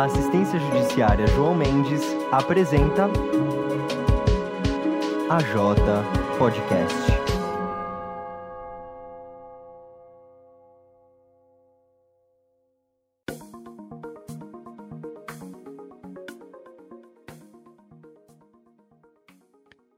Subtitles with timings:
[0.00, 2.00] A assistência judiciária João Mendes
[2.32, 3.04] apresenta
[5.28, 5.78] a J
[6.38, 6.96] Podcast.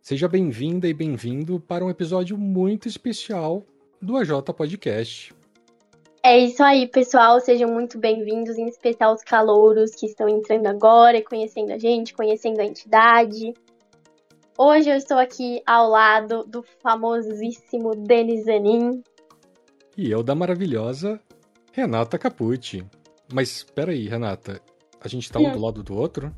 [0.01, 3.65] Seja bem-vinda e bem-vindo para um episódio muito especial
[4.01, 5.33] do AJ Podcast.
[6.25, 7.41] É isso aí, pessoal.
[7.41, 12.15] Sejam muito bem-vindos, em especial os calouros que estão entrando agora e conhecendo a gente,
[12.15, 13.53] conhecendo a entidade.
[14.57, 19.03] Hoje eu estou aqui ao lado do famosíssimo Denis Zanin.
[19.97, 21.21] E eu da maravilhosa
[21.73, 22.87] Renata Capucci.
[23.33, 24.63] Mas espera aí, Renata,
[25.01, 26.33] a gente tá um do lado do outro?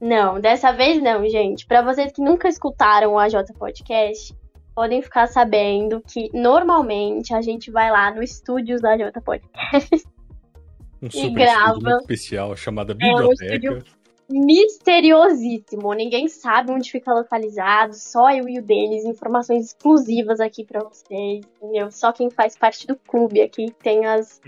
[0.00, 1.66] Não, dessa vez não, gente.
[1.66, 4.34] Para vocês que nunca escutaram o AJ Podcast,
[4.74, 10.04] podem ficar sabendo que normalmente a gente vai lá no estúdios da Jota Podcast.
[11.02, 11.98] Um super e grava.
[12.00, 13.66] especial chamada Biblioteca.
[13.66, 13.82] É um
[14.32, 15.92] misteriosíssimo.
[15.92, 21.44] Ninguém sabe onde fica localizado, só eu e o Denis, informações exclusivas aqui para vocês,
[21.56, 21.90] entendeu?
[21.90, 24.40] Só quem faz parte do clube aqui tem as,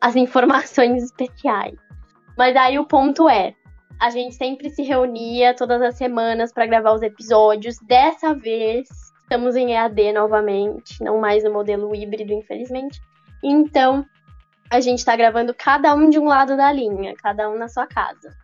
[0.00, 1.74] as informações especiais.
[2.36, 3.54] Mas aí o ponto é,
[4.00, 7.78] a gente sempre se reunia todas as semanas para gravar os episódios.
[7.80, 8.88] Dessa vez,
[9.32, 13.00] Estamos em EAD novamente, não mais no modelo híbrido, infelizmente.
[13.42, 14.04] Então,
[14.70, 17.86] a gente está gravando cada um de um lado da linha, cada um na sua
[17.86, 18.36] casa.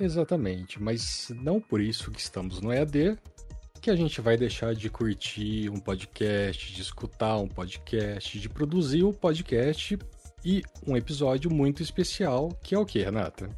[0.00, 3.16] Exatamente, mas não por isso que estamos no EAD
[3.80, 9.04] que a gente vai deixar de curtir um podcast, de escutar um podcast, de produzir
[9.04, 9.96] um podcast
[10.44, 13.48] e um episódio muito especial, que é o que, Renata?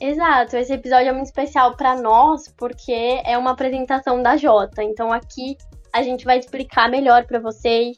[0.00, 4.80] Exato, esse episódio é muito especial para nós porque é uma apresentação da Jota.
[4.80, 5.56] Então aqui
[5.94, 7.96] a gente vai explicar melhor para vocês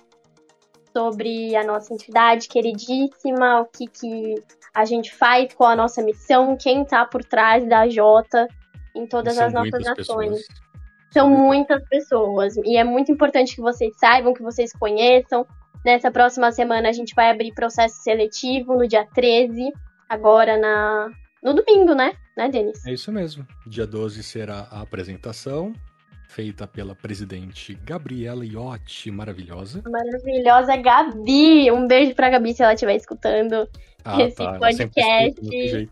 [0.92, 4.34] sobre a nossa entidade queridíssima, o que, que
[4.74, 8.46] a gente faz, qual a nossa missão, quem está por trás da Jota
[8.94, 10.44] em todas as nossas ações.
[11.10, 15.46] São muitas pessoas e é muito importante que vocês saibam, que vocês conheçam.
[15.82, 19.72] Nessa próxima semana a gente vai abrir processo seletivo no dia 13,
[20.06, 21.08] agora na
[21.42, 22.12] no domingo, né?
[22.36, 22.84] Né, Denis?
[22.84, 23.46] É isso mesmo.
[23.66, 25.72] Dia 12 será a apresentação
[26.28, 29.82] feita pela presidente Gabriela Iotti, maravilhosa.
[29.88, 31.70] Maravilhosa Gabi!
[31.70, 33.68] Um beijo pra Gabi se ela estiver escutando
[34.04, 34.58] ah, esse tá.
[34.58, 35.90] podcast.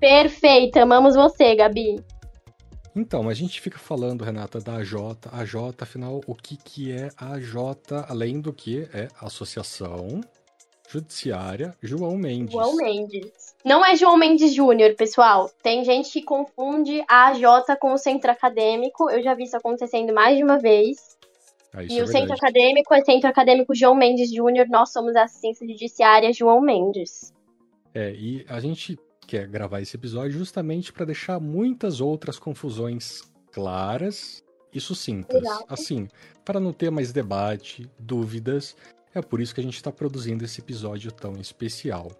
[0.00, 1.96] Perfeita, amamos você, Gabi.
[2.96, 4.94] Então, a gente fica falando, Renata, da AJ.
[5.32, 7.56] AJ, afinal, o que, que é a AJ,
[8.08, 10.20] além do que é Associação
[10.94, 12.52] Judiciária João Mendes.
[12.52, 13.54] João Mendes.
[13.64, 15.50] Não é João Mendes Júnior, pessoal.
[15.62, 19.10] Tem gente que confunde a AJ com o centro acadêmico.
[19.10, 20.98] Eu já vi isso acontecendo mais de uma vez.
[21.72, 24.68] Ah, e é o centro acadêmico é centro acadêmico João Mendes Júnior.
[24.68, 27.32] Nós somos a assistência judiciária João Mendes.
[27.92, 34.44] É, e a gente quer gravar esse episódio justamente para deixar muitas outras confusões claras
[34.72, 35.42] e sucintas.
[35.68, 36.08] Assim,
[36.44, 38.76] para não ter mais debate, dúvidas.
[39.14, 42.10] É por isso que a gente está produzindo esse episódio tão especial.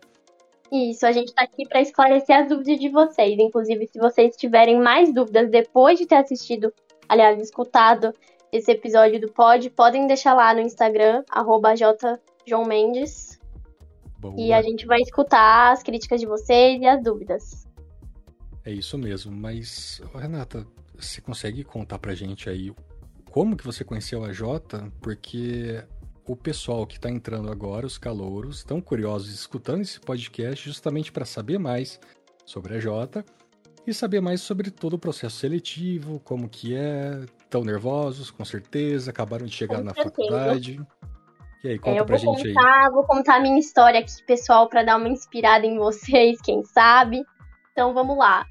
[0.73, 3.39] Isso, a gente está aqui para esclarecer as dúvidas de vocês.
[3.39, 6.73] Inclusive, se vocês tiverem mais dúvidas depois de ter assistido,
[7.09, 8.13] aliás, escutado
[8.53, 11.25] esse episódio do Pod, podem deixar lá no Instagram,
[12.47, 13.39] jjoãomendes.
[14.39, 17.67] E a gente vai escutar as críticas de vocês e as dúvidas.
[18.65, 20.67] É isso mesmo, mas, Renata,
[20.97, 22.73] você consegue contar pra gente aí
[23.35, 24.91] como que você conheceu a Jota?
[25.03, 25.83] Porque
[26.27, 31.25] o pessoal que está entrando agora, os calouros, estão curiosos escutando esse podcast justamente para
[31.25, 32.01] saber mais
[32.47, 33.25] sobre a Jota
[33.87, 39.11] e saber mais sobre todo o processo seletivo, como que é, tão nervosos, com certeza,
[39.11, 40.15] acabaram de chegar com na certeza.
[40.15, 40.81] faculdade.
[41.63, 42.91] E aí, conta é, pra gente contar, aí.
[42.91, 47.23] Vou contar a minha história aqui, pessoal, para dar uma inspirada em vocês, quem sabe.
[47.73, 48.47] Então vamos lá.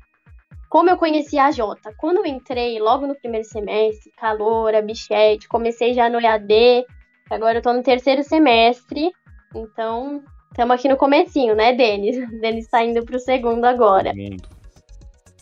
[0.70, 1.94] Como eu conheci a Jota?
[1.98, 6.86] Quando eu entrei, logo no primeiro semestre, calor, bichete, comecei já no EAD,
[7.30, 9.12] Agora eu tô no terceiro semestre,
[9.56, 12.18] então estamos aqui no comecinho, né, Denis?
[12.40, 14.14] Denis tá indo pro segundo agora.
[14.14, 14.50] Segundo.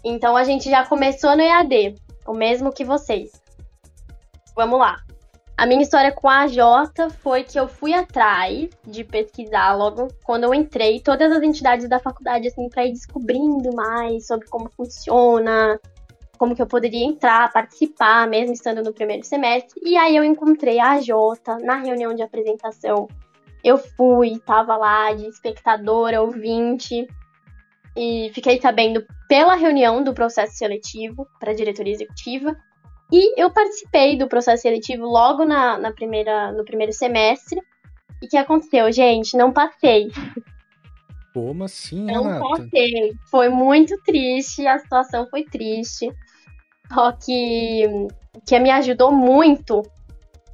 [0.04, 1.96] Então a gente já começou no EAD,
[2.26, 3.32] o mesmo que vocês.
[4.56, 4.98] Vamos lá.
[5.58, 10.46] A minha história com a Jota foi que eu fui atrás de pesquisar logo quando
[10.46, 15.80] eu entrei todas as entidades da faculdade assim para ir descobrindo mais sobre como funciona,
[16.42, 19.80] como que eu poderia entrar, participar, mesmo estando no primeiro semestre.
[19.86, 23.08] E aí eu encontrei a Jota na reunião de apresentação.
[23.64, 27.08] Eu fui, estava lá de espectadora, ouvinte,
[27.96, 32.58] e fiquei sabendo pela reunião do processo seletivo para a diretoria executiva.
[33.12, 37.62] E eu participei do processo seletivo logo na, na primeira, no primeiro semestre.
[38.20, 39.38] E o que aconteceu, gente?
[39.38, 40.10] Não passei.
[41.36, 42.40] Como assim, Não Renata?
[42.40, 43.14] contei.
[43.30, 46.10] Foi muito triste, a situação foi triste.
[46.94, 48.08] Só que
[48.46, 49.82] que me ajudou muito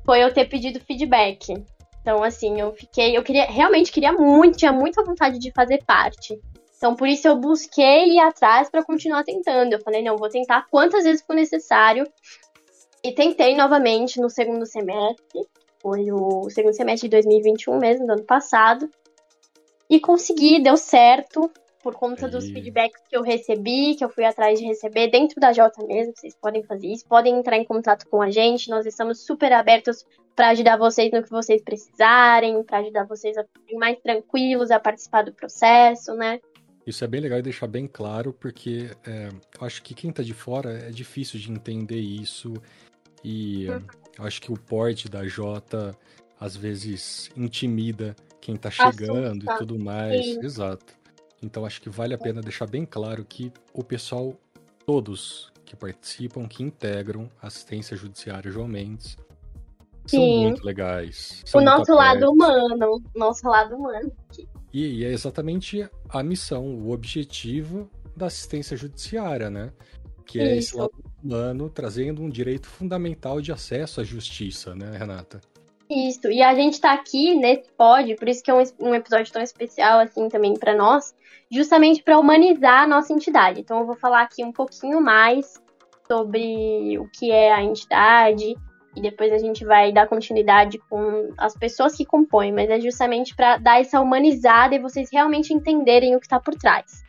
[0.06, 1.54] foi eu ter pedido feedback.
[2.02, 3.18] Então, assim, eu fiquei.
[3.18, 6.40] Eu queria, realmente queria muito, tinha muita vontade de fazer parte.
[6.78, 9.74] Então, por isso eu busquei ir atrás para continuar tentando.
[9.74, 12.08] Eu falei, não, vou tentar quantas vezes for necessário.
[13.04, 15.42] E tentei novamente no segundo semestre.
[15.82, 18.90] Foi o segundo semestre de 2021 mesmo, do ano passado.
[19.90, 21.52] E consegui, deu certo,
[21.82, 25.54] por conta dos feedbacks que eu recebi, que eu fui atrás de receber dentro da
[25.54, 26.14] Jota mesmo.
[26.16, 28.70] Vocês podem fazer isso, podem entrar em contato com a gente.
[28.70, 33.44] Nós estamos super abertos para ajudar vocês no que vocês precisarem, para ajudar vocês a
[33.44, 36.40] ficarem mais tranquilos, a participar do processo, né?
[36.86, 40.24] Isso é bem legal e deixar bem claro, porque é, eu acho que quem tá
[40.24, 42.54] de fora é difícil de entender isso.
[43.24, 45.94] E eu acho que o porte da Jota
[46.40, 49.54] às vezes intimida quem tá chegando Assusta.
[49.54, 50.26] e tudo mais.
[50.26, 50.40] Sim.
[50.46, 50.98] Exato.
[51.42, 54.34] Então acho que vale a pena deixar bem claro que o pessoal,
[54.86, 59.18] todos que participam, que integram a assistência judiciária João Mendes,
[60.08, 60.44] são Sim.
[60.44, 61.44] muito legais.
[61.46, 64.12] são O nosso lado humano, nosso lado humano.
[64.74, 69.72] E, e é exatamente a missão, o objetivo da assistência judiciária, né?
[70.26, 70.78] Que é esse Isso.
[70.78, 70.94] lado
[71.24, 75.42] humano trazendo um direito fundamental de acesso à justiça, né, Renata?
[75.90, 79.32] Isso, e a gente tá aqui nesse pod, por isso que é um, um episódio
[79.32, 81.16] tão especial assim também pra nós,
[81.50, 83.62] justamente pra humanizar a nossa entidade.
[83.62, 85.62] Então eu vou falar aqui um pouquinho mais
[86.06, 88.56] sobre o que é a entidade
[88.96, 93.34] e depois a gente vai dar continuidade com as pessoas que compõem, mas é justamente
[93.36, 97.04] pra dar essa humanizada e vocês realmente entenderem o que tá por trás.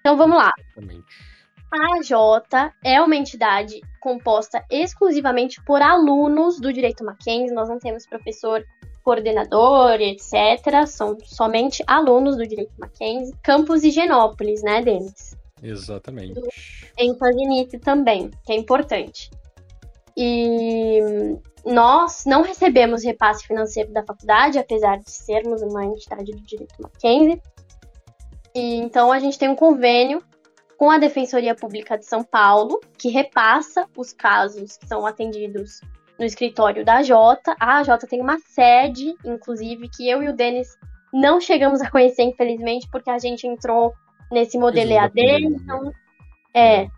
[0.00, 0.52] Então vamos lá.
[0.58, 1.33] Exatamente.
[1.72, 7.54] A AJ é uma entidade composta exclusivamente por alunos do Direito Mackenzie.
[7.54, 8.64] Nós não temos professor
[9.02, 10.86] coordenador, etc.
[10.86, 13.34] São somente alunos do Direito Mackenzie.
[13.42, 15.36] Campus Higienópolis, né, Denis?
[15.62, 16.40] Exatamente.
[16.98, 19.30] ênfase nisso também, que é importante.
[20.16, 21.00] E
[21.64, 27.40] nós não recebemos repasse financeiro da faculdade, apesar de sermos uma entidade do direito Mackenzie.
[28.54, 30.22] E então a gente tem um convênio
[30.76, 35.80] com a Defensoria Pública de São Paulo, que repassa os casos que são atendidos
[36.18, 37.54] no escritório da Jota.
[37.58, 40.68] A Jota tem uma sede, inclusive, que eu e o Denis
[41.12, 43.94] não chegamos a conhecer, infelizmente, porque a gente entrou
[44.30, 45.48] nesse modelo EAD, pandemia.
[45.48, 45.92] então
[46.52, 46.88] é,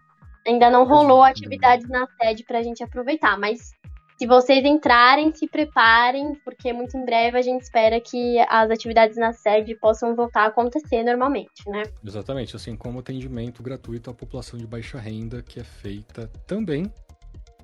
[0.46, 3.72] ainda não rolou atividades na sede pra gente aproveitar, mas
[4.18, 9.16] se vocês entrarem, se preparem, porque muito em breve a gente espera que as atividades
[9.16, 11.82] na sede possam voltar a acontecer normalmente, né?
[12.04, 16.90] Exatamente, assim como atendimento gratuito à população de baixa renda, que é feita também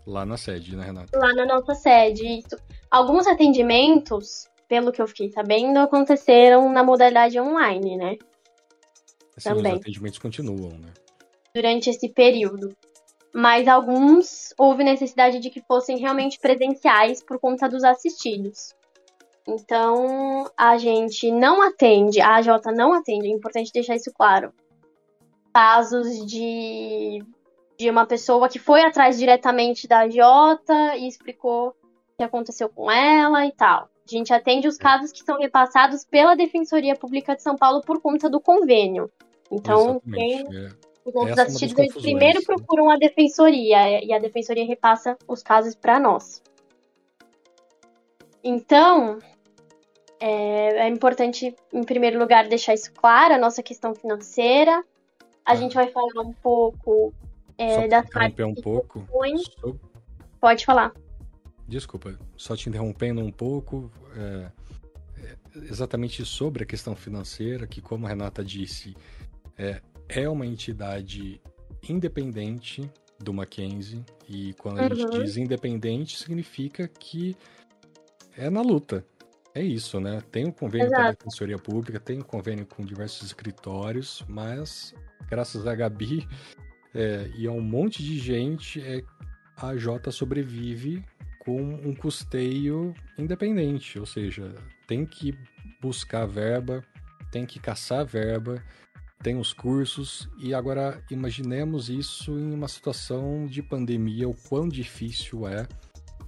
[0.07, 1.19] lá na sede, né, Renata?
[1.19, 2.57] Lá na nossa sede, isso.
[2.91, 8.17] Alguns atendimentos, pelo que eu fiquei sabendo, aconteceram na modalidade online, né?
[9.37, 9.73] Assim, Também.
[9.73, 10.93] os atendimentos continuam, né?
[11.55, 12.75] durante esse período.
[13.35, 18.75] Mas alguns houve necessidade de que fossem realmente presenciais por conta dos assistidos.
[19.47, 24.53] Então, a gente não atende, a AJ não atende, é importante deixar isso claro.
[25.53, 27.25] Casos de,
[27.79, 31.75] de uma pessoa que foi atrás diretamente da AJ e explicou o
[32.17, 33.89] que aconteceu com ela e tal.
[34.07, 38.01] A gente atende os casos que são repassados pela Defensoria Pública de São Paulo por
[38.01, 39.11] conta do convênio.
[39.51, 40.77] Então, quem Exatamente.
[40.89, 40.92] é.
[41.05, 42.45] Os outros Essa é assistidos eles primeiro né?
[42.47, 46.43] procuram a defensoria e a defensoria repassa os casos para nós.
[48.45, 49.19] Então,
[50.21, 54.85] é, é importante, em primeiro lugar, deixar isso claro, a nossa questão financeira.
[55.45, 55.57] A Ah.
[55.57, 57.13] gente vai falar um pouco
[57.59, 59.07] é, partes interromper um pouco.
[60.41, 60.93] Pode falar.
[61.69, 63.91] Desculpa, só te interrompendo um pouco.
[64.17, 64.51] é,
[65.25, 65.37] é,
[65.71, 68.95] exatamente sobre a questão financeira, que, como a Renata disse,
[69.57, 69.81] é,
[70.15, 71.41] é uma entidade
[71.89, 72.89] independente
[73.19, 74.05] do Mackenzie.
[74.29, 75.23] E quando a gente Uhum.
[75.23, 77.37] diz independente, significa que
[78.37, 79.05] é na luta.
[79.55, 80.23] É isso, né?
[80.31, 81.19] Tem um convênio com a Exato.
[81.19, 84.95] Defensoria Pública, tem um convênio com diversos escritórios, mas
[85.29, 86.27] graças a Gabi
[86.95, 89.03] é, e a um monte de gente, é,
[89.57, 91.05] a Jota sobrevive
[91.41, 94.55] com um custeio independente, ou seja,
[94.87, 95.37] tem que
[95.83, 96.83] buscar verba,
[97.31, 98.63] tem que caçar verba,
[99.23, 105.47] tem os cursos, e agora imaginemos isso em uma situação de pandemia, o quão difícil
[105.47, 105.67] é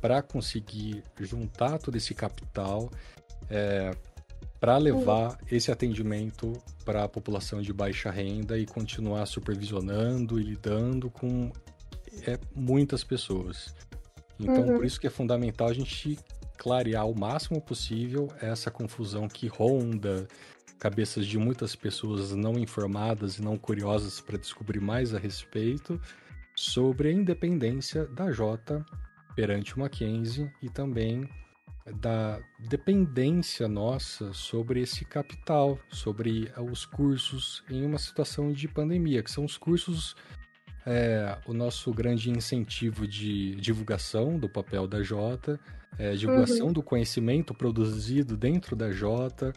[0.01, 2.91] para conseguir juntar todo esse capital
[4.61, 6.53] para levar esse atendimento
[6.85, 11.53] para a população de baixa renda e continuar supervisionando e lidando com
[12.27, 13.75] é, muitas pessoas.
[14.41, 14.77] Então, Uhum.
[14.77, 16.19] por isso que é fundamental a gente
[16.57, 20.27] clarear o máximo possível essa confusão que ronda
[20.79, 26.01] cabeças de muitas pessoas não informadas e não curiosas para descobrir mais a respeito
[26.55, 28.85] sobre a independência da Jota
[29.35, 31.29] perante o Mackenzie e também
[32.01, 39.31] da dependência nossa sobre esse capital, sobre os cursos em uma situação de pandemia, que
[39.31, 40.17] são os cursos
[40.87, 45.59] é, o nosso grande incentivo de divulgação do papel da Jota,
[45.99, 46.73] é, divulgação uhum.
[46.73, 49.53] do conhecimento produzido dentro da Jota.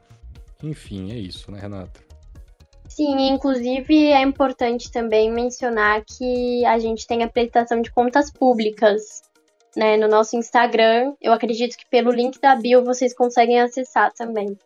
[0.64, 2.00] Enfim, é isso, né, Renata?
[2.90, 9.22] Sim, inclusive é importante também mencionar que a gente tem apresentação de contas públicas
[9.76, 11.14] né, no nosso Instagram.
[11.22, 14.58] Eu acredito que pelo link da bio vocês conseguem acessar também.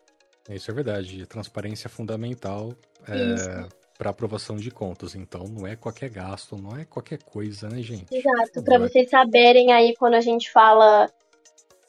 [0.48, 1.26] Isso é verdade.
[1.26, 2.74] Transparência é fundamental.
[3.08, 3.66] É,
[3.98, 5.14] para aprovação de contas.
[5.14, 8.12] Então, não é qualquer gasto, não é qualquer coisa, né, gente?
[8.12, 8.62] Exato.
[8.64, 11.08] Para vocês saberem aí quando a gente fala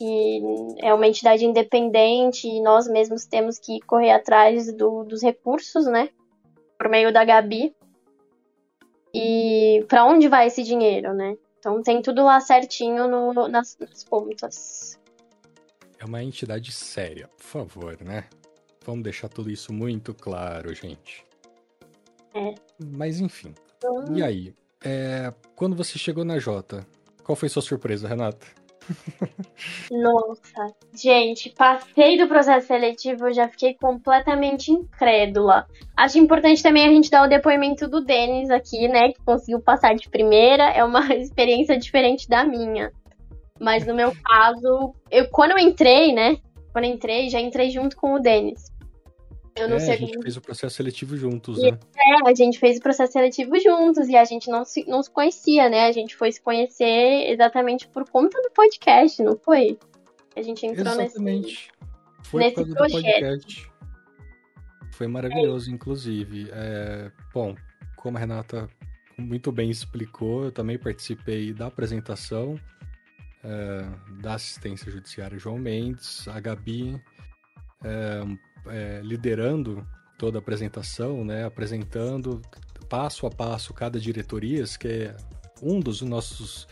[0.04, 0.42] que
[0.80, 6.10] é uma entidade independente e nós mesmos temos que correr atrás do, dos recursos, né?
[6.78, 7.74] Por meio da Gabi.
[9.14, 11.38] E para onde vai esse dinheiro, né?
[11.58, 15.00] Então tem tudo lá certinho no, nas, nas contas.
[15.98, 18.26] É uma entidade séria, por favor, né?
[18.86, 21.26] Vamos deixar tudo isso muito claro, gente.
[22.34, 22.56] É.
[22.78, 23.54] Mas enfim.
[23.86, 24.18] Uhum.
[24.18, 24.54] E aí?
[24.84, 26.86] É, quando você chegou na Jota,
[27.24, 28.63] qual foi sua surpresa, Renata?
[29.92, 35.66] Nossa, gente, passei do processo seletivo, já fiquei completamente incrédula.
[35.96, 39.96] Acho importante também a gente dar o depoimento do Denis aqui, né, que conseguiu passar
[39.96, 42.92] de primeira, é uma experiência diferente da minha.
[43.60, 46.38] Mas no meu caso, eu quando eu entrei, né,
[46.72, 48.73] quando eu entrei, já entrei junto com o Denis.
[49.56, 49.94] Eu não é, sei.
[49.94, 50.24] A gente como...
[50.24, 51.78] fez o processo seletivo juntos, né?
[51.96, 55.12] É, a gente fez o processo seletivo juntos e a gente não se, não se
[55.12, 55.86] conhecia, né?
[55.86, 59.78] A gente foi se conhecer exatamente por conta do podcast, não foi?
[60.36, 61.46] A gente entrou exatamente.
[61.48, 62.30] nesse.
[62.30, 63.04] Foi nesse por causa projeto.
[63.04, 63.72] do podcast.
[64.94, 65.74] Foi maravilhoso, é.
[65.74, 66.50] inclusive.
[66.52, 67.56] É, bom,
[67.98, 68.68] como a Renata
[69.18, 72.60] muito bem explicou, eu também participei da apresentação
[73.44, 73.86] é,
[74.22, 77.00] da assistência judiciária João Mendes, a Gabi
[77.84, 78.22] é,
[78.68, 79.86] é, liderando
[80.18, 82.42] toda a apresentação, né, apresentando
[82.88, 85.18] passo a passo cada diretoria, que é
[85.62, 86.68] um dos nossos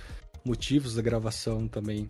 [0.46, 2.08] motivos da gravação também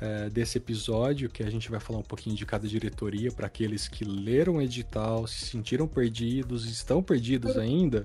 [0.00, 3.88] é, desse episódio, que a gente vai falar um pouquinho de cada diretoria para aqueles
[3.88, 8.02] que leram o edital, se sentiram perdidos, estão perdidos ainda.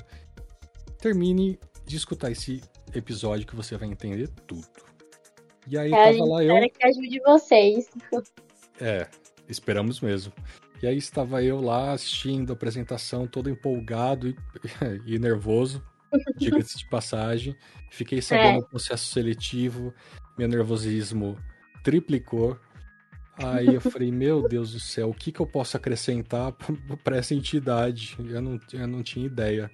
[1.00, 2.62] Termine de escutar esse
[2.94, 4.68] episódio que você vai entender tudo.
[5.68, 6.70] E aí é, tava lá eu.
[6.70, 7.90] que ajude vocês.
[8.80, 9.08] É,
[9.48, 10.32] esperamos mesmo.
[10.82, 14.36] E aí estava eu lá assistindo a apresentação, todo empolgado e,
[15.16, 15.84] e nervoso,
[16.38, 17.56] diga-se de passagem.
[17.92, 18.62] Fiquei sabendo é.
[18.62, 19.94] do processo seletivo,
[20.38, 21.38] meu nervosismo
[21.84, 22.58] triplicou.
[23.38, 26.54] Aí eu falei, meu Deus do céu, o que, que eu posso acrescentar
[27.04, 28.16] para essa entidade?
[28.20, 29.70] Eu não, eu não tinha ideia.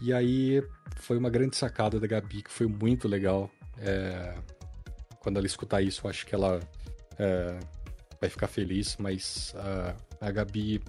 [0.00, 0.62] E aí
[0.96, 3.50] foi uma grande sacada da Gabi, que foi muito legal.
[3.78, 4.34] É...
[5.20, 6.60] Quando ela escutar isso, eu acho que ela
[7.18, 7.58] é...
[8.20, 10.82] vai ficar feliz, mas uh, a Gabi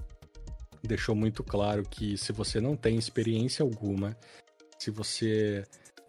[0.84, 4.16] deixou muito claro que se você não tem experiência alguma,
[4.78, 5.64] se você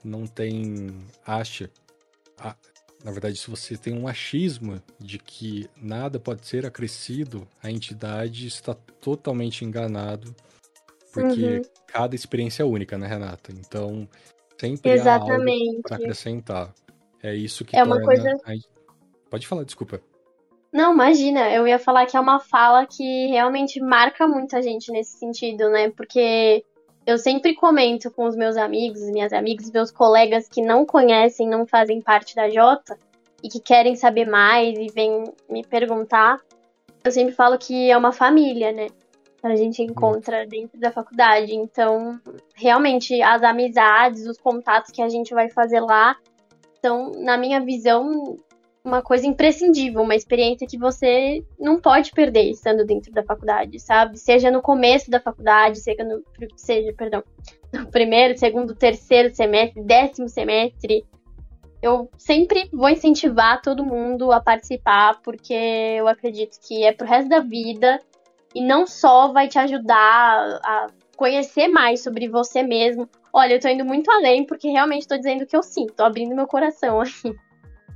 [0.04, 0.88] não tem
[1.26, 1.70] acha,
[3.04, 8.46] na verdade, se você tem um achismo de que nada pode ser acrescido, a entidade
[8.46, 10.34] está totalmente enganado,
[11.12, 11.62] porque uhum.
[11.86, 13.52] cada experiência é única, né, Renata?
[13.52, 14.08] Então,
[14.58, 15.58] sempre Exatamente.
[15.58, 16.74] há algo para acrescentar.
[17.22, 17.96] É isso que é torna...
[17.96, 18.36] uma coisa.
[19.30, 20.00] Pode falar, desculpa.
[20.72, 25.18] Não, imagina, eu ia falar que é uma fala que realmente marca muita gente nesse
[25.18, 25.90] sentido, né?
[25.90, 26.64] Porque
[27.04, 31.66] eu sempre comento com os meus amigos, minhas amigas, meus colegas que não conhecem, não
[31.66, 32.96] fazem parte da Jota
[33.42, 36.38] e que querem saber mais e vêm me perguntar.
[37.02, 38.86] Eu sempre falo que é uma família, né?
[39.42, 41.54] A gente encontra dentro da faculdade.
[41.54, 42.20] Então,
[42.54, 46.14] realmente, as amizades, os contatos que a gente vai fazer lá
[46.84, 48.36] são, na minha visão,
[48.84, 54.18] uma coisa imprescindível, uma experiência que você não pode perder estando dentro da faculdade, sabe?
[54.18, 56.22] Seja no começo da faculdade, seja no,
[56.56, 57.22] seja, perdão,
[57.72, 61.04] no primeiro, segundo, terceiro semestre, décimo semestre.
[61.82, 67.28] Eu sempre vou incentivar todo mundo a participar, porque eu acredito que é pro resto
[67.28, 68.00] da vida
[68.54, 73.08] e não só vai te ajudar a conhecer mais sobre você mesmo.
[73.32, 76.02] Olha, eu tô indo muito além, porque realmente tô dizendo o que eu sinto, tô
[76.02, 77.34] abrindo meu coração aí.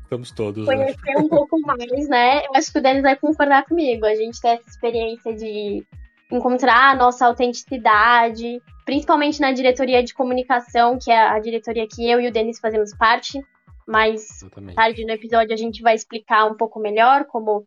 [0.04, 0.66] Estamos todos.
[0.66, 0.76] Né?
[0.76, 1.20] Conhecer né?
[1.20, 2.44] um pouco mais, né?
[2.46, 4.06] Eu acho que o Denis vai concordar comigo.
[4.06, 5.84] A gente tem essa experiência de
[6.30, 12.20] encontrar a nossa autenticidade, principalmente na diretoria de comunicação, que é a diretoria que eu
[12.20, 13.40] e o Denis fazemos parte.
[13.86, 14.74] Mas Exatamente.
[14.74, 17.66] tarde no episódio a gente vai explicar um pouco melhor como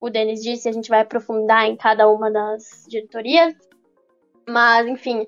[0.00, 3.54] o Denis disse, a gente vai aprofundar em cada uma das diretorias.
[4.48, 5.24] Mas, enfim,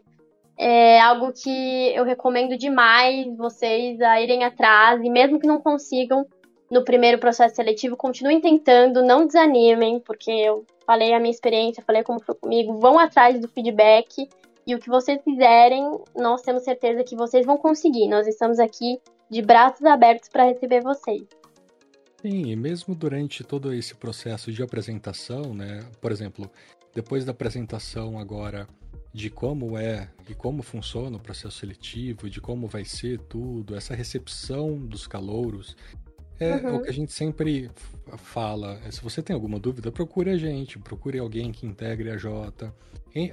[0.58, 6.26] é algo que eu recomendo demais vocês a irem atrás, e mesmo que não consigam
[6.70, 12.02] no primeiro processo seletivo, continuem tentando, não desanimem, porque eu falei a minha experiência, falei
[12.02, 14.28] como foi comigo, vão atrás do feedback,
[14.66, 15.84] e o que vocês fizerem,
[16.16, 18.08] nós temos certeza que vocês vão conseguir.
[18.08, 18.98] Nós estamos aqui
[19.30, 21.22] de braços abertos para receber vocês.
[22.22, 25.80] Sim, e mesmo durante todo esse processo de apresentação, né?
[26.00, 26.50] Por exemplo,
[26.94, 28.66] depois da apresentação agora
[29.12, 33.94] de como é e como funciona o processo seletivo, de como vai ser tudo, essa
[33.94, 35.76] recepção dos calouros,
[36.38, 36.76] é uhum.
[36.76, 37.70] o que a gente sempre
[38.16, 38.80] fala.
[38.90, 42.74] Se você tem alguma dúvida, procure a gente, procure alguém que integre a Jota.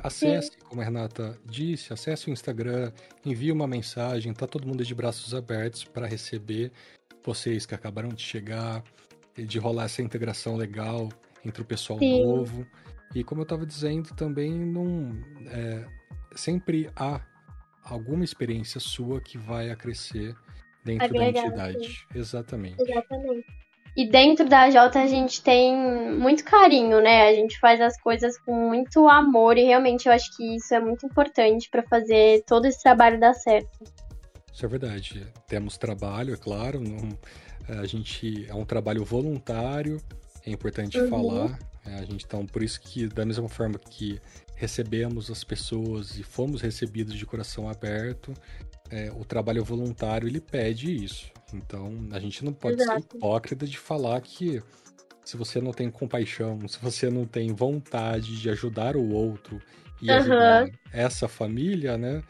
[0.03, 0.58] Acesse, Sim.
[0.70, 2.91] como a Renata disse, acesse o Instagram,
[3.25, 6.72] envie uma mensagem, tá todo mundo de braços abertos para receber
[7.24, 8.84] vocês que acabaram de chegar,
[9.36, 11.10] de rolar essa integração legal
[11.43, 12.24] entre o pessoal Sim.
[12.24, 12.65] novo.
[13.15, 15.86] E como eu estava dizendo, também não é,
[16.36, 17.20] sempre há
[17.84, 20.36] alguma experiência sua que vai acrescer
[20.83, 22.07] dentro Agregar, da entidade.
[22.13, 22.81] Exatamente.
[22.81, 23.45] Exatamente.
[23.95, 25.75] E dentro da Jota a gente tem
[26.17, 27.27] muito carinho, né?
[27.27, 30.79] A gente faz as coisas com muito amor e realmente eu acho que isso é
[30.79, 33.83] muito importante para fazer todo esse trabalho dar certo.
[34.53, 35.27] Isso é verdade.
[35.45, 37.09] Temos trabalho, é claro, não,
[37.79, 39.97] a gente é um trabalho voluntário,
[40.45, 41.09] é importante uhum.
[41.09, 41.59] falar.
[41.85, 44.21] É, a gente então por isso que da mesma forma que
[44.55, 48.33] recebemos as pessoas e fomos recebidos de coração aberto,
[48.91, 51.31] é, o trabalho voluntário ele pede isso.
[51.53, 53.01] Então a gente não pode Exato.
[53.01, 54.62] ser hipócrita de falar que
[55.24, 59.62] se você não tem compaixão, se você não tem vontade de ajudar o outro
[60.01, 60.17] e uhum.
[60.17, 62.21] ajudar essa família, né?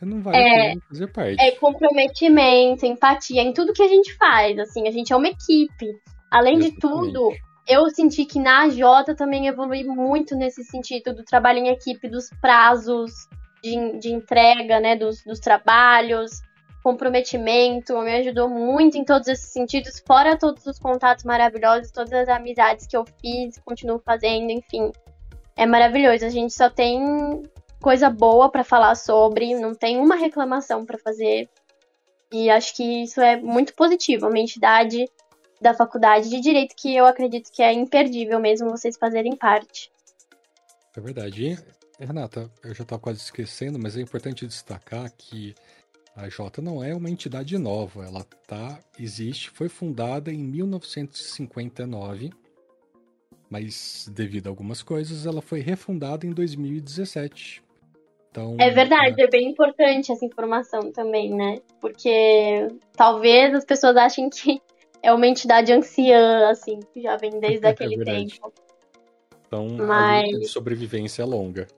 [0.00, 1.40] Não vai é, fazer parte.
[1.40, 4.58] É comprometimento, empatia em tudo que a gente faz.
[4.58, 5.96] Assim, a gente é uma equipe.
[6.28, 6.74] Além Exatamente.
[6.74, 7.32] de tudo,
[7.68, 12.28] eu senti que na Jota também evolui muito nesse sentido do trabalho em equipe, dos
[12.40, 13.28] prazos
[13.62, 16.42] de, de entrega, né, dos, dos trabalhos,
[16.82, 22.28] comprometimento, me ajudou muito em todos esses sentidos, fora todos os contatos maravilhosos, todas as
[22.28, 24.90] amizades que eu fiz, continuo fazendo, enfim.
[25.56, 27.42] É maravilhoso, a gente só tem
[27.80, 31.48] coisa boa para falar sobre, não tem uma reclamação para fazer.
[32.32, 35.04] E acho que isso é muito positivo, uma entidade
[35.60, 39.92] da faculdade de direito que eu acredito que é imperdível mesmo vocês fazerem parte.
[40.96, 41.56] É verdade.
[42.04, 45.54] Renata, eu já estava quase esquecendo, mas é importante destacar que
[46.14, 52.30] a Jota não é uma entidade nova, ela tá existe, foi fundada em 1959,
[53.48, 57.62] mas devido a algumas coisas, ela foi refundada em 2017.
[58.30, 59.24] Então, é verdade, é...
[59.24, 61.58] é bem importante essa informação também, né?
[61.80, 64.60] Porque talvez as pessoas achem que
[65.02, 68.52] é uma entidade anciã, assim, que já vem desde é aquele tempo.
[69.52, 70.24] Então, Mas...
[70.24, 71.68] a luta de sobrevivência é longa.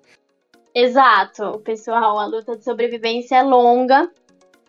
[0.72, 4.08] Exato, pessoal, a luta de sobrevivência é longa.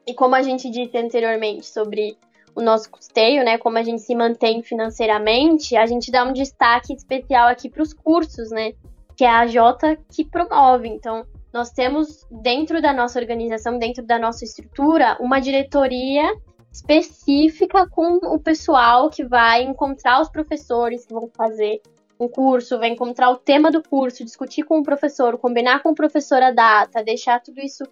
[0.08, 2.18] E como a gente disse anteriormente sobre
[2.56, 6.94] o nosso custeio, né, como a gente se mantém financeiramente, a gente dá um destaque
[6.94, 8.74] especial aqui para os cursos, né,
[9.16, 10.88] que é a Jota que promove.
[10.88, 16.34] Então, nós temos dentro da nossa organização, dentro da nossa estrutura, uma diretoria
[16.72, 21.82] específica com o pessoal que vai encontrar os professores que vão fazer
[22.20, 25.96] um curso, vai encontrar o tema do curso, discutir com o professor, combinar com o
[25.96, 27.84] professor a data, deixar tudo isso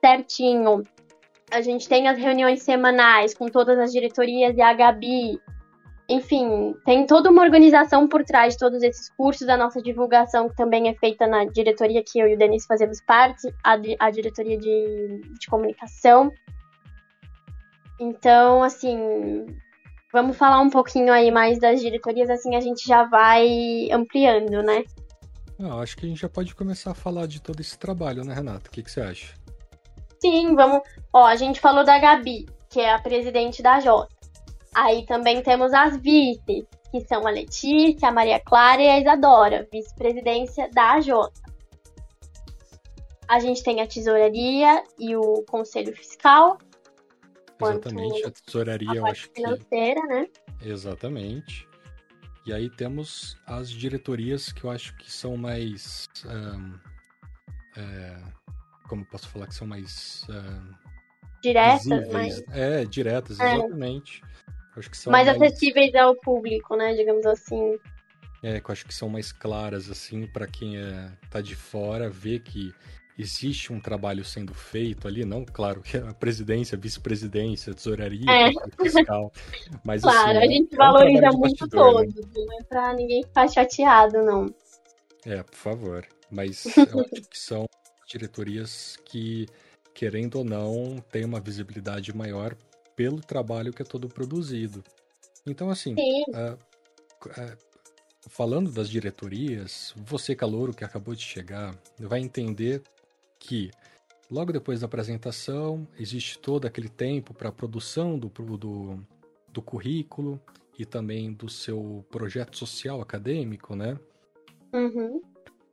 [0.00, 0.82] certinho.
[1.50, 5.40] A gente tem as reuniões semanais com todas as diretorias e a Gabi.
[6.08, 10.56] Enfim, tem toda uma organização por trás de todos esses cursos, a nossa divulgação que
[10.56, 14.58] também é feita na diretoria que eu e o Denis fazemos parte, a, a diretoria
[14.58, 16.32] de, de comunicação.
[18.00, 19.46] Então, assim,
[20.12, 24.84] vamos falar um pouquinho aí mais das diretorias, assim a gente já vai ampliando, né?
[25.60, 28.32] Ah, acho que a gente já pode começar a falar de todo esse trabalho, né,
[28.32, 28.68] Renata?
[28.68, 29.34] O que, que você acha?
[30.20, 30.80] Sim, vamos.
[31.12, 34.14] Ó, a gente falou da Gabi, que é a presidente da Jota.
[34.74, 39.66] Aí também temos as vices, que são a Letícia, a Maria Clara e a Isadora,
[39.72, 41.40] vice-presidência da Jota.
[43.26, 46.58] A gente tem a tesouraria e o conselho fiscal,
[47.60, 50.06] Exatamente, a tesouraria, a eu acho financeira, que...
[50.06, 50.26] né?
[50.62, 51.68] Exatamente.
[52.46, 56.08] E aí temos as diretorias que eu acho que são mais.
[56.24, 56.78] Um,
[57.76, 58.16] é,
[58.88, 60.24] como posso falar que são mais.
[60.30, 60.74] Um,
[61.42, 62.42] diretas, mas...
[62.50, 63.54] É, diretas, é.
[63.54, 64.22] exatamente.
[64.76, 66.94] Acho que são mais, mais acessíveis ao público, né?
[66.94, 67.78] Digamos assim.
[68.42, 72.08] É, que eu acho que são mais claras, assim, para quem é, tá de fora,
[72.08, 72.72] ver que
[73.18, 78.50] existe um trabalho sendo feito ali, não, claro, que a presidência, vice-presidência, tesouraria, É.
[78.80, 79.32] fiscal,
[79.84, 81.70] mas Claro, assim, a gente é valoriza muito né?
[81.70, 84.54] todos, não é pra ninguém ficar chateado, não.
[85.26, 86.06] É, por favor.
[86.30, 87.66] Mas eu acho que são
[88.06, 89.46] diretorias que,
[89.94, 92.54] querendo ou não, têm uma visibilidade maior
[92.94, 94.84] pelo trabalho que é todo produzido.
[95.46, 96.56] Então, assim, Sim, ah,
[97.36, 97.56] ah,
[98.28, 102.82] falando das diretorias, você, calouro, que acabou de chegar, vai entender
[103.38, 103.70] que
[104.30, 109.06] logo depois da apresentação existe todo aquele tempo para a produção do, do,
[109.52, 110.40] do currículo
[110.78, 113.98] e também do seu projeto social acadêmico, né?
[114.72, 115.20] uhum.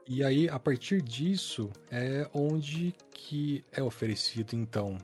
[0.07, 4.99] E aí, a partir disso, é onde que é oferecido, então,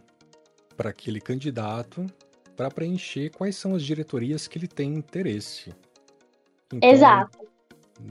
[0.77, 2.05] para aquele candidato
[2.55, 5.73] para preencher quais são as diretorias que ele tem interesse.
[6.71, 7.50] Então, exato.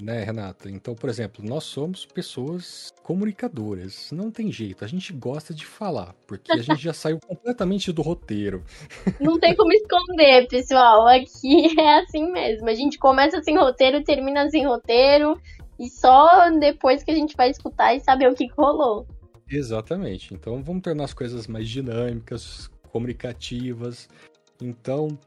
[0.01, 0.71] Né, Renata?
[0.71, 4.11] Então, por exemplo, nós somos pessoas comunicadoras.
[4.13, 8.03] Não tem jeito, a gente gosta de falar, porque a gente já saiu completamente do
[8.03, 8.63] roteiro.
[9.21, 11.07] Não tem como esconder, pessoal.
[11.09, 12.69] Aqui é assim mesmo.
[12.69, 15.41] A gente começa sem roteiro, termina sem roteiro.
[15.79, 19.07] E só depois que a gente vai escutar e saber o que rolou.
[19.51, 20.35] Exatamente.
[20.35, 24.09] Então vamos tornar as coisas mais dinâmicas, comunicativas.
[24.61, 25.19] Então,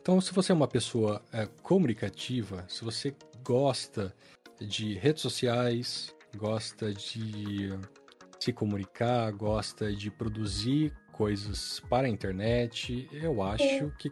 [0.00, 3.14] então se você é uma pessoa é, comunicativa, se você
[3.46, 4.12] gosta
[4.60, 7.70] de redes sociais, gosta de
[8.40, 14.10] se comunicar, gosta de produzir coisas para a internet, eu acho que,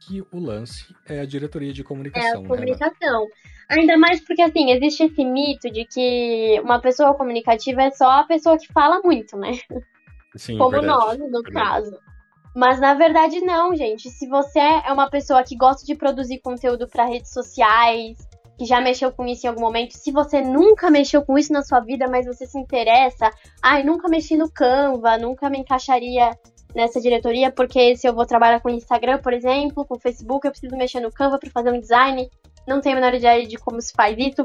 [0.00, 2.88] que o lance é a diretoria de É a comunicação, né, Renata?
[2.88, 3.26] comunicação.
[3.68, 8.24] Ainda mais porque, assim, existe esse mito de que uma pessoa comunicativa é só a
[8.24, 9.58] pessoa que fala muito, né?
[10.36, 11.52] Sim, Como verdade, nós, no verdade.
[11.52, 11.98] caso.
[12.54, 14.10] Mas na verdade não, gente.
[14.10, 18.18] Se você é uma pessoa que gosta de produzir conteúdo para redes sociais,
[18.60, 21.62] que já mexeu com isso em algum momento, se você nunca mexeu com isso na
[21.62, 23.30] sua vida, mas você se interessa,
[23.62, 26.38] ai, nunca mexi no Canva, nunca me encaixaria
[26.74, 30.76] nessa diretoria, porque se eu vou trabalhar com Instagram, por exemplo, com Facebook, eu preciso
[30.76, 32.28] mexer no Canva para fazer um design,
[32.68, 34.44] não tenho a menor ideia de como se faz isso.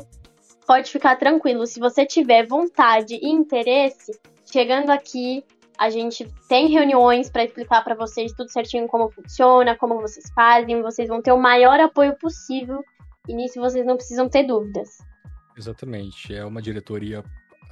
[0.66, 4.18] Pode ficar tranquilo, se você tiver vontade e interesse,
[4.50, 5.44] chegando aqui,
[5.78, 10.82] a gente tem reuniões para explicar para vocês tudo certinho como funciona, como vocês fazem,
[10.82, 12.82] vocês vão ter o maior apoio possível
[13.28, 15.00] e nisso vocês não precisam ter dúvidas.
[15.58, 16.34] Exatamente.
[16.34, 17.24] É uma diretoria.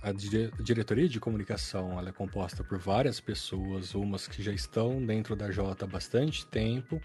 [0.01, 5.03] A dire- diretoria de comunicação ela é composta por várias pessoas, umas que já estão
[5.05, 6.99] dentro da Jota há bastante tempo.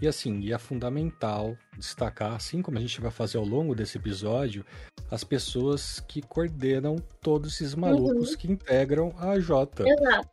[0.00, 3.98] E assim, e é fundamental destacar, assim como a gente vai fazer ao longo desse
[3.98, 4.64] episódio,
[5.10, 9.84] as pessoas que coordenam todos esses malucos que integram a Jota.
[9.86, 10.30] Exato.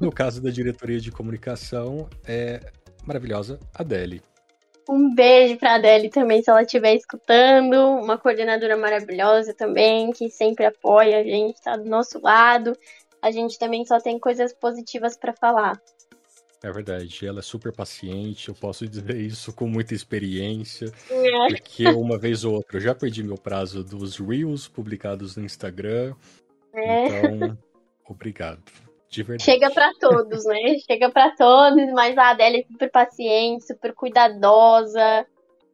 [0.00, 2.72] No caso da diretoria de comunicação, é
[3.04, 4.20] maravilhosa Adele.
[4.88, 7.74] Um beijo pra Adele também, se ela estiver escutando.
[7.74, 12.76] Uma coordenadora maravilhosa também, que sempre apoia a gente, tá do nosso lado.
[13.20, 15.80] A gente também só tem coisas positivas para falar.
[16.62, 20.92] É verdade, ela é super paciente, eu posso dizer isso com muita experiência.
[21.10, 21.48] É.
[21.48, 26.14] Porque uma vez ou outra eu já perdi meu prazo dos Reels publicados no Instagram.
[26.72, 27.06] É.
[27.06, 27.58] Então,
[28.08, 28.62] obrigado.
[29.12, 29.44] De verdade.
[29.44, 30.78] Chega pra todos, né?
[30.90, 35.26] Chega pra todos, mas a Adélia é super paciente, super cuidadosa.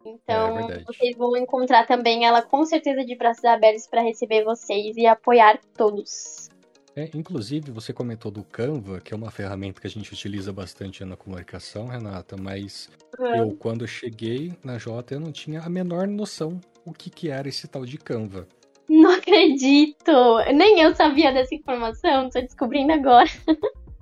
[0.04, 0.84] Então, É verdade.
[0.84, 5.60] vocês vão encontrar também ela com certeza de braços abertos para receber vocês e apoiar
[5.76, 6.48] todos.
[6.96, 11.04] É, inclusive, você comentou do Canva, que é uma ferramenta que a gente utiliza bastante
[11.04, 12.90] na comunicação, Renata, mas
[13.36, 17.30] eu, quando eu cheguei na Jota, eu não tinha a menor noção o que, que
[17.30, 18.48] era esse tal de Canva.
[18.88, 20.12] Não acredito!
[20.54, 23.28] Nem eu sabia dessa informação, tô descobrindo agora.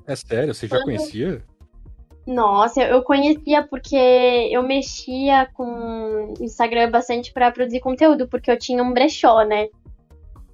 [0.07, 1.43] É sério, você já conhecia?
[2.27, 8.83] Nossa, eu conhecia porque eu mexia com Instagram bastante pra produzir conteúdo, porque eu tinha
[8.83, 9.69] um brechó, né?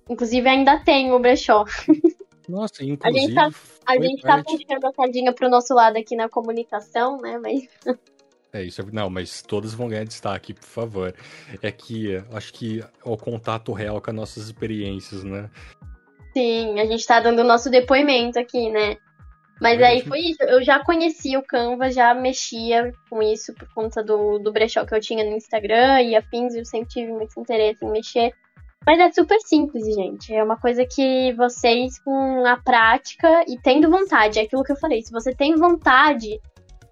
[0.08, 1.64] Inclusive ainda tenho o brechó.
[2.48, 3.34] Nossa, inclusive.
[3.34, 3.50] tá-
[3.86, 7.38] A gente tá puxando a sardinha pro nosso lado aqui na comunicação, né?
[7.38, 7.68] Mas
[8.52, 11.14] É isso, é- não, mas todas vão ganhar destaque, por favor.
[11.62, 15.50] É que acho que é o contato real com as nossas experiências, né?
[16.32, 18.96] sim, a gente tá dando o nosso depoimento aqui, né?
[19.60, 20.42] Mas aí foi isso.
[20.42, 24.94] Eu já conhecia o Canva, já mexia com isso por conta do, do brechó que
[24.94, 28.32] eu tinha no Instagram e afins, eu sempre tive muito interesse em mexer.
[28.84, 30.34] Mas é super simples, gente.
[30.34, 34.76] É uma coisa que vocês, com a prática e tendo vontade, é aquilo que eu
[34.76, 35.02] falei.
[35.02, 36.40] Se você tem vontade.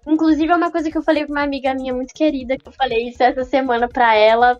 [0.07, 2.73] Inclusive, é uma coisa que eu falei pra uma amiga minha muito querida, que eu
[2.73, 4.59] falei isso essa semana pra ela.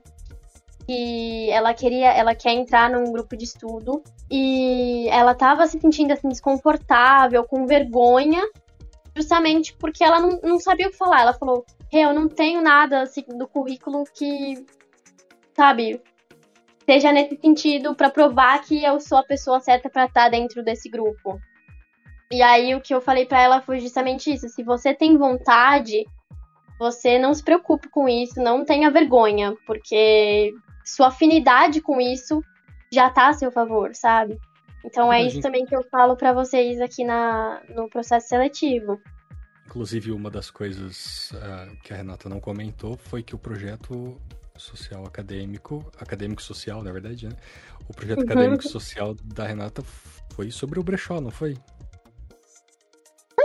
[0.86, 6.12] Que ela queria, ela quer entrar num grupo de estudo e ela tava se sentindo
[6.12, 8.42] assim desconfortável, com vergonha,
[9.16, 11.22] justamente porque ela não, não sabia o que falar.
[11.22, 14.66] Ela falou: "Rê, eu não tenho nada assim do currículo que,
[15.56, 16.02] sabe,
[16.86, 20.90] seja nesse sentido para provar que eu sou a pessoa certa para estar dentro desse
[20.90, 21.40] grupo.
[22.32, 24.48] E aí o que eu falei para ela foi justamente isso.
[24.50, 26.06] Se você tem vontade,
[26.80, 30.54] você não se preocupe com isso, não tenha vergonha, porque
[30.86, 32.44] sua afinidade com isso
[32.92, 34.40] já tá a seu favor, sabe?
[34.84, 39.00] Então é isso também que eu falo para vocês aqui na, no processo seletivo.
[39.66, 44.20] Inclusive, uma das coisas uh, que a Renata não comentou foi que o projeto
[44.58, 47.36] social acadêmico, acadêmico social, na verdade, né?
[47.88, 48.26] O projeto uhum.
[48.26, 49.82] acadêmico social da Renata
[50.34, 51.56] foi sobre o brechó, não foi?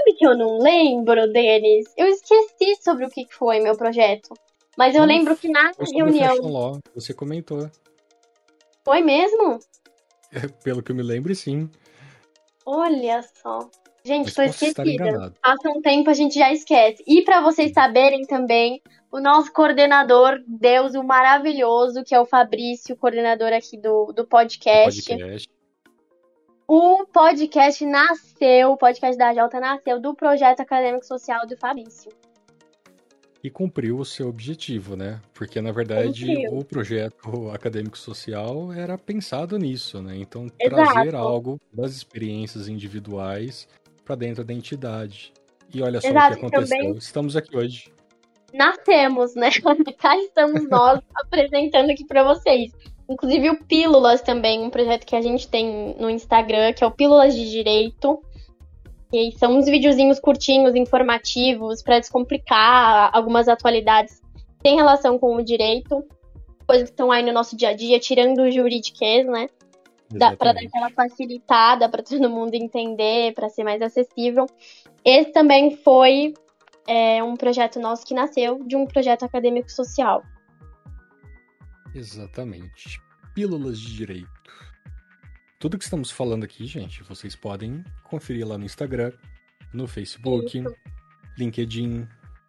[0.07, 1.93] Sabe que eu não lembro, Denis?
[1.97, 4.35] Eu esqueci sobre o que foi meu projeto.
[4.79, 6.37] Mas eu não, lembro que na reunião.
[6.49, 7.69] Law, você comentou.
[8.85, 9.59] Foi mesmo?
[10.63, 11.69] Pelo que eu me lembro, sim.
[12.65, 13.69] Olha só.
[14.05, 15.35] Gente, Mas tô esquecida.
[15.43, 17.03] Passa um tempo, a gente já esquece.
[17.05, 22.97] E para vocês saberem também, o nosso coordenador, Deus, o maravilhoso, que é o Fabrício,
[22.97, 25.03] coordenador aqui do, do podcast.
[25.03, 25.56] podcast.
[26.69, 32.11] O podcast nasceu, o podcast da Jota nasceu do projeto acadêmico social do Fabrício
[33.47, 35.21] e cumpriu o seu objetivo, né?
[35.33, 36.59] Porque na verdade cumpriu.
[36.59, 40.17] o projeto acadêmico social era pensado nisso, né?
[40.17, 40.93] Então Exato.
[40.93, 43.69] trazer algo das experiências individuais
[44.05, 45.33] para dentro da entidade.
[45.73, 46.79] E olha só Exato, o que aconteceu.
[46.79, 46.97] Também...
[46.97, 47.93] Estamos aqui hoje.
[48.53, 49.51] Nascemos, né?
[49.97, 52.73] Cá estamos nós apresentando aqui para vocês.
[53.09, 56.91] Inclusive o Pílulas também, um projeto que a gente tem no Instagram, que é o
[56.91, 58.21] Pílulas de Direito
[59.13, 65.45] e são uns videozinhos curtinhos, informativos, para descomplicar algumas atualidades que têm relação com o
[65.45, 66.05] direito,
[66.67, 69.49] coisas que estão aí no nosso dia a dia, tirando o juridiquês, né?
[70.39, 74.47] Para dar aquela facilitada para todo mundo entender, para ser mais acessível.
[75.05, 76.35] Esse também foi
[76.87, 80.23] é, um projeto nosso que nasceu de um projeto acadêmico social.
[81.97, 83.01] Exatamente.
[83.35, 84.31] Pílulas de Direito.
[85.59, 89.13] Tudo que estamos falando aqui, gente, vocês podem conferir lá no Instagram,
[89.73, 90.75] no Facebook, Isso.
[91.39, 92.07] LinkedIn.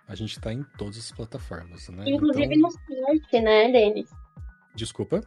[0.07, 2.03] A gente está em todas as plataformas, né?
[2.07, 2.59] Inclusive então...
[2.59, 4.09] no site, né, Denis?
[4.75, 5.21] Desculpa?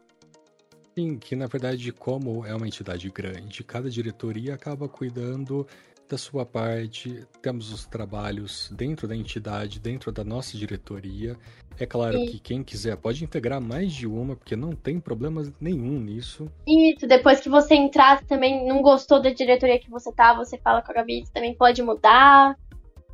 [0.94, 5.66] Sim, que na verdade, como é uma entidade grande, cada diretoria acaba cuidando
[6.12, 11.34] da sua parte, temos os trabalhos dentro da entidade, dentro da nossa diretoria.
[11.80, 12.26] É claro Sim.
[12.26, 16.46] que quem quiser pode integrar mais de uma, porque não tem problema nenhum nisso.
[16.68, 20.82] Isso, depois que você entrar, também não gostou da diretoria que você tá, você fala
[20.82, 22.58] com a Gabi, você também pode mudar.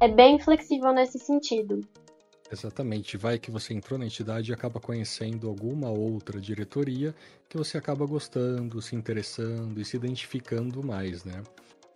[0.00, 1.80] É bem flexível nesse sentido.
[2.50, 3.16] Exatamente.
[3.16, 7.14] Vai que você entrou na entidade e acaba conhecendo alguma outra diretoria
[7.48, 11.42] que você acaba gostando, se interessando e se identificando mais, né?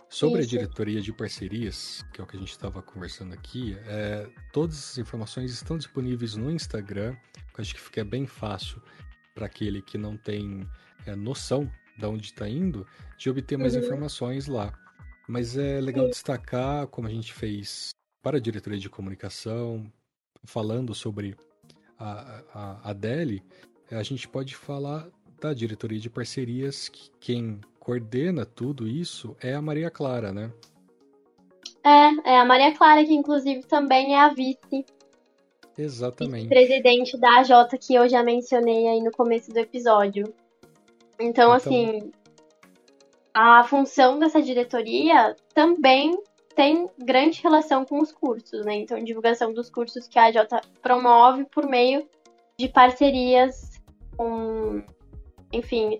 [0.08, 0.48] Sobre Isso.
[0.48, 4.90] a diretoria de parcerias, que é o que a gente estava conversando aqui, é, todas
[4.90, 7.16] as informações estão disponíveis no Instagram.
[7.56, 8.82] Acho que fica bem fácil
[9.34, 10.68] para aquele que não tem
[11.06, 12.86] é, noção de onde está indo,
[13.16, 13.82] de obter mais uhum.
[13.82, 14.78] informações lá.
[15.26, 17.90] Mas é legal destacar, como a gente fez
[18.22, 19.90] para a diretoria de comunicação,
[20.44, 21.36] falando sobre
[21.98, 23.42] a, a, a Deli,
[23.90, 25.08] a gente pode falar
[25.40, 30.52] da diretoria de parcerias, que quem coordena tudo isso é a Maria Clara, né?
[31.84, 34.86] É, é a Maria Clara, que inclusive também é a vice.
[35.76, 36.48] Exatamente.
[36.48, 40.32] Presidente da AJ, que eu já mencionei aí no começo do episódio.
[41.18, 42.12] Então, então, assim,
[43.34, 46.16] a função dessa diretoria também
[46.54, 48.74] tem grande relação com os cursos, né?
[48.76, 50.48] Então, divulgação dos cursos que a AJ
[50.80, 52.08] promove por meio
[52.58, 53.80] de parcerias
[54.16, 54.82] com,
[55.52, 55.98] enfim,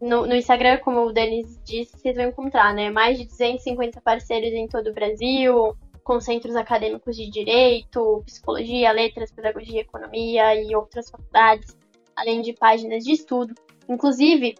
[0.00, 2.90] no, no, Instagram, como o Denis disse, vocês vão encontrar, né?
[2.90, 9.32] Mais de 250 parceiros em todo o Brasil, com centros acadêmicos de direito, psicologia, letras,
[9.32, 11.76] pedagogia, economia e outras faculdades,
[12.16, 13.54] além de páginas de estudo.
[13.88, 14.54] Inclusive,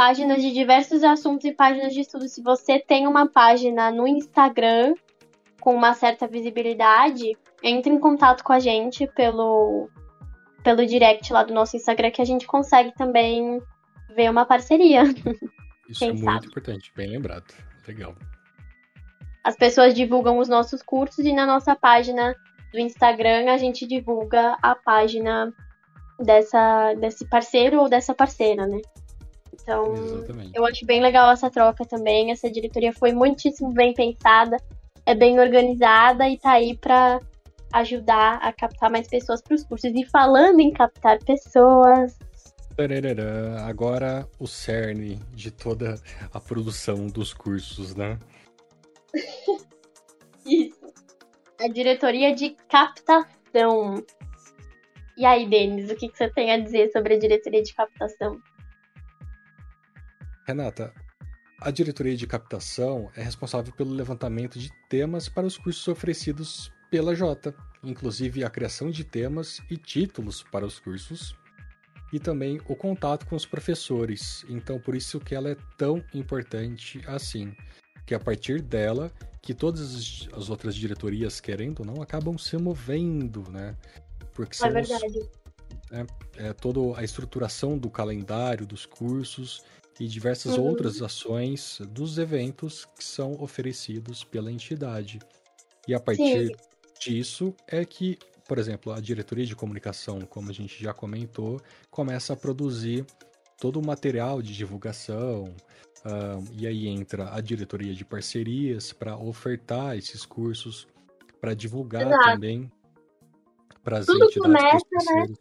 [0.00, 2.26] páginas de diversos assuntos e páginas de estudo.
[2.26, 4.94] Se você tem uma página no Instagram
[5.60, 9.90] com uma certa visibilidade, entre em contato com a gente pelo,
[10.64, 13.60] pelo direct lá do nosso Instagram que a gente consegue também
[14.16, 15.02] ver uma parceria.
[15.86, 17.52] Isso é muito importante, bem lembrado.
[17.86, 18.14] Legal.
[19.44, 22.34] As pessoas divulgam os nossos cursos e na nossa página
[22.72, 25.52] do Instagram a gente divulga a página
[26.18, 28.80] dessa, desse parceiro ou dessa parceira, né?
[29.70, 30.50] Então, Exatamente.
[30.52, 32.32] eu acho bem legal essa troca também.
[32.32, 34.56] Essa diretoria foi muitíssimo bem pensada,
[35.06, 37.20] é bem organizada e tá aí para
[37.72, 39.92] ajudar a captar mais pessoas para os cursos.
[39.94, 42.18] E falando em captar pessoas,
[43.66, 45.96] Agora o cerne de toda
[46.32, 48.18] a produção dos cursos, né?
[50.46, 50.80] Isso.
[51.60, 54.02] A diretoria de captação.
[55.16, 58.40] E aí, Denis, o que, você tem a dizer sobre a diretoria de captação?
[60.50, 60.92] Renata,
[61.60, 67.14] a diretoria de captação é responsável pelo levantamento de temas para os cursos oferecidos pela
[67.14, 71.36] Jota, inclusive a criação de temas e títulos para os cursos,
[72.12, 74.44] e também o contato com os professores.
[74.48, 77.54] Então, por isso que ela é tão importante assim,
[78.04, 83.48] que a partir dela que todas as outras diretorias, querendo ou não, acabam se movendo,
[83.50, 83.76] né?
[84.34, 85.06] Porque são é verdade.
[85.06, 85.40] Os,
[85.92, 86.06] é,
[86.48, 89.62] é toda a estruturação do calendário, dos cursos
[90.00, 90.64] e diversas uhum.
[90.64, 95.20] outras ações dos eventos que são oferecidos pela entidade.
[95.86, 96.54] E a partir Sim.
[96.98, 98.18] disso é que
[98.50, 103.06] por exemplo, a diretoria de comunicação, como a gente já comentou, começa a produzir
[103.60, 105.54] todo o material de divulgação,
[106.04, 110.88] uh, e aí entra a diretoria de parcerias para ofertar esses cursos,
[111.40, 112.24] para divulgar Exato.
[112.24, 112.68] também
[113.84, 114.34] para as entidades.
[114.34, 115.34] Começa, né?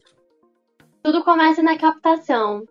[1.01, 2.63] Tudo começa na captação.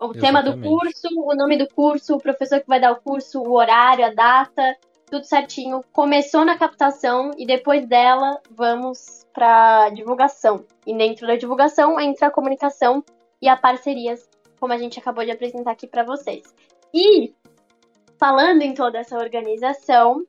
[0.00, 0.20] O Exatamente.
[0.20, 3.52] tema do curso, o nome do curso, o professor que vai dar o curso, o
[3.52, 4.76] horário, a data,
[5.06, 5.82] tudo certinho.
[5.92, 10.64] Começou na captação e depois dela vamos para divulgação.
[10.86, 13.04] E dentro da divulgação entra a comunicação
[13.40, 14.28] e a parcerias,
[14.58, 16.42] como a gente acabou de apresentar aqui para vocês.
[16.92, 17.32] E
[18.18, 20.24] falando em toda essa organização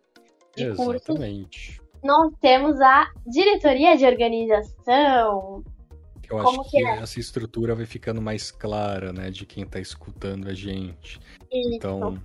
[0.56, 1.06] de Exatamente.
[1.06, 5.64] cursos, nós temos a diretoria de organização.
[6.30, 6.98] Eu Como acho que, que é?
[6.98, 11.20] essa estrutura vai ficando mais clara, né, de quem está escutando a gente.
[11.52, 11.76] Isso.
[11.76, 12.22] Então,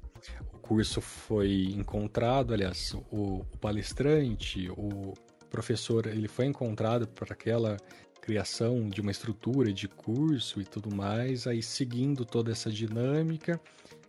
[0.70, 5.14] curso foi encontrado, aliás, o, o palestrante, o
[5.50, 7.76] professor, ele foi encontrado para aquela
[8.20, 13.60] criação de uma estrutura de curso e tudo mais, aí seguindo toda essa dinâmica,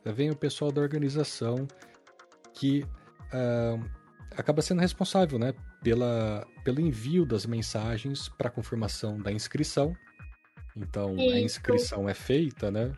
[0.06, 1.68] vem o pessoal da organização
[2.54, 2.84] que
[3.34, 3.84] uh,
[4.36, 9.96] acaba sendo responsável, né, pela, pelo envio das mensagens para confirmação da inscrição.
[10.76, 11.36] Então, Isso.
[11.36, 12.92] a inscrição é feita, né?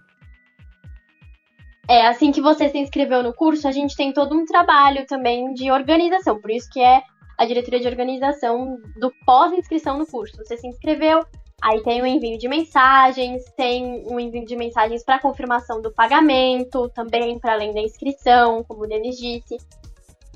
[1.89, 5.53] É, assim que você se inscreveu no curso, a gente tem todo um trabalho também
[5.53, 6.39] de organização.
[6.39, 7.01] Por isso que é
[7.37, 10.37] a diretoria de organização do pós-inscrição no curso.
[10.37, 11.25] Você se inscreveu,
[11.61, 16.89] aí tem o envio de mensagens, tem o envio de mensagens para confirmação do pagamento,
[16.89, 19.57] também para além da inscrição, como o Denis disse.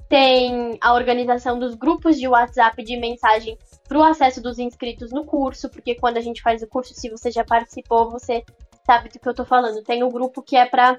[0.09, 5.25] Tem a organização dos grupos de WhatsApp de mensagem para o acesso dos inscritos no
[5.25, 8.43] curso, porque quando a gente faz o curso, se você já participou, você
[8.85, 9.83] sabe do que eu estou falando.
[9.83, 10.97] Tem o grupo que é para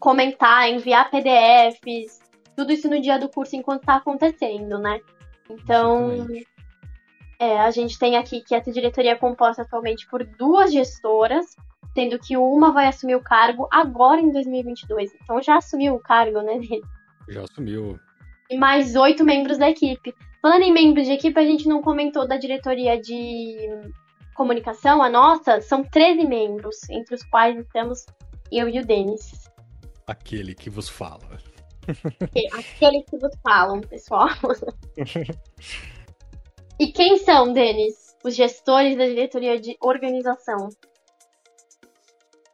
[0.00, 2.20] comentar, enviar PDFs,
[2.56, 5.00] tudo isso no dia do curso enquanto está acontecendo, né?
[5.48, 6.26] Então,
[7.38, 11.56] é, a gente tem aqui que essa diretoria é composta atualmente por duas gestoras,
[11.94, 15.12] sendo que uma vai assumir o cargo agora em 2022.
[15.22, 16.60] Então já assumiu o cargo, né?
[17.28, 17.98] Já assumiu.
[18.52, 20.14] E mais oito membros da equipe.
[20.42, 23.56] Falando em membros de equipe, a gente não comentou da diretoria de
[24.34, 28.04] comunicação, a nossa, são 13 membros, entre os quais estamos
[28.50, 29.48] eu e o Denis.
[30.06, 31.38] Aquele que vos fala.
[32.52, 34.28] Aquele que vos falam, pessoal.
[36.78, 40.68] e quem são, Denis, os gestores da diretoria de organização?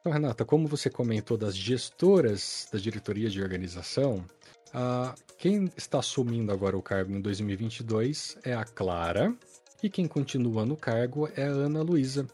[0.01, 4.25] Então, Renata, como você comentou das gestoras da diretoria de organização,
[4.75, 9.35] uh, quem está assumindo agora o cargo em 2022 é a Clara
[9.83, 12.27] e quem continua no cargo é a Ana Luísa.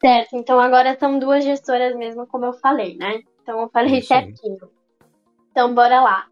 [0.00, 3.22] Certo, então agora são duas gestoras mesmo, como eu falei, né?
[3.42, 4.58] Então eu falei Isso certinho.
[4.62, 4.68] Aí.
[5.50, 6.26] Então bora lá.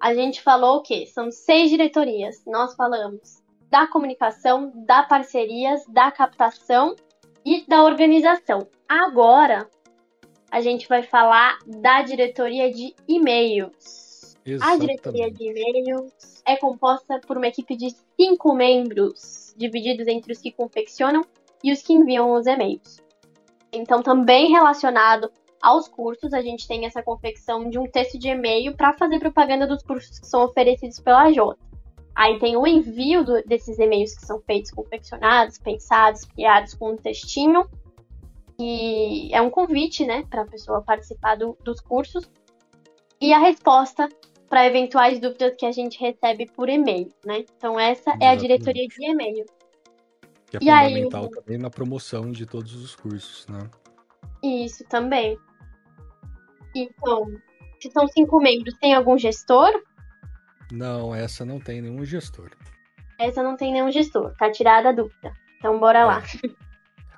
[0.00, 1.06] A gente falou o quê?
[1.06, 2.42] São seis diretorias.
[2.46, 6.96] Nós falamos da comunicação, da parcerias, da captação
[7.44, 8.66] e da organização.
[8.88, 9.68] Agora
[10.52, 14.36] a gente vai falar da diretoria de e-mails.
[14.60, 17.88] A diretoria de e-mails é composta por uma equipe de
[18.20, 21.22] cinco membros, divididos entre os que confeccionam
[21.64, 23.02] e os que enviam os e-mails.
[23.72, 25.32] Então, também relacionado
[25.62, 29.66] aos cursos, a gente tem essa confecção de um texto de e-mail para fazer propaganda
[29.66, 31.64] dos cursos que são oferecidos pela Jota.
[32.14, 36.96] Aí tem o envio do, desses e-mails que são feitos, confeccionados, pensados, criados com um
[36.96, 37.66] textinho.
[38.64, 42.30] E é um convite, né, para a pessoa participar do, dos cursos.
[43.20, 44.08] E a resposta
[44.48, 47.44] para eventuais dúvidas que a gente recebe por e-mail, né?
[47.56, 48.24] Então essa Exatamente.
[48.24, 49.46] é a diretoria de e-mail.
[50.46, 51.30] Que é e fundamental aí...
[51.30, 53.68] também na promoção de todos os cursos, né?
[54.44, 55.36] Isso também.
[56.72, 57.26] Então,
[57.80, 59.72] se são cinco membros, tem algum gestor?
[60.70, 62.50] Não, essa não tem nenhum gestor.
[63.18, 65.32] Essa não tem nenhum gestor, tá tirada a dúvida.
[65.58, 66.04] Então bora é.
[66.04, 66.22] lá.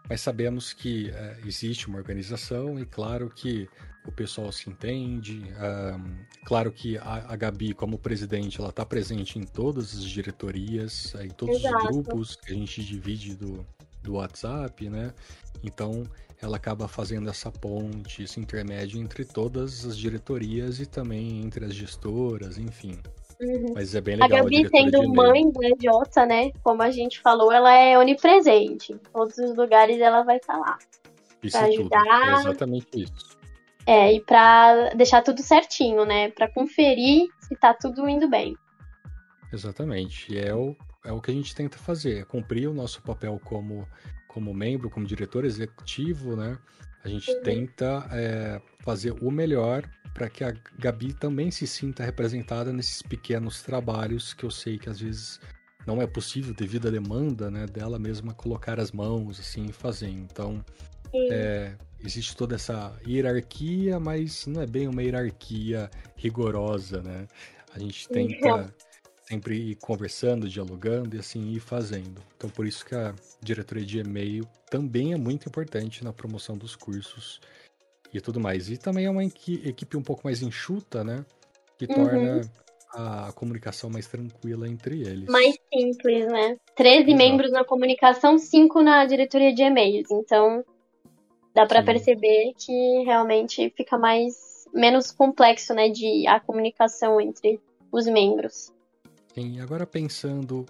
[0.08, 3.68] Mas sabemos que é, existe uma organização e claro que
[4.06, 5.42] o pessoal se entende.
[5.54, 11.14] Um, claro que a, a, Gabi, como presidente, ela está presente em todas as diretorias,
[11.14, 11.76] em todos Exato.
[11.76, 13.66] os grupos que a gente divide do,
[14.02, 15.14] do WhatsApp, né?
[15.62, 16.04] Então
[16.40, 21.74] ela acaba fazendo essa ponte, esse intermédio entre todas as diretorias e também entre as
[21.74, 22.98] gestoras, enfim.
[23.40, 23.72] Uhum.
[23.74, 24.38] Mas é bem legal.
[24.38, 26.50] A Gabi, a sendo mãe da Jota, né?
[26.62, 28.92] Como a gente falou, ela é onipresente.
[28.92, 30.78] Em todos os lugares ela vai estar lá.
[31.42, 32.00] Isso pra ajudar.
[32.00, 32.10] Tudo.
[32.10, 33.38] É exatamente isso.
[33.86, 36.30] É, e pra deixar tudo certinho, né?
[36.30, 38.56] Pra conferir se tá tudo indo bem.
[39.52, 40.32] Exatamente.
[40.32, 40.74] E é o,
[41.04, 43.86] é o que a gente tenta fazer, é cumprir o nosso papel como,
[44.26, 46.58] como membro, como diretor executivo, né?
[47.04, 47.42] A gente uhum.
[47.42, 53.62] tenta é, fazer o melhor para que a Gabi também se sinta representada nesses pequenos
[53.62, 55.40] trabalhos que eu sei que às vezes
[55.86, 60.08] não é possível devido à demanda né, dela mesma colocar as mãos assim e fazer.
[60.08, 60.64] Então
[61.30, 61.74] é,
[62.04, 67.26] existe toda essa hierarquia, mas não é bem uma hierarquia rigorosa, né?
[67.74, 68.72] A gente tenta
[69.28, 72.22] sempre ir conversando, dialogando e assim ir fazendo.
[72.36, 76.76] Então por isso que a diretoria de e-mail também é muito importante na promoção dos
[76.76, 77.40] cursos
[78.14, 78.70] e tudo mais.
[78.70, 81.26] E também é uma equipe um pouco mais enxuta, né?
[81.76, 81.94] Que uhum.
[81.94, 82.40] torna
[82.92, 85.28] a comunicação mais tranquila entre eles.
[85.28, 86.56] Mais simples, né?
[86.76, 87.16] 13 Exato.
[87.16, 90.08] membros na comunicação, 5 na diretoria de e-mails.
[90.12, 90.64] Então,
[91.52, 97.60] dá para perceber que realmente fica mais menos complexo, né, de a comunicação entre
[97.92, 98.72] os membros.
[99.32, 100.66] Sim, agora pensando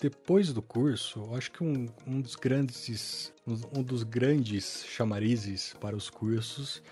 [0.00, 5.94] depois do curso, eu acho que um, um dos grandes um dos grandes chamarizes para
[5.94, 6.82] os cursos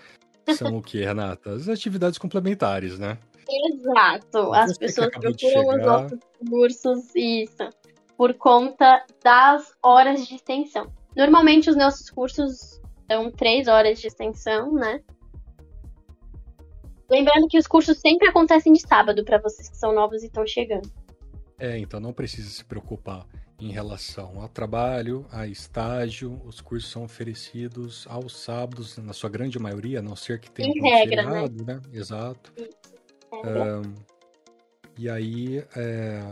[0.55, 1.53] são o que, Renata?
[1.53, 3.17] As atividades complementares, né?
[3.49, 4.53] Exato.
[4.53, 6.19] As pessoas procuram os nossos
[6.49, 7.69] cursos, isso,
[8.17, 10.91] por conta das horas de extensão.
[11.15, 15.01] Normalmente os nossos cursos são três horas de extensão, né?
[17.09, 20.45] Lembrando que os cursos sempre acontecem de sábado para vocês que são novos e estão
[20.47, 20.89] chegando.
[21.59, 23.27] É, então não precisa se preocupar
[23.59, 26.41] em relação ao trabalho, a estágio.
[26.45, 30.69] Os cursos são oferecidos aos sábados, na sua grande maioria, a não ser que tenha
[30.69, 31.29] em um regra, né?
[31.29, 31.73] feriado, né?
[31.75, 31.81] né?
[31.93, 32.53] Exato.
[33.31, 33.93] Um,
[34.97, 36.31] e aí, é,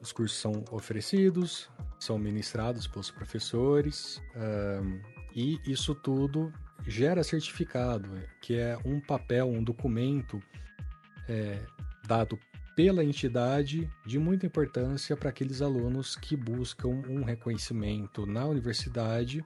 [0.00, 1.68] os cursos são oferecidos,
[1.98, 5.00] são ministrados pelos professores, um,
[5.34, 6.52] e isso tudo
[6.86, 8.08] gera certificado,
[8.40, 10.42] que é um papel, um documento
[11.28, 11.60] é,
[12.06, 12.38] dado
[12.78, 19.44] pela entidade de muita importância para aqueles alunos que buscam um reconhecimento na universidade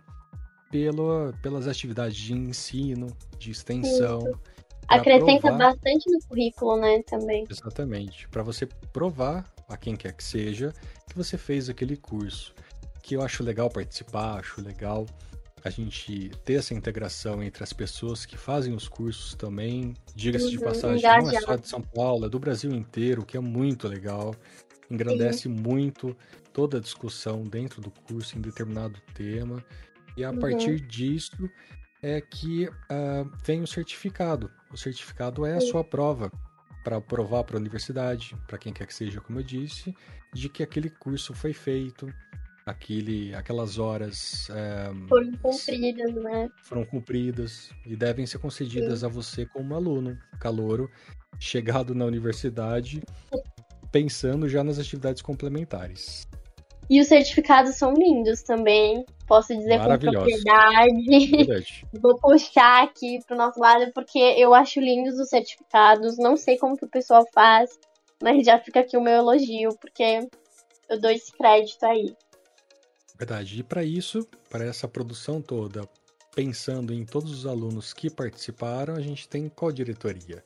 [0.71, 3.07] pelo, pelas atividades de ensino,
[3.39, 4.39] de extensão.
[4.87, 5.73] Acrescenta provar...
[5.73, 7.47] bastante no currículo, né, também.
[7.49, 8.29] Exatamente.
[8.29, 10.71] Para você provar a quem quer que seja
[11.09, 12.55] que você fez aquele curso.
[13.03, 15.07] Que eu acho legal participar, acho legal
[15.65, 19.95] a gente ter essa integração entre as pessoas que fazem os cursos também.
[20.15, 21.27] Diga-se uhum, de passagem, engajado.
[21.27, 24.35] não é só de São Paulo, é do Brasil inteiro, que é muito legal.
[24.91, 25.51] Engrandece Sim.
[25.51, 26.17] muito
[26.53, 29.65] toda a discussão dentro do curso em determinado tema.
[30.17, 30.39] E a uhum.
[30.39, 31.49] partir disso
[32.03, 34.51] é que uh, vem o certificado.
[34.73, 36.31] O certificado é a sua prova
[36.83, 39.95] para provar para a universidade, para quem quer que seja, como eu disse,
[40.35, 42.13] de que aquele curso foi feito,
[42.65, 46.51] aquele, aquelas horas é, foram cumpridas, né?
[46.63, 49.07] Foram cumpridas e devem ser concedidas Sim.
[49.07, 50.91] a você como aluno, calouro,
[51.39, 53.03] chegado na universidade,
[53.91, 56.27] pensando já nas atividades complementares.
[56.91, 61.87] E os certificados são lindos também, posso dizer com propriedade.
[62.03, 66.19] Vou puxar aqui pro nosso lado porque eu acho lindos os certificados.
[66.19, 67.79] Não sei como que o pessoal faz,
[68.23, 70.29] mas já fica aqui o meu elogio, porque
[70.89, 72.15] eu dou esse crédito aí.
[73.23, 73.61] Verdade.
[73.61, 75.89] E para isso, para essa produção toda,
[76.35, 80.43] pensando em todos os alunos que participaram, a gente tem qual diretoria?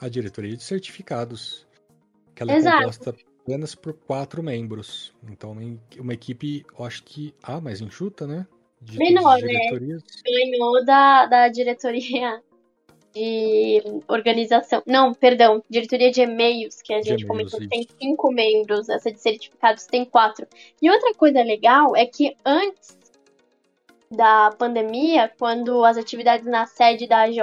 [0.00, 1.68] A diretoria de certificados,
[2.34, 2.78] que ela é Exato.
[2.78, 3.14] composta
[3.44, 5.14] apenas por quatro membros.
[5.30, 5.56] Então,
[6.00, 8.44] uma equipe, eu acho que a mais enxuta, né?
[8.82, 9.70] De Menor, né?
[10.26, 12.42] Ganhou da, da diretoria
[13.14, 14.82] de organização.
[14.86, 19.86] Não, perdão, diretoria de e-mails, que a gente comentou tem cinco membros, essa de certificados
[19.86, 20.46] tem quatro.
[20.80, 22.96] E outra coisa legal é que antes
[24.10, 27.38] da pandemia, quando as atividades na sede da AJ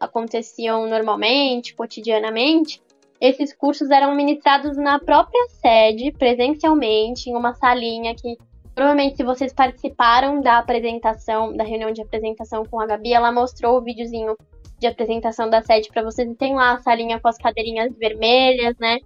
[0.00, 2.82] aconteciam normalmente, cotidianamente,
[3.20, 8.36] esses cursos eram ministrados na própria sede, presencialmente, em uma salinha que
[8.74, 13.78] provavelmente se vocês participaram da apresentação, da reunião de apresentação com a Gabi, ela mostrou
[13.78, 14.36] o videozinho
[14.84, 16.30] de apresentação da sede para vocês.
[16.30, 18.98] E tem lá a salinha com as cadeirinhas vermelhas, né?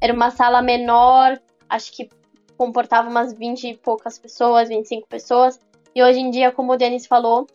[0.00, 2.08] Era uma sala menor, acho que
[2.56, 5.60] comportava umas 20 e poucas pessoas, 25 pessoas.
[5.94, 7.46] E hoje em dia, como o Denis falou,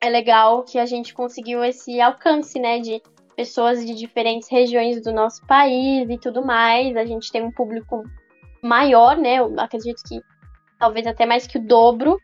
[0.00, 3.02] é legal que a gente conseguiu esse alcance, né, de
[3.34, 6.96] pessoas de diferentes regiões do nosso país e tudo mais.
[6.96, 8.02] A gente tem um público
[8.62, 9.36] maior, né?
[9.36, 10.20] Eu acredito que
[10.78, 12.18] talvez até mais que o dobro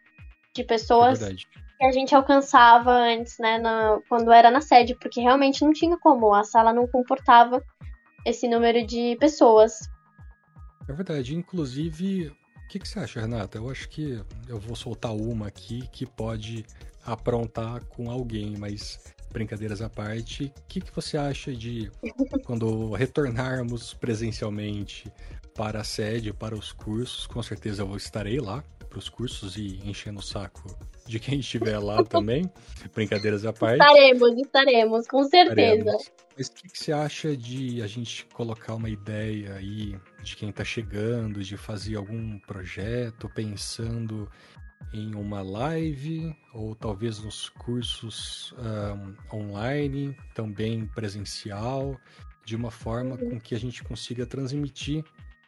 [0.54, 1.34] de pessoas é
[1.80, 5.96] que a gente alcançava antes, né, na, quando era na sede, porque realmente não tinha
[5.96, 7.64] como, a sala não comportava
[8.26, 9.88] esse número de pessoas.
[10.86, 13.56] É verdade, inclusive, o que, que você acha, Renata?
[13.56, 16.66] Eu acho que eu vou soltar uma aqui que pode
[17.02, 19.00] aprontar com alguém, mas
[19.32, 21.90] brincadeiras à parte, o que, que você acha de
[22.44, 25.10] quando retornarmos presencialmente
[25.54, 27.26] para a sede, para os cursos?
[27.26, 30.76] Com certeza eu estarei lá para os cursos e enchendo o saco
[31.06, 32.50] de quem estiver lá também.
[32.92, 33.80] Brincadeiras à parte.
[33.80, 35.78] Estaremos, estaremos, com certeza.
[35.78, 36.10] Estaremos.
[36.36, 40.50] Mas o que, que, você acha de a gente colocar uma ideia aí de quem
[40.50, 44.30] está chegando, de fazer algum projeto pensando
[44.92, 51.98] em uma live ou talvez nos cursos um, online, também presencial,
[52.44, 55.04] de uma forma com que a gente consiga transmitir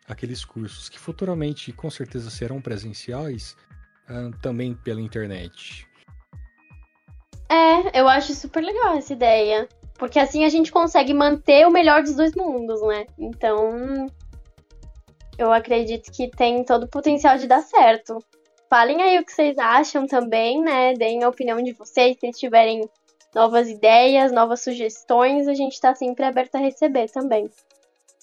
[0.09, 3.57] aqueles cursos que futuramente com certeza serão presenciais,
[4.09, 5.87] uh, também pela internet.
[7.49, 9.69] É, eu acho super legal essa ideia.
[10.03, 13.07] Porque assim a gente consegue manter o melhor dos dois mundos, né?
[13.17, 14.09] Então,
[15.39, 18.19] eu acredito que tem todo o potencial de dar certo.
[18.69, 20.95] Falem aí o que vocês acham também, né?
[20.95, 22.89] Deem a opinião de vocês, se tiverem
[23.35, 27.49] novas ideias, novas sugestões, a gente está sempre aberto a receber também.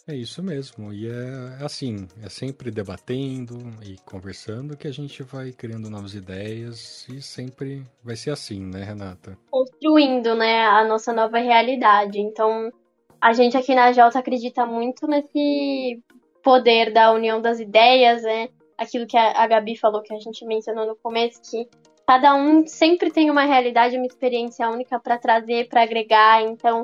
[0.10, 0.92] É isso mesmo.
[0.92, 7.08] E é assim, é sempre debatendo e conversando que a gente vai criando novas ideias
[7.08, 9.38] e sempre vai ser assim, né, Renata?
[9.52, 12.20] Construindo, né, a nossa nova realidade.
[12.20, 12.72] Então,
[13.22, 16.02] a gente aqui na Jota acredita muito nesse
[16.42, 18.50] poder da união das ideias, né?
[18.80, 21.70] Aquilo que a Gabi falou, que a gente mencionou no começo, que
[22.08, 26.42] cada um sempre tem uma realidade, uma experiência única para trazer, para agregar.
[26.42, 26.82] Então,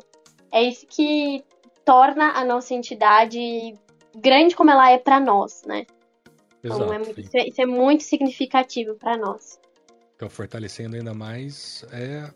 [0.51, 1.43] é isso que
[1.85, 3.39] torna a nossa entidade
[4.15, 5.85] grande como ela é para nós, né?
[6.63, 9.59] Exato, então, é muito, isso, é, isso, é, muito significativo para nós.
[10.15, 12.31] Então, fortalecendo ainda mais é,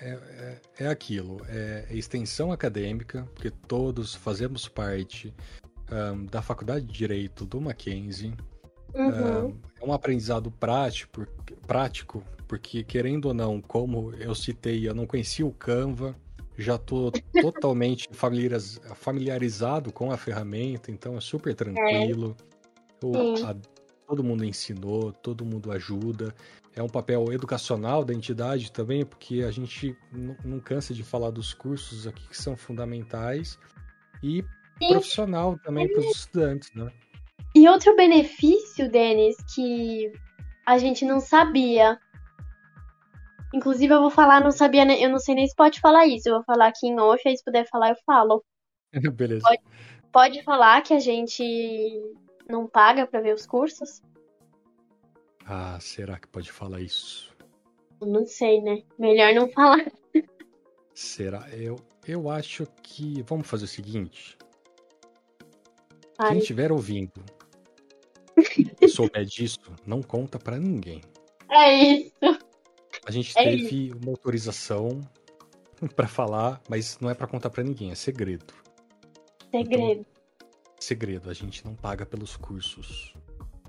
[0.00, 5.32] é, é, é aquilo, é extensão acadêmica, porque todos fazemos parte
[5.92, 8.34] um, da Faculdade de Direito do Mackenzie.
[8.94, 9.46] Uhum.
[9.46, 11.26] Um, é um aprendizado prático,
[11.66, 16.16] prático, porque querendo ou não, como eu citei, eu não conhecia o Canva,
[16.58, 18.08] já estou totalmente
[18.92, 22.36] familiarizado com a ferramenta, então é super tranquilo.
[23.02, 23.06] É.
[23.06, 23.56] O, a,
[24.08, 26.34] todo mundo ensinou, todo mundo ajuda.
[26.74, 29.96] É um papel educacional da entidade também, porque a gente
[30.44, 33.58] não cansa de falar dos cursos aqui que são fundamentais
[34.22, 34.42] e
[34.78, 34.88] Sim.
[34.88, 36.90] profissional também para os estudantes, né?
[37.54, 40.12] E outro benefício, Denis, que
[40.66, 41.98] a gente não sabia
[43.54, 46.28] Inclusive, eu vou falar, não sabia, eu não sei nem se pode falar isso.
[46.28, 48.44] Eu vou falar aqui em off, aí se puder falar, eu falo.
[49.14, 49.42] Beleza.
[49.42, 49.62] Pode,
[50.12, 51.42] pode falar que a gente
[52.48, 54.02] não paga para ver os cursos?
[55.46, 57.34] Ah, será que pode falar isso?
[58.00, 58.82] Não sei, né?
[58.98, 59.84] Melhor não falar.
[60.94, 61.48] Será?
[61.50, 61.76] Eu,
[62.06, 63.22] eu acho que.
[63.22, 64.36] Vamos fazer o seguinte.
[66.26, 67.24] Quem estiver ouvindo,
[68.88, 71.00] souber disso, não conta para ninguém.
[71.48, 72.47] É isso.
[73.08, 75.00] A gente É teve uma autorização
[75.96, 78.52] para falar, mas não é para contar para ninguém, é segredo.
[79.50, 80.04] Segredo.
[80.78, 83.14] Segredo, a gente não paga pelos cursos.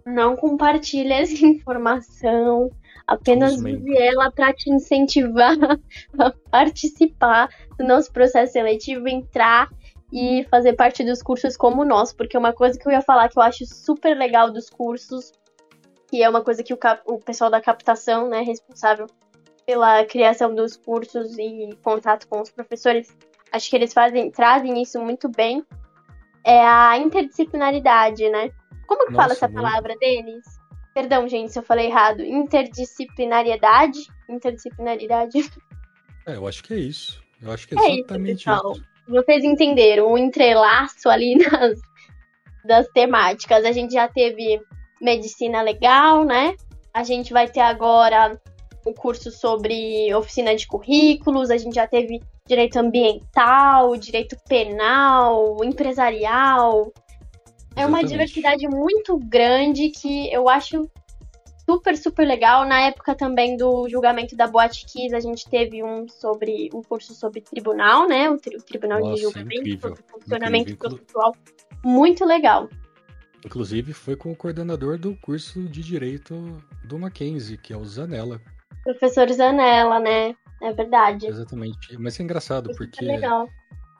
[0.06, 2.70] Não compartilhe essa informação.
[3.08, 5.56] Apenas use ela para te incentivar
[6.20, 9.70] a participar do nosso processo seletivo, entrar
[10.12, 12.14] e fazer parte dos cursos como o nosso.
[12.14, 15.32] Porque uma coisa que eu ia falar que eu acho super legal dos cursos,
[16.10, 19.08] que é uma coisa que o, o pessoal da captação, né, responsável
[19.70, 23.16] pela criação dos cursos e contato com os professores,
[23.52, 25.64] acho que eles fazem, trazem isso muito bem,
[26.44, 28.50] é a interdisciplinaridade, né?
[28.88, 29.62] Como que fala Nossa, essa muito.
[29.62, 30.44] palavra deles?
[30.92, 32.22] Perdão, gente, se eu falei errado.
[32.22, 34.08] Interdisciplinariedade?
[34.28, 35.34] Interdisciplinaridade.
[36.28, 37.24] É, eu acho que é isso.
[37.42, 38.74] Eu acho que é É isso, exatamente pessoal.
[38.74, 38.84] isso.
[39.08, 41.80] Vocês entenderam o entrelaço ali nas,
[42.64, 43.66] das temáticas.
[43.66, 44.62] A gente já teve
[45.02, 46.54] medicina legal, né?
[46.94, 48.40] A gente vai ter agora
[48.86, 56.92] o curso sobre oficina de currículos, a gente já teve direito ambiental, direito penal, empresarial.
[57.76, 58.08] É uma Exatamente.
[58.10, 60.90] diversidade muito grande que eu acho
[61.66, 62.66] super, super legal.
[62.66, 67.14] Na época também do julgamento da Boate Kiss, a gente teve um sobre um curso
[67.14, 68.30] sobre tribunal, né?
[68.30, 70.98] O, tri- o tribunal Nossa, de julgamento, incrível, sobre funcionamento incrível.
[70.98, 71.36] processual.
[71.86, 72.68] Muito legal.
[73.46, 78.42] Inclusive, foi com o coordenador do curso de Direito do Mackenzie, que é o Zanella.
[78.94, 80.36] Professor Zanella, né?
[80.62, 81.28] É verdade.
[81.28, 81.96] Exatamente.
[81.98, 83.48] Mas é engraçado, Super porque legal.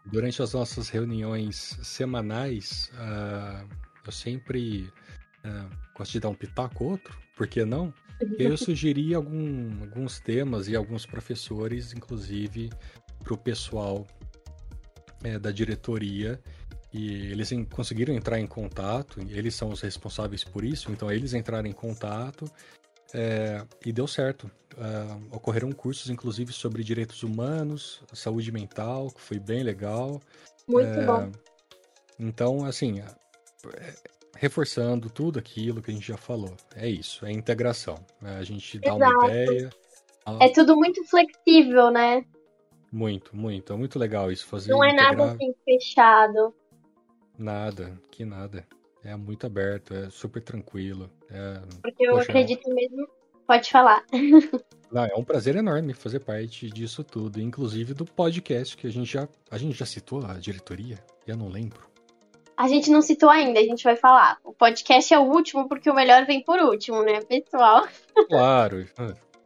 [0.08, 3.66] durante as nossas reuniões semanais, ah,
[4.06, 4.92] eu sempre
[5.44, 7.94] ah, gosto de dar um pitaco ou outro, por que não?
[8.38, 12.70] Eu sugeri algum- alguns temas e alguns professores, inclusive,
[13.24, 14.08] para o pessoal
[15.24, 16.42] eh, da diretoria.
[16.92, 21.70] E eles conseguiram entrar em contato, eles são os responsáveis por isso, então eles entraram
[21.70, 22.52] em contato
[23.14, 24.50] eh, e deu certo.
[24.78, 30.22] Ah, ocorreram cursos, inclusive, sobre direitos humanos, saúde mental, que foi bem legal.
[30.68, 31.32] Muito É, bom.
[32.20, 33.06] Então, assim, é,
[34.38, 36.56] reforçando tudo aquilo que a gente já falou.
[36.76, 37.98] É isso, é integração.
[38.24, 39.26] É A gente dá uma Exato.
[39.26, 39.70] ideia.
[40.26, 42.24] a- É tudo muito flexível, né?
[42.92, 43.74] Muito, muito.
[43.74, 46.54] É muito legal isso, fazer Não é integrar nada assim fechado.
[47.38, 48.66] nada, que nada.
[49.04, 51.10] É muito aberto, é super tranquilo.
[51.32, 52.24] É, Porque eu Poxa.
[52.24, 53.08] acredito mesmo.
[53.48, 54.04] Pode falar.
[54.92, 59.12] não, é um prazer enorme fazer parte disso tudo, inclusive do podcast que a gente
[59.12, 60.98] já, a gente já citou a diretoria.
[61.26, 61.88] Eu não lembro.
[62.56, 64.38] A gente não citou ainda, a gente vai falar.
[64.44, 67.88] O podcast é o último, porque o melhor vem por último, né, pessoal?
[68.30, 68.86] Claro.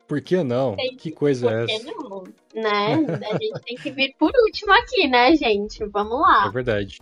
[0.07, 0.75] Por que não?
[0.75, 1.85] Tem Que coisa é Por que essa?
[1.91, 2.23] não?
[2.55, 2.93] Né?
[3.31, 5.85] A gente tem que vir por último aqui, né, gente?
[5.85, 6.49] Vamos É lá.
[6.49, 6.97] verdade.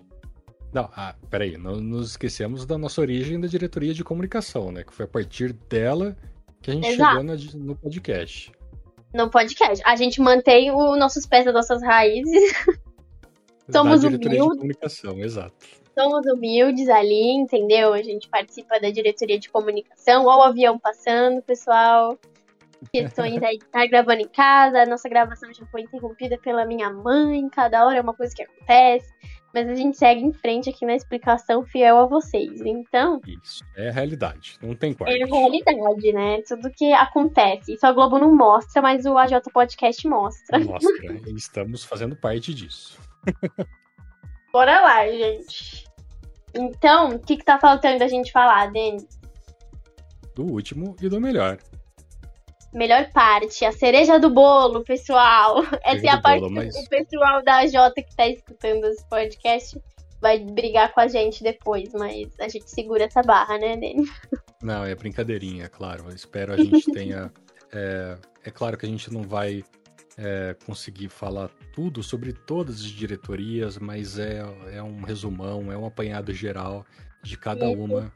[0.74, 4.84] Não, ah, peraí, não nos esquecemos da nossa origem da diretoria de comunicação, né?
[4.84, 6.16] Que foi a partir dela
[6.62, 7.10] que a gente Exato.
[7.10, 8.52] chegou na- no podcast.
[9.14, 9.84] No podcast.
[9.86, 12.54] A gente mantém os nossos pés das nossas raízes.
[13.70, 14.32] Somos humildes.
[15.98, 17.94] Somos humildes ali, entendeu?
[17.94, 20.26] A gente participa da diretoria de comunicação.
[20.26, 22.18] Olha o avião passando, pessoal.
[22.92, 24.82] Questões aí de estar gravando em casa.
[24.82, 27.48] A nossa gravação já foi interrompida pela minha mãe.
[27.50, 29.12] Cada hora é uma coisa que acontece.
[29.54, 32.62] Mas a gente segue em frente aqui na explicação fiel a vocês.
[32.62, 33.64] Então, Isso.
[33.76, 34.58] É a realidade.
[34.62, 35.12] Não tem quarto.
[35.12, 36.42] é a realidade, né?
[36.48, 37.74] Tudo que acontece.
[37.74, 40.60] Isso a Globo não mostra, mas o AJ Podcast mostra.
[40.60, 41.14] Mostra.
[41.28, 42.98] e estamos fazendo parte disso.
[44.54, 45.86] Bora lá, gente.
[46.54, 49.08] Então, o que, que tá faltando a gente falar, Denis?
[50.36, 51.58] Do último e do melhor.
[52.74, 55.58] Melhor parte, a cereja do bolo, pessoal.
[55.84, 59.04] Essa é a parte bolo, mas- que o pessoal da Jota que tá escutando esse
[59.10, 59.82] podcast
[60.22, 64.10] vai brigar com a gente depois, mas a gente segura essa barra, né, Denis?
[64.62, 66.06] Não, é brincadeirinha, é claro.
[66.08, 67.32] Eu espero a gente tenha.
[67.74, 69.64] É, é claro que a gente não vai
[70.18, 74.44] é, conseguir falar tudo sobre todas as diretorias, mas é,
[74.74, 76.86] é um resumão, é um apanhado geral
[77.24, 77.82] de cada Isso.
[77.82, 78.14] uma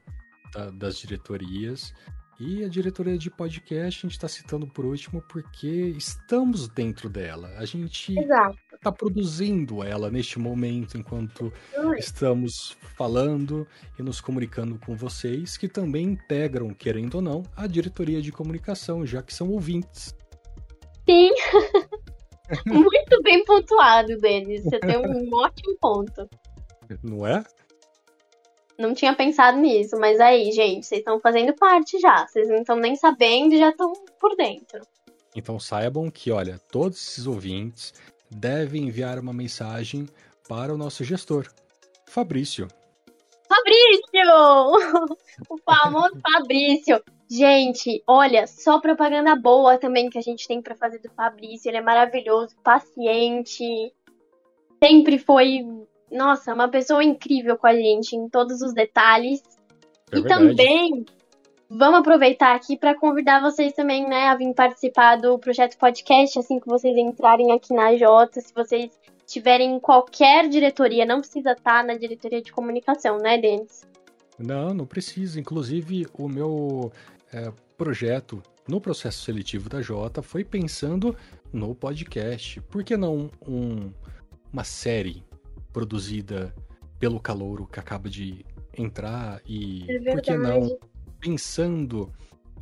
[0.54, 1.94] da- das diretorias.
[2.38, 7.54] E a diretoria de podcast a gente está citando por último porque estamos dentro dela.
[7.58, 8.14] A gente
[8.74, 11.52] está produzindo ela neste momento enquanto
[11.98, 13.66] estamos falando
[13.98, 19.06] e nos comunicando com vocês que também integram, querendo ou não, a diretoria de comunicação,
[19.06, 20.14] já que são ouvintes.
[21.08, 21.32] Sim.
[22.68, 24.64] Muito bem pontuado, Denis.
[24.64, 26.30] Você tem um ótimo ponto.
[27.02, 27.44] Não é?
[28.78, 32.28] Não tinha pensado nisso, mas aí, gente, vocês estão fazendo parte já.
[32.28, 34.86] Vocês não estão nem sabendo e já estão por dentro.
[35.36, 37.94] Então saibam que, olha, todos esses ouvintes
[38.30, 40.08] devem enviar uma mensagem
[40.48, 41.48] para o nosso gestor,
[42.08, 42.68] Fabrício.
[43.48, 45.16] Fabrício!
[45.50, 47.04] O famoso Fabrício.
[47.30, 51.70] Gente, olha, só propaganda boa também que a gente tem para fazer do Fabrício.
[51.70, 53.94] Ele é maravilhoso, paciente.
[54.82, 55.66] Sempre foi,
[56.12, 59.42] nossa, uma pessoa incrível com a gente em todos os detalhes.
[60.12, 60.48] É e verdade.
[60.48, 61.06] também
[61.70, 66.60] vamos aproveitar aqui para convidar vocês também, né, a vir participar do projeto podcast assim
[66.60, 68.92] que vocês entrarem aqui na Jota, se vocês
[69.26, 73.82] tiverem em qualquer diretoria, não precisa estar na diretoria de comunicação, né, Denis?
[74.38, 75.40] Não, não precisa.
[75.40, 76.92] Inclusive, o meu
[77.34, 81.16] é, projeto no processo seletivo da Jota foi pensando
[81.52, 82.62] no podcast.
[82.62, 83.92] Por que não um-
[84.54, 85.24] uma série
[85.76, 86.56] produzida
[86.98, 88.46] pelo calouro que acaba de
[88.78, 90.78] entrar e É por que não
[91.20, 92.10] pensando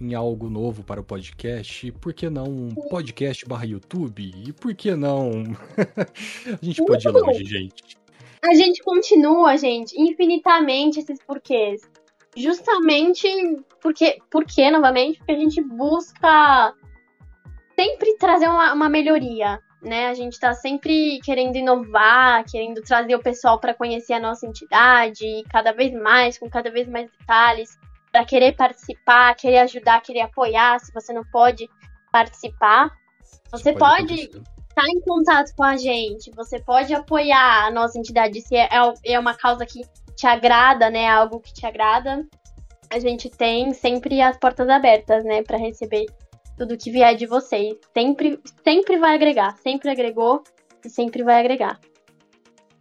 [0.01, 1.91] em algo novo para o podcast?
[1.91, 4.33] Por que não um podcast barra YouTube?
[4.35, 5.43] E por que não
[6.59, 7.97] a gente pode ir Muito longe, gente?
[8.43, 11.81] A gente continua, gente, infinitamente esses porquês.
[12.35, 13.27] Justamente
[13.79, 16.73] porque, porque novamente, porque a gente busca
[17.75, 20.07] sempre trazer uma, uma melhoria, né?
[20.07, 25.25] A gente tá sempre querendo inovar, querendo trazer o pessoal para conhecer a nossa entidade,
[25.25, 27.77] e cada vez mais, com cada vez mais detalhes,
[28.11, 31.69] para querer participar, querer ajudar, querer apoiar, se você não pode
[32.11, 32.91] participar.
[33.51, 38.55] Você pode estar em contato com a gente, você pode apoiar a nossa entidade se
[38.55, 38.69] é,
[39.05, 39.81] é uma causa que
[40.15, 41.07] te agrada, né?
[41.07, 42.25] Algo que te agrada.
[42.89, 46.05] A gente tem sempre as portas abertas, né, para receber
[46.57, 47.75] tudo que vier de vocês.
[47.93, 50.43] Sempre, sempre vai agregar, sempre agregou
[50.83, 51.79] e sempre vai agregar.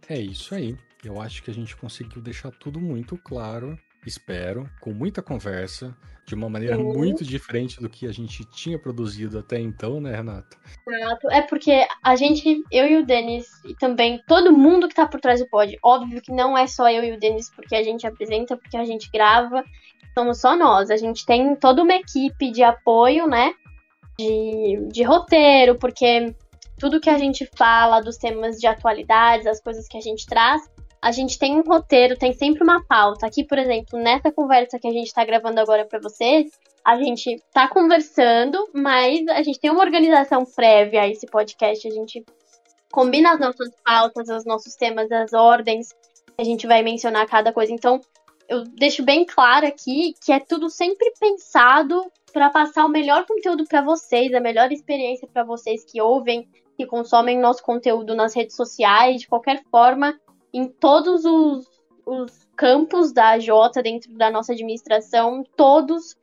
[0.07, 0.77] É isso aí.
[1.03, 3.77] Eu acho que a gente conseguiu deixar tudo muito claro.
[4.05, 5.95] Espero, com muita conversa,
[6.25, 6.83] de uma maneira Sim.
[6.83, 10.57] muito diferente do que a gente tinha produzido até então, né, Renata?
[10.87, 11.29] Exato.
[11.31, 15.21] É porque a gente, eu e o Denis, e também todo mundo que tá por
[15.21, 18.05] trás do pod, óbvio que não é só eu e o Denis, porque a gente
[18.05, 19.63] apresenta, porque a gente grava,
[20.13, 20.89] somos só nós.
[20.89, 23.53] A gente tem toda uma equipe de apoio, né?
[24.17, 26.35] De, de roteiro, porque
[26.79, 30.61] tudo que a gente fala dos temas de atualidades, as coisas que a gente traz,
[31.01, 33.27] a gente tem um roteiro, tem sempre uma pauta.
[33.27, 36.49] Aqui, por exemplo, nessa conversa que a gente tá gravando agora pra vocês,
[36.83, 41.85] a gente tá conversando, mas a gente tem uma organização prévia a esse podcast.
[41.87, 42.23] A gente
[42.91, 45.89] combina as nossas pautas, os nossos temas, as ordens.
[46.37, 47.73] A gente vai mencionar cada coisa.
[47.73, 47.99] Então,
[48.47, 52.01] eu deixo bem claro aqui que é tudo sempre pensado
[52.33, 56.85] para passar o melhor conteúdo para vocês, a melhor experiência para vocês que ouvem, que
[56.85, 60.19] consomem nosso conteúdo nas redes sociais, de qualquer forma,
[60.51, 61.69] em todos os,
[62.05, 66.15] os campos da Jota, dentro da nossa administração, todos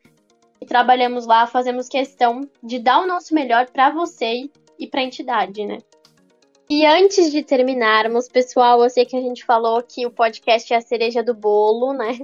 [0.58, 5.04] que trabalhamos lá, fazemos questão de dar o nosso melhor para você e para a
[5.04, 5.78] entidade, né?
[6.68, 10.76] E antes de terminarmos, pessoal, eu sei que a gente falou que o podcast é
[10.76, 12.18] a cereja do bolo, né?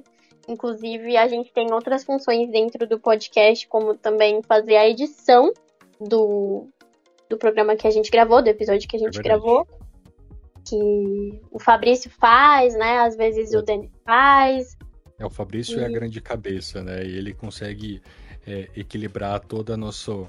[0.49, 5.53] Inclusive, a gente tem outras funções dentro do podcast, como também fazer a edição
[6.01, 6.69] do,
[7.29, 9.29] do programa que a gente gravou, do episódio que a gente verdade.
[9.41, 9.67] gravou.
[10.69, 12.99] Que o Fabrício faz, né?
[12.99, 14.77] Às vezes o Dani faz.
[15.19, 17.05] É, o Fabrício é a E- grande cabeça, né?
[17.05, 18.03] E ele consegue
[18.47, 20.27] é, equilibrar todo o nosso,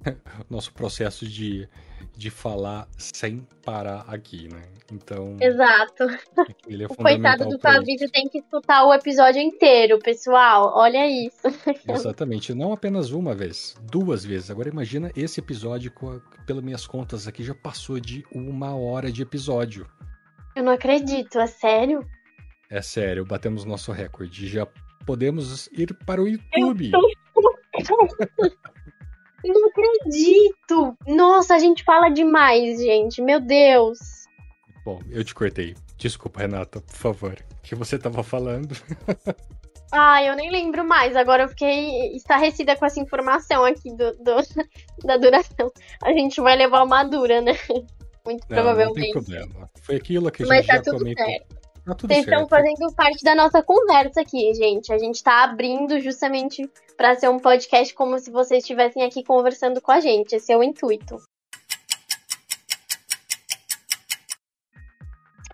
[0.50, 1.68] nosso processo de,
[2.16, 4.62] de falar sem parar aqui, né?
[4.90, 6.04] Então, Exato.
[6.66, 10.72] ele é O coitado do Fabrício tem que escutar o episódio inteiro, pessoal.
[10.74, 11.42] Olha isso.
[11.88, 14.50] Exatamente, não apenas uma vez, duas vezes.
[14.50, 15.92] Agora imagina esse episódio,
[16.46, 19.86] pelas minhas contas aqui, já passou de uma hora de episódio.
[20.54, 22.06] Eu não acredito, é sério?
[22.70, 24.48] É sério, batemos nosso recorde.
[24.48, 24.66] Já
[25.04, 26.92] podemos ir para o YouTube.
[29.46, 30.96] Não acredito!
[31.06, 33.20] Nossa, a gente fala demais, gente.
[33.22, 33.98] Meu Deus.
[34.84, 35.74] Bom, eu te cortei.
[35.96, 37.32] Desculpa, Renata, por favor.
[37.58, 38.76] O que você estava falando?
[39.92, 41.16] Ai, eu nem lembro mais.
[41.16, 44.66] Agora eu fiquei estarrecida com essa informação aqui do, do-
[45.04, 45.72] da duração.
[46.02, 47.52] A gente vai levar uma dura, né?
[48.24, 49.12] Muito Não, não tem provavelmente.
[49.12, 49.70] problema.
[49.82, 51.24] Foi aquilo que a gente Mas tá já tudo comentou.
[51.26, 51.56] certo.
[51.86, 52.32] Tá Vocês certo.
[52.32, 54.92] estão fazendo parte da nossa conversa aqui, gente.
[54.92, 59.80] A gente tá abrindo justamente para ser um podcast como se vocês estivessem aqui conversando
[59.80, 60.34] com a gente.
[60.34, 61.16] Esse é o intuito.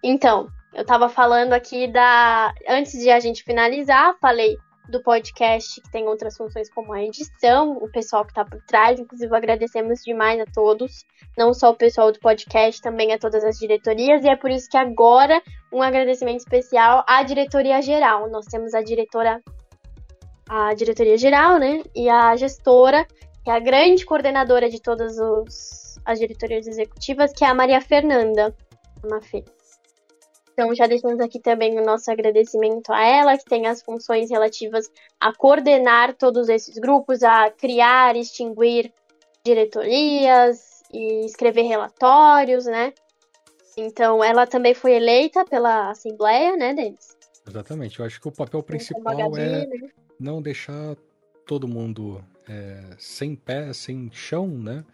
[0.02, 2.54] Então, eu tava falando aqui da.
[2.66, 4.56] Antes de a gente finalizar, falei
[4.88, 8.98] do podcast que tem outras funções como a edição, o pessoal que tá por trás.
[8.98, 11.04] Inclusive, agradecemos demais a todos.
[11.36, 14.24] Não só o pessoal do podcast, também a todas as diretorias.
[14.24, 15.40] E é por isso que agora
[15.72, 18.28] um agradecimento especial à diretoria geral.
[18.30, 19.40] Nós temos a diretora,
[20.48, 21.82] a diretoria geral, né?
[21.94, 23.06] E a gestora,
[23.44, 27.80] que é a grande coordenadora de todas os, as diretorias executivas, que é a Maria
[27.80, 28.54] Fernanda.
[29.08, 29.44] Mafê.
[30.52, 34.90] Então já deixamos aqui também o nosso agradecimento a ela, que tem as funções relativas
[35.18, 38.92] a coordenar todos esses grupos, a criar, extinguir
[39.44, 42.92] diretorias e escrever relatórios, né?
[43.76, 47.16] Então ela também foi eleita pela Assembleia, né, Denis?
[47.48, 47.98] Exatamente.
[47.98, 49.66] Eu acho que o papel principal é né?
[50.20, 50.96] não deixar
[51.46, 54.84] todo mundo é, sem pé, sem chão, né?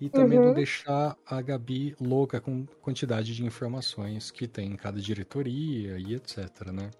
[0.00, 0.46] E também uhum.
[0.46, 6.14] não deixar a Gabi louca com quantidade de informações que tem em cada diretoria e
[6.14, 6.90] etc, né?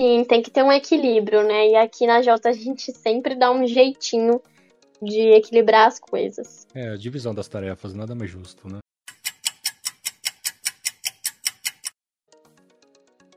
[0.00, 1.68] Sim, tem que ter um equilíbrio, né?
[1.68, 4.40] E aqui na Jota a gente sempre dá um jeitinho
[5.02, 6.66] de equilibrar as coisas.
[6.74, 8.78] É, a divisão das tarefas, nada mais justo, né?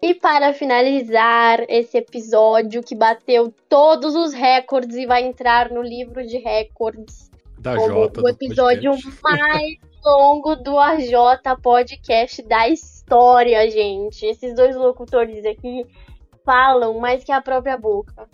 [0.02, 6.26] E para finalizar esse episódio que bateu todos os recordes e vai entrar no livro
[6.26, 7.32] de recordes
[7.64, 8.92] da Jota, o episódio
[9.24, 11.14] mais longo do AJ
[11.62, 14.26] Podcast da história, gente.
[14.26, 15.86] Esses dois locutores aqui
[16.44, 18.28] falam mais que a própria boca.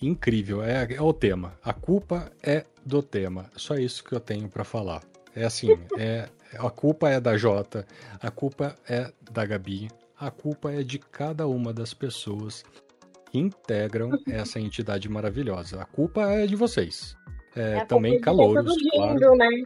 [0.00, 1.56] Incrível, é, é o tema.
[1.62, 3.48] A culpa é do tema.
[3.54, 5.00] Só isso que eu tenho para falar.
[5.34, 6.28] É assim, é,
[6.58, 7.86] a culpa é da Jota,
[8.20, 12.64] a culpa é da Gabi, a culpa é de cada uma das pessoas
[13.30, 15.80] que integram essa entidade maravilhosa.
[15.80, 17.16] A culpa é de vocês.
[17.54, 19.36] É, é também calouros, tudo lindo, claro.
[19.36, 19.64] né?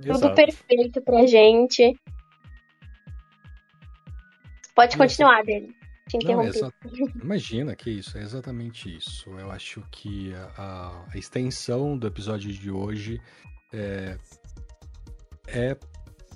[0.00, 0.20] Exato.
[0.20, 1.96] Tudo perfeito pra gente.
[4.74, 5.74] Pode continuar, dele.
[6.08, 6.60] Te interrompi.
[6.60, 6.72] Não,
[7.22, 9.30] Imagina que isso, é exatamente isso.
[9.38, 13.20] Eu acho que a, a extensão do episódio de hoje
[13.72, 14.18] é,
[15.46, 15.76] é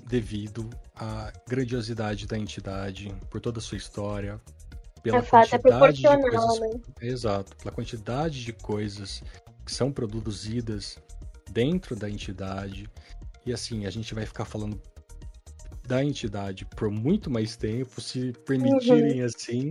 [0.07, 4.39] devido à grandiosidade da entidade, por toda a sua história,
[5.03, 6.69] pela é quantidade é de coisas, né?
[7.01, 9.21] exato, pela quantidade de coisas
[9.67, 10.97] que são produzidas
[11.51, 12.89] dentro da entidade.
[13.45, 14.81] E assim, a gente vai ficar falando
[15.85, 19.25] da entidade por muito mais tempo, se permitirem uhum.
[19.25, 19.69] assim.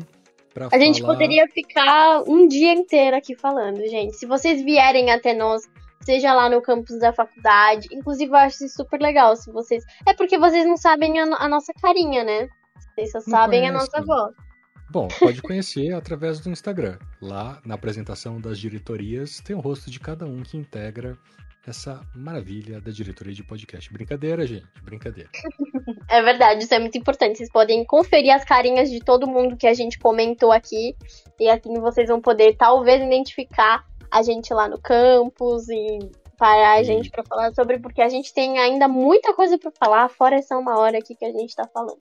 [0.54, 0.78] a falar...
[0.78, 4.16] gente poderia ficar um dia inteiro aqui falando, gente.
[4.16, 5.62] Se vocês vierem até nós
[6.02, 7.88] seja lá no campus da faculdade.
[7.90, 9.34] Inclusive, eu acho isso super legal.
[9.34, 9.82] Se vocês.
[10.06, 12.48] É porque vocês não sabem a, a nossa carinha, né?
[12.94, 13.76] Vocês só não sabem conheço.
[13.76, 14.45] a nossa voz.
[14.90, 16.98] Bom, pode conhecer através do Instagram.
[17.20, 21.18] Lá, na apresentação das diretorias, tem o rosto de cada um que integra
[21.66, 23.92] essa maravilha da diretoria de podcast.
[23.92, 25.30] Brincadeira, gente, brincadeira.
[26.08, 27.38] É verdade, isso é muito importante.
[27.38, 30.96] Vocês podem conferir as carinhas de todo mundo que a gente comentou aqui.
[31.38, 35.98] E assim vocês vão poder, talvez, identificar a gente lá no campus e
[36.38, 40.08] parar a gente para falar sobre, porque a gente tem ainda muita coisa para falar,
[40.08, 41.98] fora essa uma hora aqui que a gente está falando.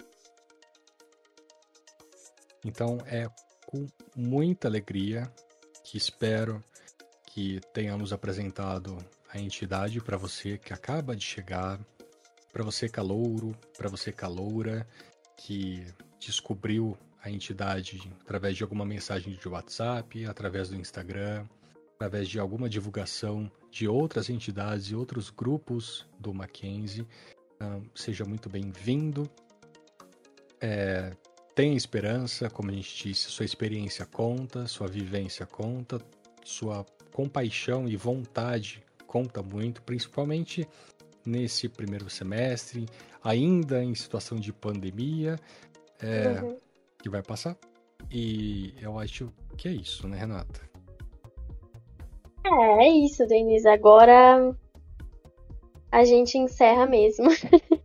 [2.66, 3.30] Então é
[3.68, 3.86] com
[4.16, 5.32] muita alegria
[5.84, 6.64] que espero
[7.28, 8.98] que tenhamos apresentado
[9.32, 11.80] a entidade para você que acaba de chegar,
[12.52, 14.88] para você calouro, para você caloura
[15.38, 15.86] que
[16.20, 21.46] descobriu a entidade através de alguma mensagem de WhatsApp, através do Instagram,
[21.96, 27.06] através de alguma divulgação de outras entidades e outros grupos do Mackenzie.
[27.94, 29.30] seja muito bem-vindo.
[30.62, 31.16] É,
[31.56, 36.00] tenha esperança, como a gente disse, sua experiência conta, sua vivência conta,
[36.44, 40.68] sua compaixão e vontade conta muito, principalmente
[41.26, 42.86] nesse primeiro semestre,
[43.24, 45.38] ainda em situação de pandemia,
[46.02, 46.58] é, uhum.
[47.02, 47.58] que vai passar.
[48.12, 50.62] E eu acho que é isso, né, Renata?
[52.44, 53.68] É, é isso, Denise.
[53.68, 54.54] Agora
[55.90, 57.28] a gente encerra mesmo.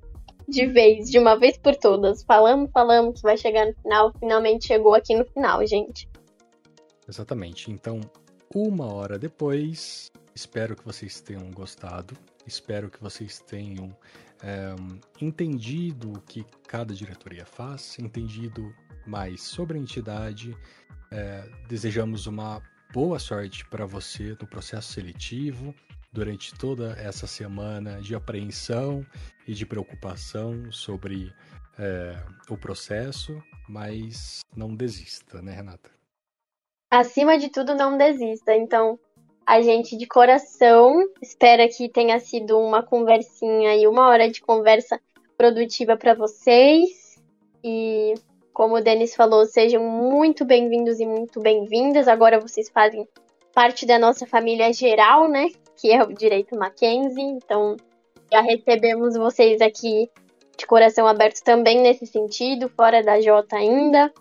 [0.50, 2.22] de vez, de uma vez por todas.
[2.24, 6.08] Falamos, falamos que vai chegar no final, finalmente chegou aqui no final, gente.
[7.08, 7.70] Exatamente.
[7.70, 8.00] Então,
[8.54, 12.14] uma hora depois, espero que vocês tenham gostado.
[12.46, 13.96] Espero que vocês tenham
[14.42, 14.74] é,
[15.20, 18.74] entendido o que cada diretoria faz, entendido
[19.06, 20.56] mais sobre a entidade.
[21.10, 25.74] É, desejamos uma boa sorte para você no processo seletivo
[26.12, 29.04] durante toda essa semana de apreensão
[29.46, 31.32] e de preocupação sobre
[31.78, 32.16] é,
[32.48, 35.90] o processo, mas não desista, né, Renata?
[36.90, 38.54] Acima de tudo, não desista.
[38.54, 38.98] Então,
[39.46, 45.00] a gente de coração espera que tenha sido uma conversinha e uma hora de conversa
[45.36, 47.20] produtiva para vocês.
[47.62, 48.14] E
[48.52, 52.08] como o Denis falou, sejam muito bem-vindos e muito bem-vindas.
[52.08, 53.06] Agora vocês fazem
[53.54, 55.48] parte da nossa família geral, né?
[55.80, 57.22] Que é o Direito Mackenzie.
[57.22, 57.76] Então,
[58.30, 60.10] já recebemos vocês aqui
[60.56, 64.12] de coração aberto também nesse sentido, fora da Jota ainda.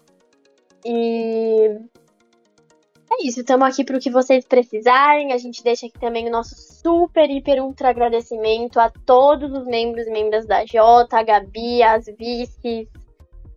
[0.85, 1.77] E
[3.11, 5.33] é isso, estamos aqui para o que vocês precisarem.
[5.33, 10.07] A gente deixa aqui também o nosso super, hiper, ultra agradecimento a todos os membros
[10.07, 12.87] e membros da Jota, a Gabi, as vices,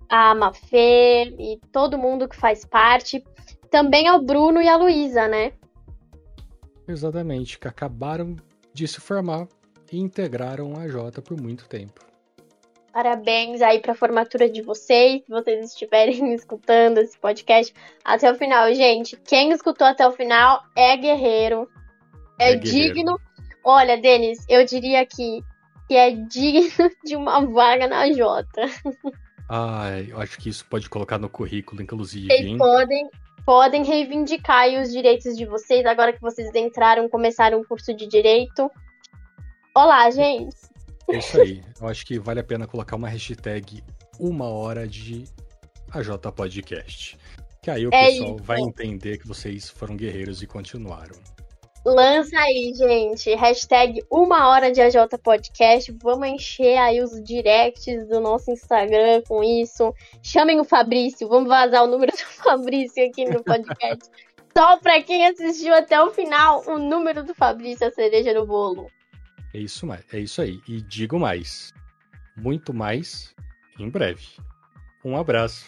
[0.09, 3.23] a Mafê e todo mundo que faz parte.
[3.71, 5.53] Também ao Bruno e a Luísa, né?
[6.87, 8.37] Exatamente, que acabaram
[8.73, 9.47] de se formar
[9.91, 12.13] e integraram a Jota por muito tempo.
[12.93, 17.73] Parabéns aí para a formatura de vocês, se vocês estiverem escutando esse podcast
[18.05, 18.73] até o final.
[18.75, 21.69] Gente, quem escutou até o final é guerreiro,
[22.39, 23.19] é, é digno.
[23.65, 25.43] Olha, Denis, eu diria que,
[25.89, 28.63] que é digno de uma vaga na Jota.
[29.49, 32.27] Ai, eu acho que isso pode colocar no currículo, inclusive.
[32.27, 32.59] Vocês hein?
[32.59, 33.09] podem,
[33.45, 38.71] podem reivindicar os direitos de vocês agora que vocês entraram, começaram um curso de direito.
[39.75, 40.57] Olá, gente!
[41.11, 41.63] É isso aí.
[41.81, 43.83] Eu acho que vale a pena colocar uma hashtag
[44.19, 45.25] uma hora de
[45.91, 47.19] AJ Podcast.
[47.61, 48.45] Que aí o é pessoal isso.
[48.45, 51.17] vai entender que vocês foram guerreiros e continuaram.
[51.85, 53.35] Lança aí, gente.
[53.35, 55.93] Hashtag uma hora de AJ Podcast.
[56.01, 59.93] Vamos encher aí os directs do nosso Instagram com isso.
[60.23, 61.29] Chamem o Fabrício.
[61.29, 64.09] Vamos vazar o número do Fabrício aqui no podcast.
[64.57, 68.89] Só pra quem assistiu até o final, o número do Fabrício, a cereja no bolo.
[69.53, 70.61] É isso, é isso aí.
[70.69, 71.73] E digo mais.
[72.37, 73.35] Muito mais
[73.79, 74.25] em breve.
[75.05, 75.67] Um abraço.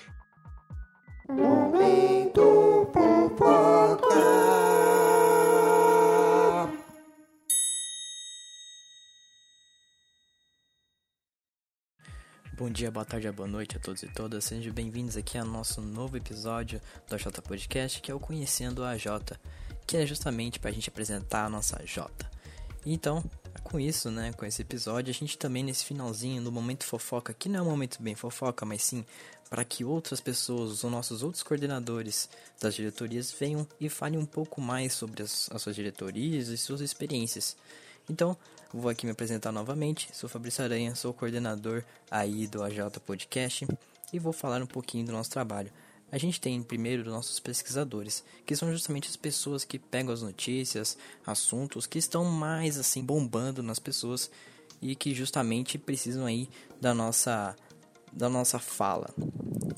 [12.75, 14.43] Dia, boa tarde, boa noite a todos e todas.
[14.47, 18.97] Sejam bem-vindos aqui ao nosso novo episódio do AJ Podcast, que é o Conhecendo a
[18.97, 19.39] J,
[19.87, 22.11] que é justamente para a gente apresentar a nossa J.
[22.85, 23.22] Então,
[23.62, 27.49] com isso, né, com esse episódio, a gente também nesse finalzinho, no momento fofoca, que
[27.49, 29.05] não é um momento bem fofoca, mas sim
[29.49, 32.29] para que outras pessoas, os nossos outros coordenadores
[32.61, 36.81] das diretorias venham e falem um pouco mais sobre as, as suas diretorias e suas
[36.81, 37.57] experiências.
[38.09, 38.36] Então,
[38.72, 40.09] vou aqui me apresentar novamente.
[40.12, 43.66] Sou Fabrício Aranha, sou coordenador aí do AJ Podcast
[44.12, 45.72] e vou falar um pouquinho do nosso trabalho.
[46.12, 50.22] A gente tem primeiro os nossos pesquisadores, que são justamente as pessoas que pegam as
[50.22, 50.96] notícias,
[51.26, 54.30] assuntos que estão mais assim bombando nas pessoas
[54.82, 56.48] e que justamente precisam aí
[56.80, 57.57] da nossa
[58.14, 59.08] da nossa fala.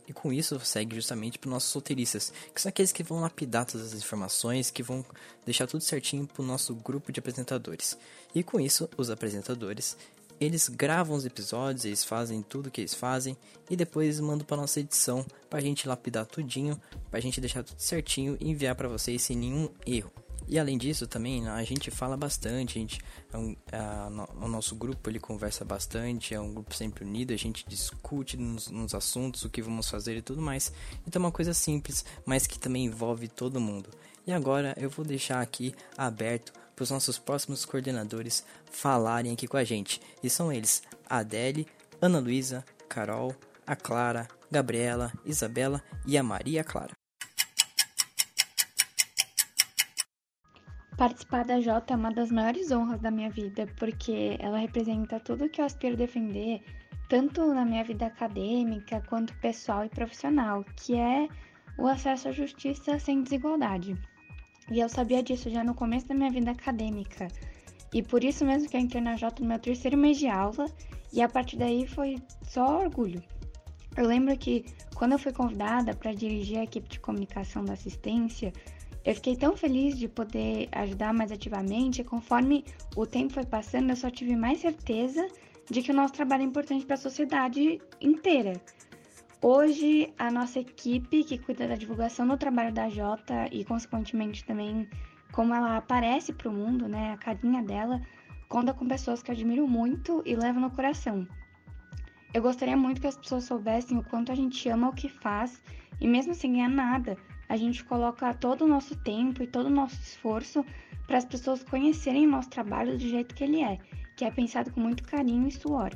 [0.07, 3.65] E com isso segue justamente para os nossos solteiristas, que são aqueles que vão lapidar
[3.65, 5.05] todas as informações, que vão
[5.45, 7.97] deixar tudo certinho para o nosso grupo de apresentadores.
[8.35, 9.97] E com isso, os apresentadores
[10.39, 13.37] eles gravam os episódios, eles fazem tudo que eles fazem
[13.71, 16.81] e depois mandam para nossa edição para a gente lapidar tudinho,
[17.11, 20.13] para a gente deixar tudo certinho e enviar para vocês sem nenhum erro.
[20.49, 23.01] E além disso também a gente fala bastante, a gente,
[23.33, 23.39] a,
[23.73, 24.09] é a,
[24.41, 28.69] o nosso grupo ele conversa bastante, é um grupo sempre unido, a gente discute nos,
[28.69, 30.73] nos assuntos, o que vamos fazer e tudo mais.
[31.07, 33.91] Então é uma coisa simples, mas que também envolve todo mundo.
[34.27, 39.57] E agora eu vou deixar aqui aberto para os nossos próximos coordenadores falarem aqui com
[39.57, 40.01] a gente.
[40.23, 41.67] E são eles: a Adele,
[42.01, 43.35] Ana Luísa, Carol,
[43.67, 46.96] a Clara, Gabriela, Isabela e a Maria Clara.
[50.97, 55.49] Participar da Jota é uma das maiores honras da minha vida, porque ela representa tudo
[55.49, 56.63] que eu aspiro defender,
[57.07, 61.29] tanto na minha vida acadêmica quanto pessoal e profissional, que é
[61.77, 63.95] o acesso à justiça sem desigualdade.
[64.71, 67.29] E eu sabia disso já no começo da minha vida acadêmica.
[67.93, 70.65] E por isso mesmo que eu entrei na Jota no meu terceiro mês de aula,
[71.13, 73.23] e a partir daí foi só orgulho.
[73.99, 78.51] Eu lembro que quando eu fui convidada para dirigir a equipe de comunicação da assistência,
[79.07, 82.65] eu fiquei tão feliz de poder ajudar mais ativamente, e conforme
[82.97, 85.29] o tempo foi passando, eu só tive mais certeza
[85.71, 88.61] de que o nosso trabalho é importante para a sociedade inteira.
[89.41, 94.89] Hoje, a nossa equipe que cuida da divulgação do trabalho da Jota e, consequentemente, também
[95.31, 98.01] como ela aparece para o mundo, né, a carinha dela,
[98.49, 101.25] conta com pessoas que admiro muito e levo no coração.
[102.35, 105.63] Eu gostaria muito que as pessoas soubessem o quanto a gente ama o que faz
[106.01, 107.17] e, mesmo sem ganhar nada,
[107.49, 110.65] a gente coloca todo o nosso tempo e todo o nosso esforço
[111.07, 113.79] para as pessoas conhecerem o nosso trabalho do jeito que ele é,
[114.17, 115.91] que é pensado com muito carinho e suor.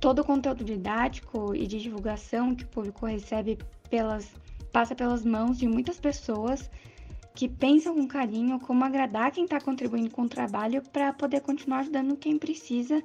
[0.00, 3.58] Todo o conteúdo didático e de divulgação que o público recebe
[3.88, 4.30] pelas,
[4.72, 6.70] passa pelas mãos de muitas pessoas
[7.34, 11.80] que pensam com carinho como agradar quem está contribuindo com o trabalho para poder continuar
[11.80, 13.02] ajudando quem precisa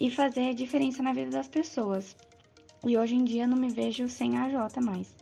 [0.00, 2.16] e fazer diferença na vida das pessoas.
[2.86, 5.12] E hoje em dia não me vejo sem a Jota mais.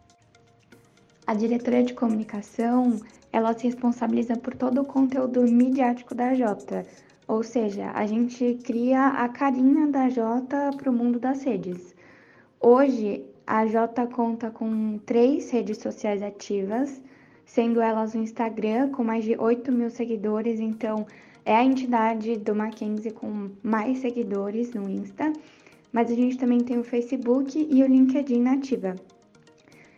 [1.27, 3.01] A diretoria de comunicação,
[3.33, 6.87] ela se responsabiliza por todo o conteúdo midiático da Jota,
[7.27, 11.97] ou seja, a gente cria a carinha da Jota para o mundo das redes.
[12.61, 17.03] Hoje, a Jota conta com três redes sociais ativas,
[17.45, 21.05] sendo elas o Instagram, com mais de 8 mil seguidores, então
[21.45, 25.33] é a entidade do Mackenzie com mais seguidores no Insta,
[25.93, 28.95] mas a gente também tem o Facebook e o LinkedIn na Ativa.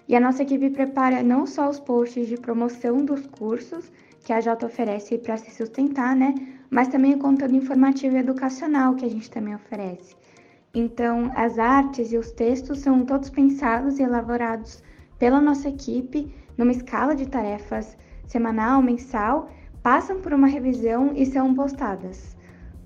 [0.08, 3.92] E a nossa equipe prepara não só os posts de promoção dos cursos
[4.24, 6.34] que a Jota oferece para se sustentar, né?
[6.70, 10.16] Mas também o conteúdo informativo e educacional que a gente também oferece.
[10.74, 14.82] Então, as artes e os textos são todos pensados e elaborados
[15.18, 17.96] pela nossa equipe numa escala de tarefas
[18.26, 19.50] semanal, mensal,
[19.82, 22.36] passam por uma revisão e são postadas.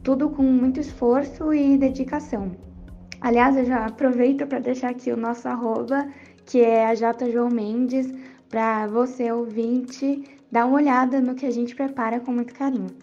[0.03, 2.53] Tudo com muito esforço e dedicação.
[3.21, 6.09] Aliás, eu já aproveito para deixar aqui o nosso arroba,
[6.47, 7.31] que é a J.
[7.31, 8.13] João Mendes,
[8.49, 12.97] para você, ouvinte, dar uma olhada no que a gente prepara com muito carinho.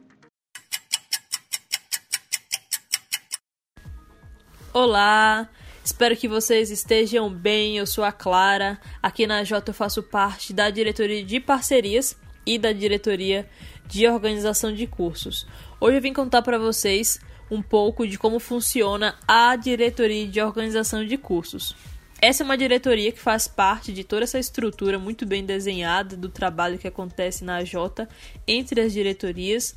[4.71, 5.49] Olá,
[5.83, 7.77] espero que vocês estejam bem.
[7.77, 8.79] Eu sou a Clara.
[9.01, 12.15] Aqui na J eu faço parte da diretoria de parcerias
[12.45, 13.49] e da diretoria
[13.87, 15.47] de organização de cursos.
[15.81, 17.19] Hoje eu vim contar para vocês
[17.49, 21.75] um pouco de como funciona a diretoria de organização de cursos.
[22.21, 26.27] Essa é uma diretoria que faz parte de toda essa estrutura muito bem desenhada do
[26.27, 28.07] trabalho que acontece na J
[28.45, 29.73] entre as diretorias.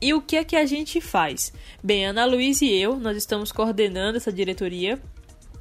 [0.00, 1.50] E o que é que a gente faz?
[1.82, 5.00] Bem, Ana Luiz e eu, nós estamos coordenando essa diretoria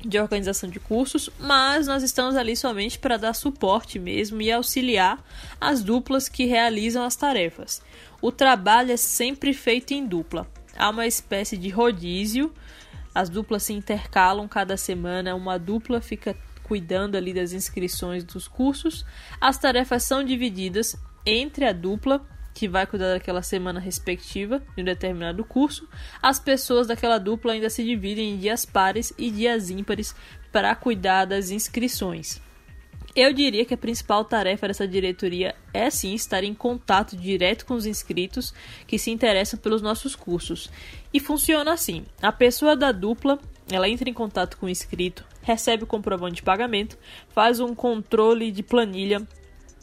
[0.05, 5.23] de organização de cursos, mas nós estamos ali somente para dar suporte mesmo e auxiliar
[5.59, 7.82] as duplas que realizam as tarefas.
[8.21, 10.45] O trabalho é sempre feito em dupla
[10.78, 12.53] há uma espécie de rodízio.
[13.18, 19.03] As duplas se intercalam cada semana, uma dupla fica cuidando ali das inscrições dos cursos.
[19.41, 20.95] As tarefas são divididas
[21.26, 25.89] entre a dupla que vai cuidar daquela semana respectiva de um determinado curso.
[26.22, 30.13] As pessoas daquela dupla ainda se dividem em dias pares e dias ímpares
[30.51, 32.39] para cuidar das inscrições.
[33.18, 37.74] Eu diria que a principal tarefa dessa diretoria é sim estar em contato direto com
[37.74, 38.53] os inscritos
[38.86, 40.70] que se interessam pelos nossos cursos.
[41.11, 43.39] E funciona assim: a pessoa da dupla
[43.72, 46.95] ela entra em contato com o inscrito, recebe o comprovante de pagamento,
[47.30, 49.28] faz um controle de planilha.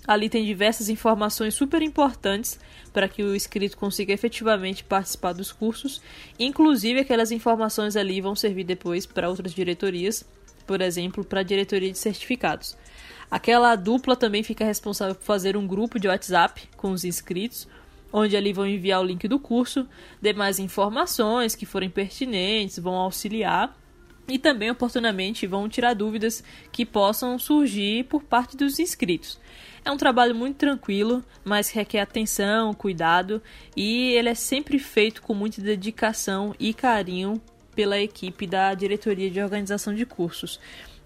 [0.06, 2.60] Ali tem diversas informações super importantes
[2.92, 6.00] para que o inscrito consiga efetivamente participar dos cursos.
[6.38, 10.24] Inclusive, aquelas informações ali vão servir depois para outras diretorias,
[10.64, 12.76] por exemplo, para a diretoria de certificados.
[13.30, 17.66] Aquela dupla também fica responsável por fazer um grupo de WhatsApp com os inscritos,
[18.12, 19.88] onde ali vão enviar o link do curso,
[20.22, 23.76] demais informações que forem pertinentes, vão auxiliar
[24.28, 29.38] e também oportunamente vão tirar dúvidas que possam surgir por parte dos inscritos.
[29.84, 33.42] É um trabalho muito tranquilo, mas requer atenção, cuidado
[33.76, 37.40] e ele é sempre feito com muita dedicação e carinho
[37.74, 40.58] pela equipe da diretoria de organização de cursos.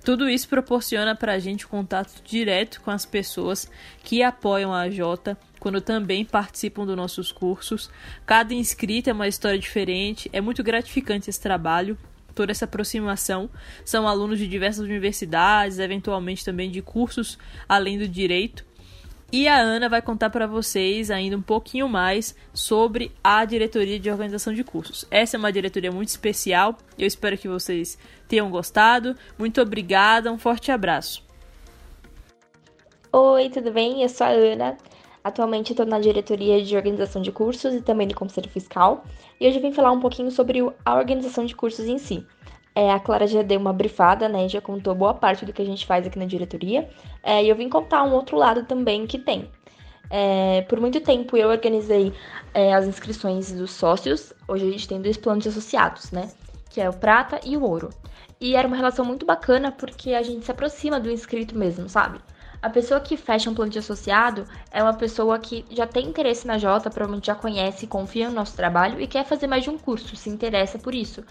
[0.08, 3.70] Tudo isso proporciona para a gente contato direto com as pessoas
[4.02, 7.90] que apoiam a AJ, quando também participam dos nossos cursos.
[8.24, 11.94] Cada inscrito é uma história diferente, é muito gratificante esse trabalho,
[12.34, 13.50] toda essa aproximação.
[13.84, 17.38] São alunos de diversas universidades, eventualmente também de cursos
[17.68, 18.64] além do direito.
[19.30, 24.10] E a Ana vai contar para vocês ainda um pouquinho mais sobre a diretoria de
[24.10, 25.04] organização de cursos.
[25.10, 26.78] Essa é uma diretoria muito especial.
[26.98, 29.14] Eu espero que vocês tenham gostado.
[29.38, 31.22] Muito obrigada, um forte abraço.
[33.12, 34.02] Oi, tudo bem?
[34.02, 34.78] Eu sou a Ana.
[35.22, 39.04] Atualmente estou na diretoria de organização de cursos e também do Conselho Fiscal.
[39.38, 42.24] E hoje vim falar um pouquinho sobre a organização de cursos em si.
[42.78, 44.48] É, a Clara já deu uma brifada, né?
[44.48, 46.88] Já contou boa parte do que a gente faz aqui na diretoria.
[47.24, 49.50] É, e eu vim contar um outro lado também que tem.
[50.08, 52.12] É, por muito tempo eu organizei
[52.54, 54.32] é, as inscrições dos sócios.
[54.46, 56.30] Hoje a gente tem dois planos de associados, né?
[56.70, 57.90] Que é o prata e o ouro.
[58.40, 62.20] E era uma relação muito bacana porque a gente se aproxima do inscrito mesmo, sabe?
[62.62, 66.46] A pessoa que fecha um plano de associado é uma pessoa que já tem interesse
[66.46, 69.76] na Jota, provavelmente já conhece, confia no nosso trabalho e quer fazer mais de um
[69.76, 71.24] curso, se interessa por isso.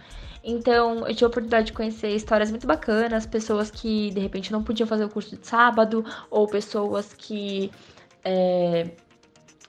[0.49, 4.64] Então, eu tive a oportunidade de conhecer histórias muito bacanas, pessoas que de repente não
[4.64, 7.69] podiam fazer o curso de sábado, ou pessoas que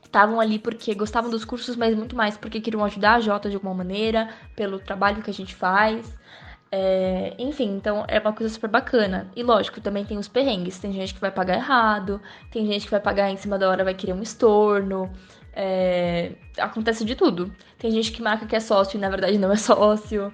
[0.05, 3.50] estavam é, ali porque gostavam dos cursos, mas muito mais porque queriam ajudar a Jota
[3.50, 6.16] de alguma maneira, pelo trabalho que a gente faz.
[6.70, 9.28] É, enfim, então é uma coisa super bacana.
[9.34, 10.78] E lógico, também tem os perrengues.
[10.78, 12.20] Tem gente que vai pagar errado,
[12.52, 15.10] tem gente que vai pagar em cima da hora, vai querer um estorno.
[15.52, 17.52] É, acontece de tudo.
[17.78, 20.32] Tem gente que marca que é sócio e na verdade não é sócio.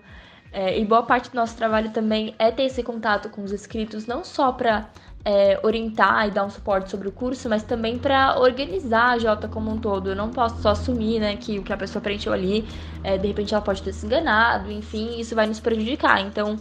[0.56, 4.06] É, e boa parte do nosso trabalho também é ter esse contato com os inscritos,
[4.06, 4.88] não só para
[5.24, 9.48] é, orientar e dar um suporte sobre o curso, mas também para organizar a Jota
[9.48, 10.10] como um todo.
[10.10, 12.64] Eu não posso só assumir né, que o que a pessoa preencheu ali,
[13.02, 16.20] é, de repente ela pode ter se enganado, enfim, isso vai nos prejudicar.
[16.20, 16.56] Então,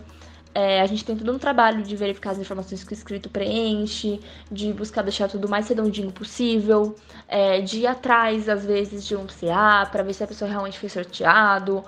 [0.55, 4.19] é, a gente tem todo um trabalho de verificar as informações que o inscrito preenche,
[4.51, 6.95] de buscar deixar tudo o mais redondinho possível,
[7.27, 10.79] é, de ir atrás, às vezes, de um CA para ver se a pessoa realmente
[10.79, 11.83] foi sorteado,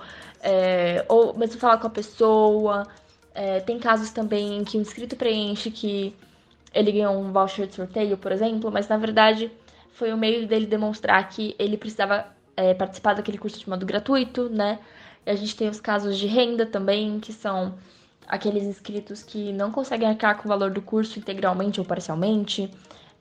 [0.46, 2.86] é, ou mesmo falar com a pessoa.
[3.34, 6.14] É, tem casos também em que o inscrito preenche que
[6.72, 9.50] ele ganhou um voucher de sorteio, por exemplo, mas na verdade
[9.92, 14.48] foi o meio dele demonstrar que ele precisava é, participar daquele curso de modo gratuito,
[14.48, 14.78] né?
[15.26, 17.74] E a gente tem os casos de renda também, que são
[18.28, 22.70] aqueles inscritos que não conseguem arcar com o valor do curso integralmente ou parcialmente,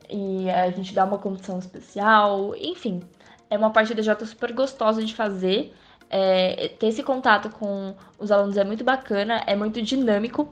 [0.10, 3.02] e a gente dá uma condição especial, enfim.
[3.50, 5.74] É uma parte da DJ super gostosa de fazer.
[6.18, 10.48] É, ter esse contato com os alunos é muito bacana, é muito dinâmico.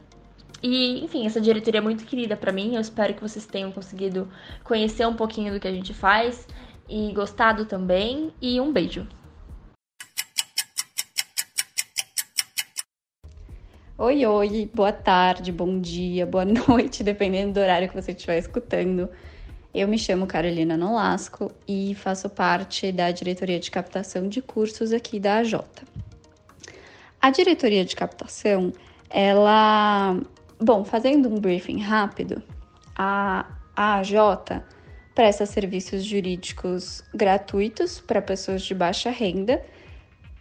[0.62, 2.76] E, enfim, essa diretoria é muito querida para mim.
[2.76, 4.28] Eu espero que vocês tenham conseguido
[4.66, 6.46] conhecer um pouquinho do que a gente faz
[6.90, 8.34] e gostado também.
[8.42, 9.08] E um beijo.
[13.98, 19.10] Oi, oi, boa tarde, bom dia, boa noite, dependendo do horário que você estiver escutando.
[19.74, 25.20] Eu me chamo Carolina Nolasco e faço parte da diretoria de captação de cursos aqui
[25.20, 25.56] da AJ.
[27.20, 28.72] A diretoria de captação,
[29.10, 30.16] ela.
[30.62, 32.44] Bom, fazendo um briefing rápido,
[32.96, 34.62] a, a AJ
[35.16, 39.60] presta serviços jurídicos gratuitos para pessoas de baixa renda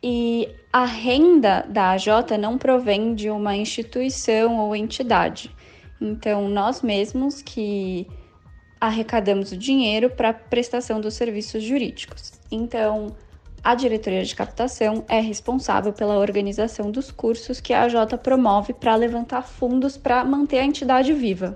[0.03, 5.51] e a renda da AJ não provém de uma instituição ou entidade.
[5.99, 8.07] Então, nós mesmos que
[8.83, 12.33] arrecadamos o dinheiro para prestação dos serviços jurídicos.
[12.51, 13.15] Então,
[13.63, 18.97] a diretoria de captação é responsável pela organização dos cursos que a AJ promove para
[18.97, 21.55] levantar fundos para manter a entidade viva.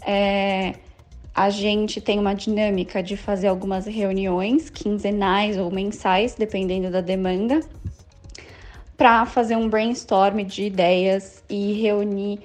[0.00, 0.76] É,
[1.34, 7.60] a gente tem uma dinâmica de fazer algumas reuniões quinzenais ou mensais, dependendo da demanda,
[8.96, 12.40] para fazer um brainstorm de ideias e reunir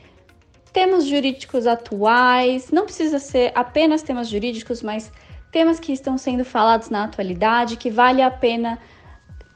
[0.74, 5.12] temas jurídicos atuais, não precisa ser apenas temas jurídicos, mas
[5.52, 8.80] temas que estão sendo falados na atualidade, que vale a pena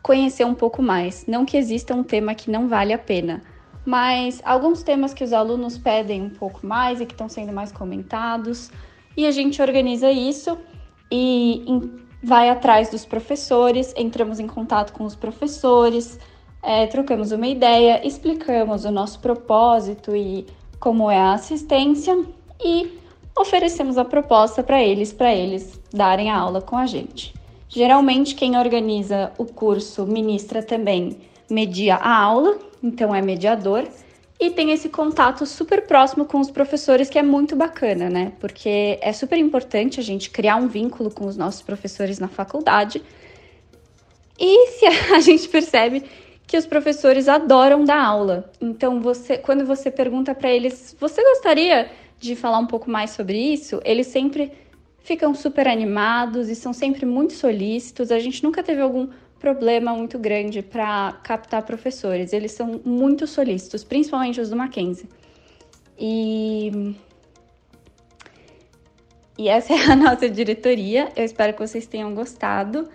[0.04, 1.26] conhecer um pouco mais.
[1.26, 3.42] Não que exista um tema que não vale a pena,
[3.84, 7.72] mas alguns temas que os alunos pedem um pouco mais e que estão sendo mais
[7.72, 8.70] comentados.
[9.18, 10.56] E a gente organiza isso
[11.12, 11.66] e
[12.22, 16.20] vai atrás dos professores, entramos em contato com os professores,
[16.62, 20.46] é, trocamos uma ideia, explicamos o nosso propósito e
[20.80, 22.18] como é a assistência
[22.64, 22.98] e
[23.38, 27.34] oferecemos a proposta para eles, para eles darem a aula com a gente.
[27.70, 31.18] Geralmente, quem organiza o curso ministra também
[31.50, 33.88] media a aula, então é mediador,
[34.40, 38.34] e tem esse contato super próximo com os professores que é muito bacana, né?
[38.40, 43.02] Porque é super importante a gente criar um vínculo com os nossos professores na faculdade.
[44.40, 46.04] E se a gente percebe
[46.48, 48.50] que os professores adoram dar aula.
[48.62, 53.38] Então, você, quando você pergunta para eles, você gostaria de falar um pouco mais sobre
[53.38, 53.82] isso?
[53.84, 54.54] Eles sempre
[55.00, 58.12] ficam super animados e são sempre muito solícitos.
[58.12, 59.10] A gente nunca teve algum
[59.40, 62.32] problema muito grande para captar professores.
[62.32, 65.08] Eles são muito solícitos, principalmente os do Mackenzie.
[66.00, 66.96] E
[69.38, 71.10] e essa é a nossa diretoria.
[71.16, 72.90] Eu espero que vocês tenham gostado.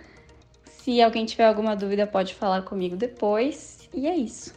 [0.83, 3.87] Se alguém tiver alguma dúvida, pode falar comigo depois.
[3.93, 4.53] E é isso.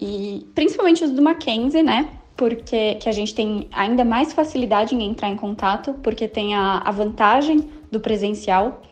[0.00, 2.08] E principalmente os do Mackenzie, né?
[2.36, 6.78] Porque que a gente tem ainda mais facilidade em entrar em contato, porque tem a,
[6.78, 8.82] a vantagem do presencial.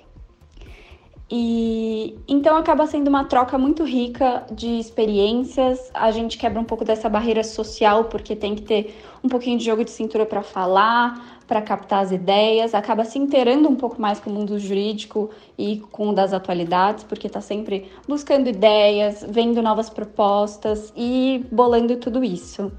[1.28, 5.90] E então acaba sendo uma troca muito rica de experiências.
[5.92, 9.64] A gente quebra um pouco dessa barreira social, porque tem que ter um pouquinho de
[9.64, 14.20] jogo de cintura para falar, para captar as ideias, acaba se inteirando um pouco mais
[14.20, 19.60] com o mundo jurídico e com o das atualidades, porque está sempre buscando ideias, vendo
[19.60, 22.70] novas propostas e bolando tudo isso.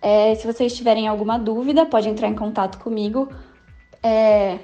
[0.00, 3.28] É, se vocês tiverem alguma dúvida, pode entrar em contato comigo.
[4.00, 4.60] É,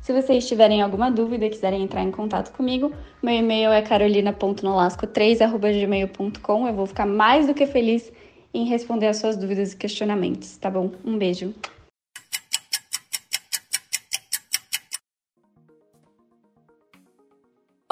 [0.00, 2.90] se vocês tiverem alguma dúvida e quiserem entrar em contato comigo,
[3.22, 6.68] meu e-mail é carolina.nolasco3.gmail.com.
[6.68, 8.10] Eu vou ficar mais do que feliz
[8.56, 10.90] em responder as suas dúvidas e questionamentos, tá bom?
[11.04, 11.54] Um beijo.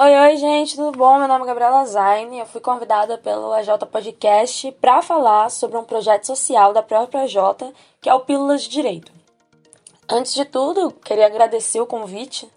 [0.01, 1.19] Oi, oi, gente, tudo bom?
[1.19, 2.39] Meu nome é Gabriela Zaine.
[2.39, 7.71] Eu fui convidada pelo AJ Podcast para falar sobre um projeto social da própria AJ,
[8.01, 9.11] que é o Pílulas de Direito.
[10.09, 12.49] Antes de tudo, queria agradecer o convite,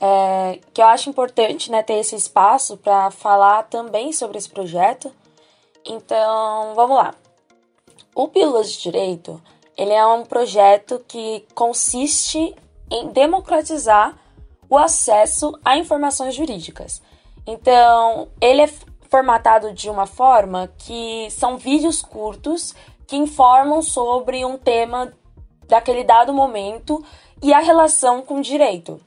[0.00, 5.12] é, que eu acho importante né, ter esse espaço para falar também sobre esse projeto.
[5.84, 7.14] Então, vamos lá.
[8.14, 9.40] O Pílulas de Direito,
[9.76, 12.54] ele é um projeto que consiste
[12.90, 14.18] em democratizar
[14.68, 17.02] o acesso a informações jurídicas.
[17.46, 18.68] Então, ele é
[19.08, 22.74] formatado de uma forma que são vídeos curtos
[23.06, 25.12] que informam sobre um tema
[25.66, 27.04] daquele dado momento
[27.42, 29.00] e a relação com o direito.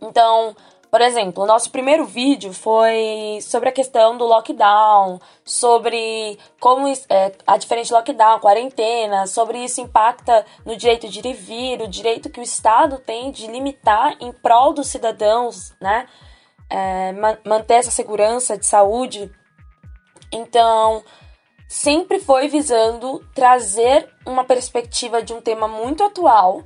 [0.00, 0.56] Então,
[0.96, 7.32] Por exemplo, o nosso primeiro vídeo foi sobre a questão do lockdown, sobre como é,
[7.46, 12.30] a diferente lockdown, quarentena, sobre isso impacta no direito de ir e vir, o direito
[12.30, 16.06] que o Estado tem de limitar em prol dos cidadãos, né?
[16.70, 17.12] É,
[17.44, 19.30] manter essa segurança de saúde.
[20.32, 21.04] Então,
[21.68, 26.62] sempre foi visando trazer uma perspectiva de um tema muito atual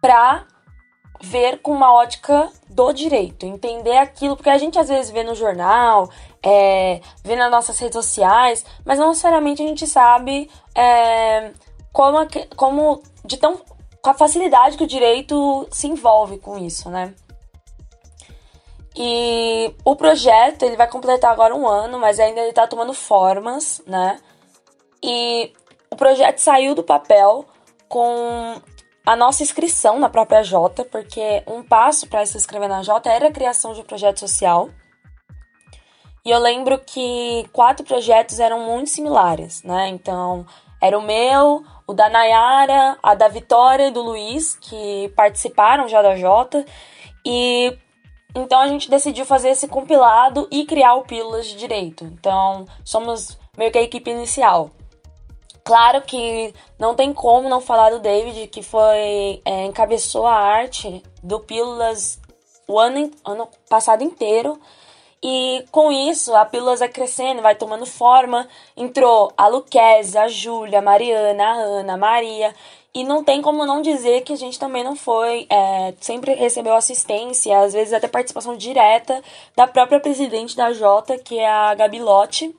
[0.00, 0.46] para
[1.22, 5.36] ver com uma ótica do direito, entender aquilo, porque a gente às vezes vê no
[5.36, 6.10] jornal,
[6.42, 11.52] é, vê nas nossas redes sociais, mas não necessariamente a gente sabe é,
[11.92, 12.18] como,
[12.56, 13.60] como de tão
[14.02, 17.14] com a facilidade que o direito se envolve com isso, né?
[18.96, 23.80] E o projeto ele vai completar agora um ano, mas ainda ele está tomando formas,
[23.86, 24.18] né?
[25.00, 25.52] E
[25.88, 27.46] o projeto saiu do papel
[27.88, 28.60] com
[29.04, 33.28] a nossa inscrição na própria Jota, porque um passo para se inscrever na Jota era
[33.28, 34.70] a criação de um projeto social.
[36.24, 39.88] E eu lembro que quatro projetos eram muito similares, né?
[39.88, 40.46] Então,
[40.80, 46.00] era o meu, o da Nayara, a da Vitória e do Luiz, que participaram já
[46.00, 46.64] da Jota.
[47.26, 47.76] E
[48.34, 52.04] então a gente decidiu fazer esse compilado e criar o Pílulas de Direito.
[52.04, 54.70] Então, somos meio que a equipe inicial.
[55.64, 61.02] Claro que não tem como não falar do David, que foi é, encabeçou a arte
[61.22, 62.20] do Pílulas
[62.66, 64.58] o ano, ano passado inteiro.
[65.22, 68.48] E com isso, a Pílulas vai crescendo, vai tomando forma.
[68.76, 72.52] Entrou a Luquezia, a Júlia, a Mariana, a Ana, a Maria.
[72.94, 76.74] E não tem como não dizer que a gente também não foi, é, sempre recebeu
[76.74, 79.22] assistência, às vezes até participação direta
[79.56, 82.54] da própria presidente da Jota, que é a Gabi Lotti.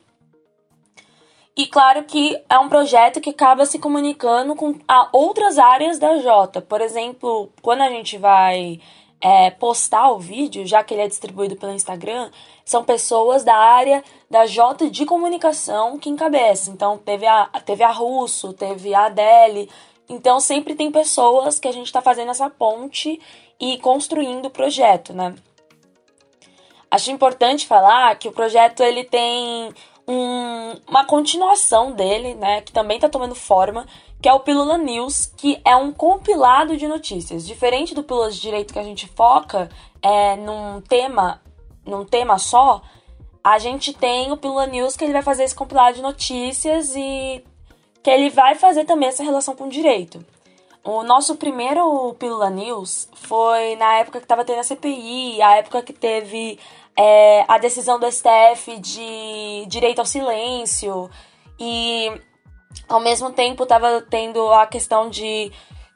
[1.56, 4.76] E claro que é um projeto que acaba se comunicando com
[5.12, 6.62] outras áreas da Jota.
[6.62, 8.80] Por exemplo, quando a gente vai
[9.22, 12.32] é, postar o vídeo, já que ele é distribuído pelo Instagram,
[12.66, 16.72] são pessoas da área da Jota de comunicação que encabeça.
[16.72, 19.70] Então, teve a, teve a Russo, teve a Adele.
[20.10, 23.22] Então, sempre tem pessoas que a gente está fazendo essa ponte
[23.60, 25.36] e construindo o projeto, né?
[26.90, 29.74] Acho importante falar que o projeto ele tem
[30.08, 33.86] um, uma continuação dele, né, que também está tomando forma,
[34.22, 37.46] que é o Pílula News, que é um compilado de notícias.
[37.46, 39.70] Diferente do Pílula de Direito que a gente foca
[40.02, 41.42] é, num tema,
[41.86, 42.82] num tema só,
[43.44, 47.44] a gente tem o Pílula News que ele vai fazer esse compilado de notícias e
[48.02, 50.24] que ele vai fazer também essa relação com o direito.
[50.86, 55.82] O nosso primeiro Pílula News foi na época que estava tendo a CPI, a época
[55.82, 56.60] que teve
[56.98, 61.10] é, a decisão do STF de direito ao silêncio
[61.60, 62.12] e
[62.88, 65.52] ao mesmo tempo estava tendo a questão de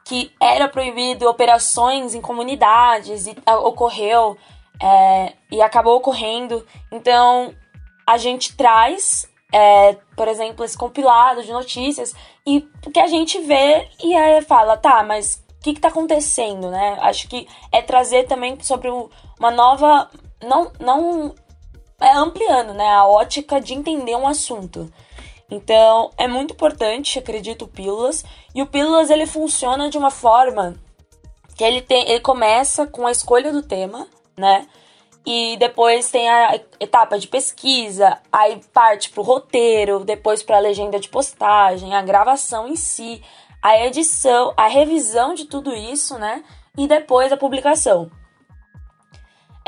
[0.05, 4.37] que era proibido operações em comunidades e ocorreu
[4.81, 6.65] é, e acabou ocorrendo.
[6.91, 7.53] Então
[8.05, 12.15] a gente traz, é, por exemplo, esse compilado de notícias
[12.45, 12.61] e
[12.93, 16.97] que a gente vê e aí fala, tá, mas o que está acontecendo, né?
[17.01, 18.89] Acho que é trazer também sobre
[19.37, 20.09] uma nova
[20.41, 21.35] não, não
[21.99, 24.91] é ampliando né, a ótica de entender um assunto.
[25.49, 28.23] Então, é muito importante, acredito, o Pílulas.
[28.53, 30.75] E o Pílulas, ele funciona de uma forma
[31.55, 34.07] que ele, tem, ele começa com a escolha do tema,
[34.37, 34.67] né?
[35.25, 40.61] E depois tem a etapa de pesquisa, aí parte para o roteiro, depois para a
[40.61, 43.21] legenda de postagem, a gravação em si,
[43.61, 46.43] a edição, a revisão de tudo isso, né?
[46.77, 48.09] E depois a publicação.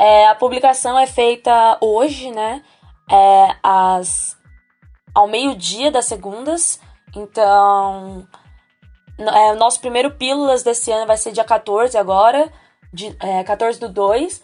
[0.00, 2.64] É, a publicação é feita hoje, né?
[3.10, 4.34] É, às,
[5.14, 6.80] ao meio-dia das segundas.
[7.14, 8.26] Então,
[9.18, 12.50] é, o nosso primeiro Pílulas desse ano vai ser dia 14 agora,
[12.90, 14.42] de, é, 14 do 2.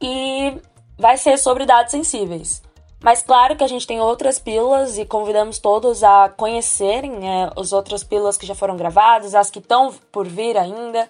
[0.00, 0.62] E
[0.96, 2.62] vai ser sobre dados sensíveis.
[3.02, 7.72] Mas claro que a gente tem outras pílulas e convidamos todos a conhecerem é, as
[7.72, 11.08] outras pílulas que já foram gravadas, as que estão por vir ainda.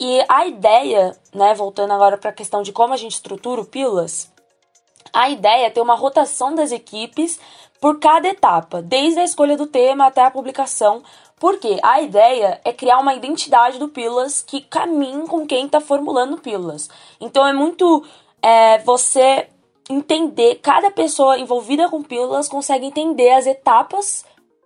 [0.00, 3.66] E a ideia, né, voltando agora para a questão de como a gente estrutura o
[3.66, 4.32] Pílulas,
[5.12, 7.38] a ideia é ter uma rotação das equipes
[7.78, 11.02] por cada etapa, desde a escolha do tema até a publicação,
[11.38, 16.38] porque a ideia é criar uma identidade do Pílulas que caminhe com quem está formulando
[16.38, 16.88] Pílulas.
[17.20, 18.02] Então é muito
[18.42, 19.48] é, você
[19.88, 24.24] entender, cada pessoa envolvida com Pílulas consegue entender as etapas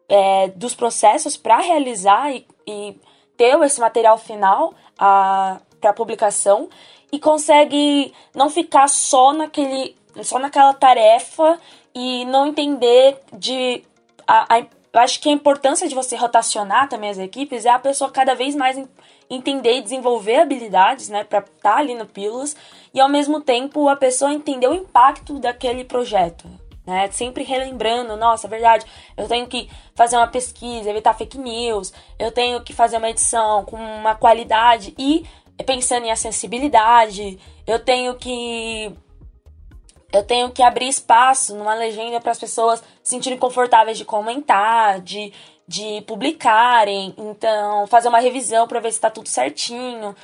[0.08, 3.00] é, dos processos para realizar e, e
[3.36, 6.68] ter esse material final para publicação
[7.12, 11.58] e consegue não ficar só naquele só naquela tarefa
[11.94, 13.82] e não entender de
[14.26, 14.66] a, a,
[15.02, 18.54] acho que a importância de você rotacionar também as equipes é a pessoa cada vez
[18.54, 18.80] mais
[19.28, 22.56] entender e desenvolver habilidades, né, para estar tá ali no Pílulas,
[22.92, 26.48] e ao mesmo tempo a pessoa entender o impacto daquele projeto,
[26.86, 27.10] né?
[27.10, 28.84] Sempre relembrando, nossa, verdade,
[29.16, 33.64] eu tenho que fazer uma pesquisa, evitar fake news, eu tenho que fazer uma edição
[33.64, 35.24] com uma qualidade e
[35.64, 38.92] pensando em acessibilidade, eu tenho que
[40.12, 45.00] eu tenho que abrir espaço numa legenda para as pessoas se sentirem confortáveis de comentar,
[45.00, 45.32] de,
[45.66, 50.14] de publicarem, então fazer uma revisão para ver se está tudo certinho,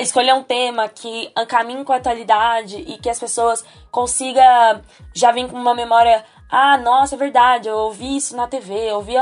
[0.00, 4.82] escolher um tema que caminhe com a atualidade e que as pessoas consigam
[5.14, 6.24] já vir com uma memória
[6.54, 9.14] ah, nossa, é verdade, eu ouvi isso na TV, eu ouvi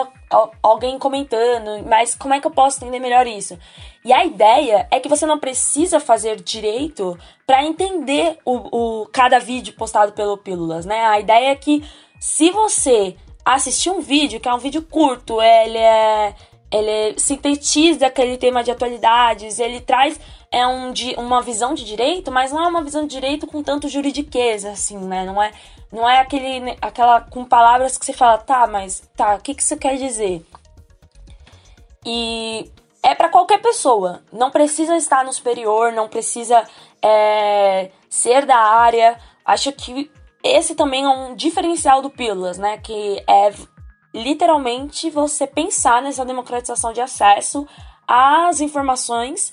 [0.60, 3.56] alguém comentando, mas como é que eu posso entender melhor isso?
[4.04, 7.16] E a ideia é que você não precisa fazer direito
[7.46, 11.06] para entender o, o, cada vídeo postado pelo Pílulas, né?
[11.06, 11.84] A ideia é que
[12.18, 13.14] se você
[13.44, 16.34] assistir um vídeo, que é um vídeo curto, ele é
[16.72, 20.20] ele sintetiza aquele tema de atualidades, ele traz
[20.52, 23.88] é um, uma visão de direito, mas não é uma visão de direito com tanto
[23.88, 25.24] juridiqueza, assim, né?
[25.24, 25.52] Não é,
[25.92, 29.62] não é aquele, aquela com palavras que você fala, tá, mas tá, o que, que
[29.62, 30.44] isso quer dizer?
[32.04, 32.70] E
[33.02, 34.22] é para qualquer pessoa.
[34.32, 36.64] Não precisa estar no superior, não precisa
[37.00, 39.18] é, ser da área.
[39.44, 40.10] Acho que
[40.42, 42.78] esse também é um diferencial do Pílulas, né?
[42.78, 43.52] Que é
[44.12, 47.66] literalmente você pensar nessa democratização de acesso
[48.08, 49.52] às informações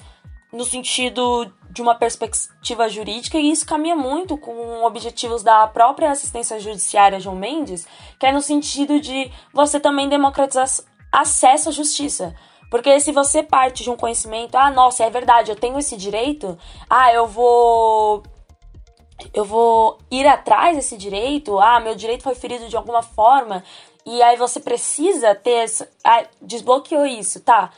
[0.51, 6.59] no sentido de uma perspectiva jurídica, e isso caminha muito com objetivos da própria assistência
[6.59, 7.87] judiciária João Mendes,
[8.19, 10.67] que é no sentido de você também democratizar
[11.11, 12.33] acesso à justiça.
[12.69, 16.57] Porque se você parte de um conhecimento, ah, nossa, é verdade, eu tenho esse direito,
[16.89, 18.23] ah, eu vou
[19.33, 23.63] eu vou ir atrás desse direito, ah, meu direito foi ferido de alguma forma,
[24.05, 25.65] e aí você precisa ter.
[26.03, 27.71] Ah, desbloqueou isso, tá?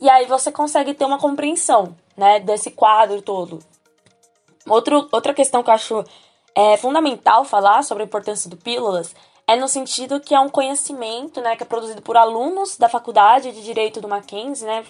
[0.00, 3.58] E aí você consegue ter uma compreensão, né, desse quadro todo.
[4.68, 6.04] Outro, outra questão que eu acho
[6.54, 9.14] é, fundamental falar sobre a importância do Pílulas
[9.46, 13.50] é no sentido que é um conhecimento, né, que é produzido por alunos da Faculdade
[13.50, 14.84] de Direito do Mackenzie, né,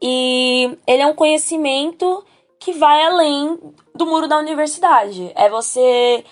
[0.00, 2.24] e ele é um conhecimento
[2.58, 3.58] que vai além
[3.94, 5.32] do muro da universidade.
[5.34, 6.24] É você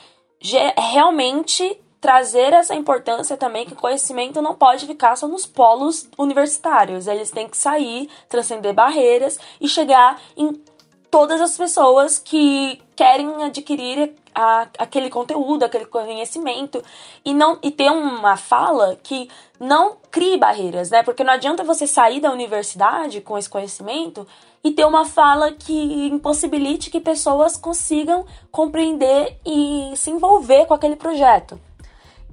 [0.76, 7.06] realmente trazer essa importância também que o conhecimento não pode ficar só nos polos universitários.
[7.06, 10.60] Eles têm que sair, transcender barreiras e chegar em
[11.08, 16.82] todas as pessoas que querem adquirir a, aquele conteúdo, aquele conhecimento
[17.24, 19.28] e não e ter uma fala que
[19.60, 21.04] não crie barreiras, né?
[21.04, 24.26] Porque não adianta você sair da universidade com esse conhecimento
[24.64, 30.96] e ter uma fala que impossibilite que pessoas consigam compreender e se envolver com aquele
[30.96, 31.60] projeto.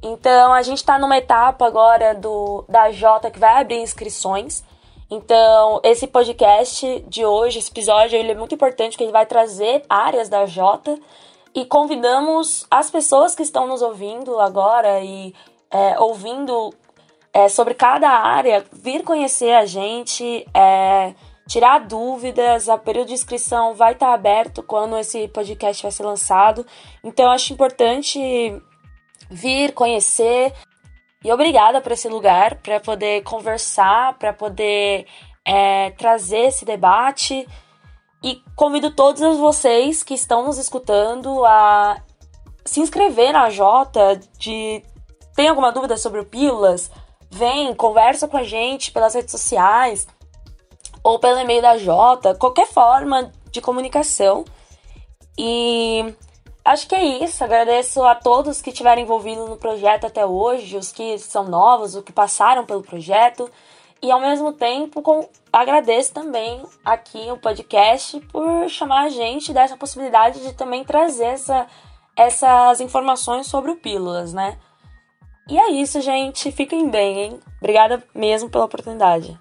[0.02, 4.64] Então a gente está numa etapa agora do da Jota que vai abrir inscrições.
[5.12, 9.84] Então, esse podcast de hoje, esse episódio, ele é muito importante porque ele vai trazer
[9.90, 11.00] áreas da Jota
[11.56, 15.34] e convidamos as pessoas que estão nos ouvindo agora e
[15.72, 16.72] é, ouvindo
[17.34, 21.16] é, sobre cada área vir conhecer a gente, é,
[21.48, 22.68] tirar dúvidas.
[22.68, 26.64] O período de inscrição vai estar aberto quando esse podcast vai ser lançado.
[27.04, 28.62] Então, acho importante
[29.30, 30.54] vir conhecer.
[31.24, 35.06] E obrigada por esse lugar, para poder conversar, para poder
[35.46, 37.48] é, trazer esse debate.
[38.24, 42.02] E convido todos vocês que estão nos escutando a
[42.66, 44.84] se inscrever na Jota, de
[45.36, 46.92] tem alguma dúvida sobre o Pílulas,
[47.32, 50.08] vem, conversa com a gente pelas redes sociais
[51.04, 54.44] ou pelo e-mail da Jota, qualquer forma de comunicação.
[55.38, 56.14] E
[56.64, 57.44] Acho que é isso.
[57.44, 62.04] Agradeço a todos que estiveram envolvidos no projeto até hoje, os que são novos, os
[62.04, 63.50] que passaram pelo projeto.
[64.02, 65.28] E ao mesmo tempo, com...
[65.52, 71.68] agradeço também aqui o podcast por chamar a gente dessa possibilidade de também trazer essa,
[72.16, 74.58] essas informações sobre o Pílulas, né?
[75.50, 76.52] E é isso, gente.
[76.52, 77.40] Fiquem bem, hein?
[77.58, 79.38] Obrigada mesmo pela oportunidade.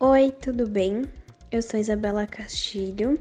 [0.00, 1.02] Oi, tudo bem?
[1.50, 3.18] Eu sou Isabela Castilho,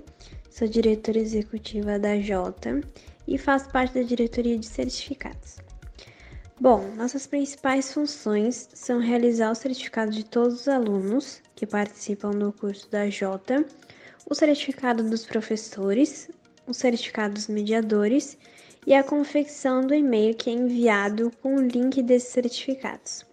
[0.48, 2.82] sou diretora executiva da Jota
[3.28, 5.58] e faço parte da diretoria de certificados.
[6.62, 12.54] Bom, nossas principais funções são realizar o certificado de todos os alunos que participam do
[12.54, 13.66] curso da Jota,
[14.30, 16.30] o certificado dos professores,
[16.68, 18.38] o certificado dos mediadores
[18.86, 23.26] e a confecção do e-mail que é enviado com o link desses certificados.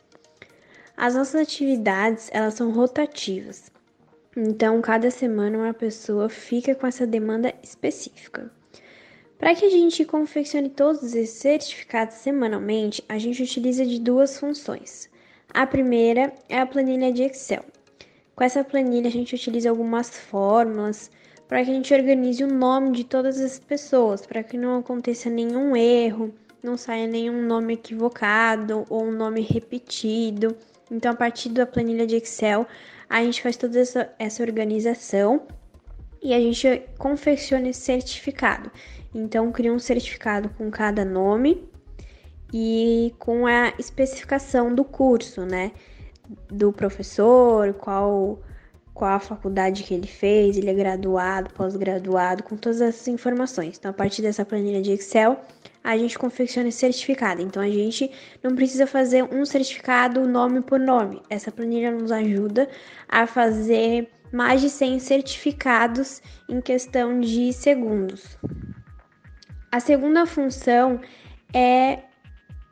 [0.96, 3.70] As nossas atividades, elas são rotativas.
[4.36, 8.50] Então, cada semana uma pessoa fica com essa demanda específica.
[9.38, 15.10] Para que a gente confeccione todos esses certificados semanalmente, a gente utiliza de duas funções.
[15.52, 17.64] A primeira é a planilha de Excel.
[18.36, 21.10] Com essa planilha, a gente utiliza algumas fórmulas
[21.48, 25.28] para que a gente organize o nome de todas as pessoas, para que não aconteça
[25.28, 30.56] nenhum erro, não saia nenhum nome equivocado ou um nome repetido.
[30.94, 32.66] Então, a partir da planilha de Excel,
[33.10, 35.42] a gente faz toda essa, essa organização
[36.22, 38.70] e a gente confecciona esse certificado.
[39.12, 41.68] Então, cria um certificado com cada nome
[42.52, 45.72] e com a especificação do curso, né?
[46.48, 48.40] Do professor, qual,
[48.94, 53.76] qual a faculdade que ele fez, ele é graduado, pós-graduado, com todas essas informações.
[53.76, 55.40] Então, a partir dessa planilha de Excel,
[55.82, 57.42] a gente confecciona esse certificado.
[57.42, 58.10] Então, a gente
[58.42, 61.20] não precisa fazer um certificado nome por nome.
[61.28, 62.68] Essa planilha nos ajuda
[63.08, 68.38] a fazer mais de 100 certificados em questão de segundos.
[69.72, 71.00] A segunda função
[71.52, 71.98] é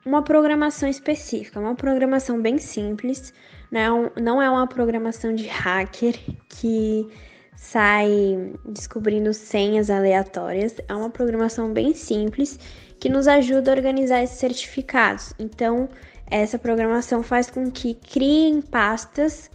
[0.07, 3.35] uma programação específica, uma programação bem simples,
[3.73, 4.11] não, né?
[4.21, 6.15] não é uma programação de hacker
[6.51, 7.09] que
[7.57, 12.59] sai descobrindo senhas aleatórias, é uma programação bem simples
[13.01, 15.33] que nos ajuda a organizar esses certificados.
[15.39, 15.89] Então,
[16.31, 19.51] essa programação faz com que criem pastas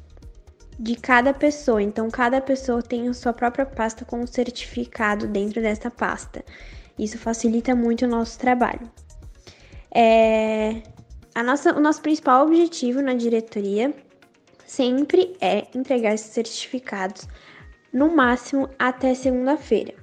[0.79, 1.81] de cada pessoa.
[1.81, 6.43] Então, cada pessoa tem a sua própria pasta com um certificado dentro dessa pasta.
[6.97, 8.91] Isso facilita muito o nosso trabalho.
[9.93, 10.81] É,
[11.33, 13.93] a nossa, o nosso principal objetivo na diretoria
[14.67, 17.27] sempre é entregar esses certificados
[17.91, 19.95] no máximo até segunda-feira.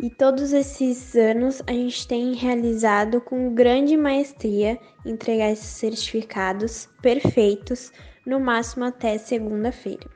[0.00, 7.92] E todos esses anos a gente tem realizado com grande maestria entregar esses certificados perfeitos
[8.24, 10.08] no máximo até segunda-feira.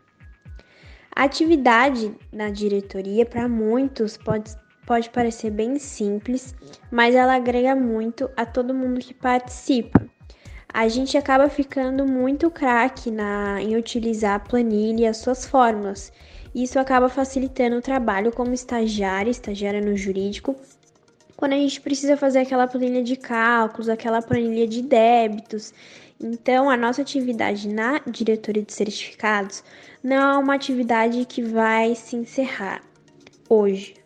[1.14, 4.54] A atividade na diretoria para muitos pode
[4.86, 6.52] pode parecer bem simples,
[6.90, 10.09] mas ela agrega muito a todo mundo que participa.
[10.72, 13.10] A gente acaba ficando muito craque
[13.60, 16.12] em utilizar a planilha e as suas fórmulas.
[16.54, 20.56] Isso acaba facilitando o trabalho como estagiária, estagiária no jurídico,
[21.36, 25.72] quando a gente precisa fazer aquela planilha de cálculos, aquela planilha de débitos.
[26.20, 29.64] Então, a nossa atividade na diretoria de certificados
[30.04, 32.82] não é uma atividade que vai se encerrar
[33.48, 33.99] hoje.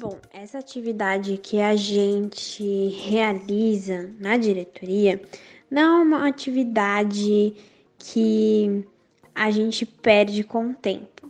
[0.00, 5.20] Bom, essa atividade que a gente realiza na diretoria
[5.68, 7.52] não é uma atividade
[7.98, 8.84] que
[9.34, 11.28] a gente perde com o tempo.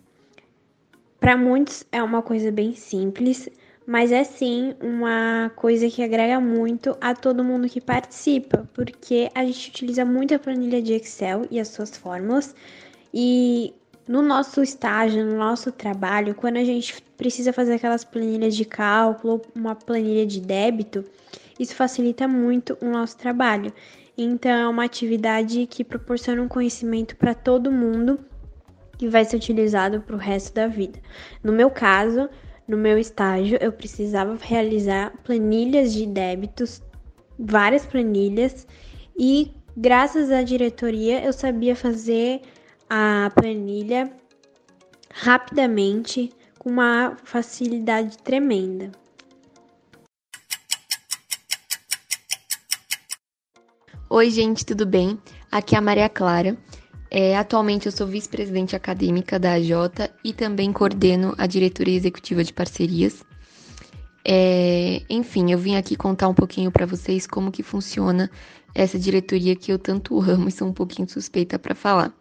[1.18, 3.48] Para muitos é uma coisa bem simples,
[3.86, 9.46] mas é sim uma coisa que agrega muito a todo mundo que participa, porque a
[9.46, 12.54] gente utiliza muito a planilha de Excel e as suas fórmulas
[13.14, 13.72] e
[14.08, 19.42] no nosso estágio, no nosso trabalho, quando a gente precisa fazer aquelas planilhas de cálculo,
[19.54, 21.04] uma planilha de débito,
[21.60, 23.72] isso facilita muito o nosso trabalho.
[24.16, 28.18] Então, é uma atividade que proporciona um conhecimento para todo mundo
[28.96, 30.98] que vai ser utilizado para o resto da vida.
[31.44, 32.28] No meu caso,
[32.66, 36.82] no meu estágio, eu precisava realizar planilhas de débitos,
[37.38, 38.66] várias planilhas,
[39.16, 42.40] e graças à diretoria eu sabia fazer
[42.88, 44.10] a planilha
[45.12, 48.90] rapidamente com uma facilidade tremenda.
[54.10, 55.18] Oi, gente, tudo bem?
[55.50, 56.56] Aqui é a Maria Clara.
[57.10, 62.52] É, atualmente eu sou vice-presidente acadêmica da AJ e também coordeno a diretoria executiva de
[62.52, 63.22] parcerias.
[64.24, 68.30] É, enfim, eu vim aqui contar um pouquinho para vocês como que funciona
[68.74, 72.12] essa diretoria que eu tanto amo e sou um pouquinho suspeita para falar.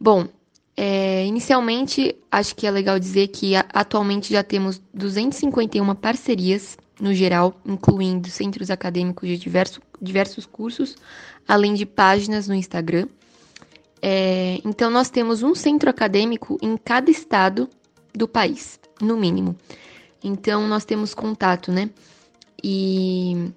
[0.00, 0.26] Bom,
[0.74, 7.60] é, inicialmente, acho que é legal dizer que atualmente já temos 251 parcerias no geral,
[7.66, 10.96] incluindo centros acadêmicos de diverso, diversos cursos,
[11.46, 13.08] além de páginas no Instagram.
[14.00, 17.68] É, então, nós temos um centro acadêmico em cada estado
[18.14, 19.54] do país, no mínimo.
[20.24, 21.90] Então, nós temos contato, né?
[22.64, 23.52] E,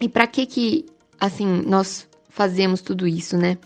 [0.00, 0.86] e para que que,
[1.18, 3.58] assim, nós fazemos tudo isso, né?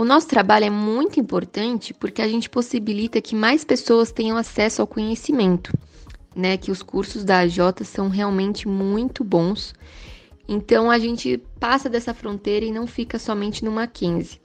[0.00, 4.80] O nosso trabalho é muito importante porque a gente possibilita que mais pessoas tenham acesso
[4.80, 5.76] ao conhecimento,
[6.34, 6.56] né?
[6.56, 9.74] Que os cursos da AJ são realmente muito bons.
[10.48, 14.40] Então a gente passa dessa fronteira e não fica somente no Mackenzie.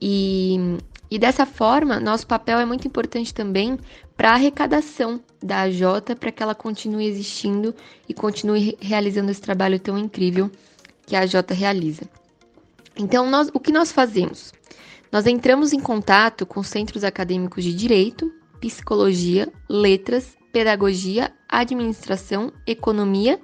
[0.00, 0.78] E,
[1.10, 3.78] e dessa forma, nosso papel é muito importante também
[4.16, 7.74] para a arrecadação da AJ, para que ela continue existindo
[8.08, 10.50] e continue realizando esse trabalho tão incrível
[11.04, 12.08] que a AJ realiza.
[12.96, 14.52] Então, nós, o que nós fazemos?
[15.12, 23.38] Nós entramos em contato com centros acadêmicos de direito, psicologia, letras, pedagogia, administração, economia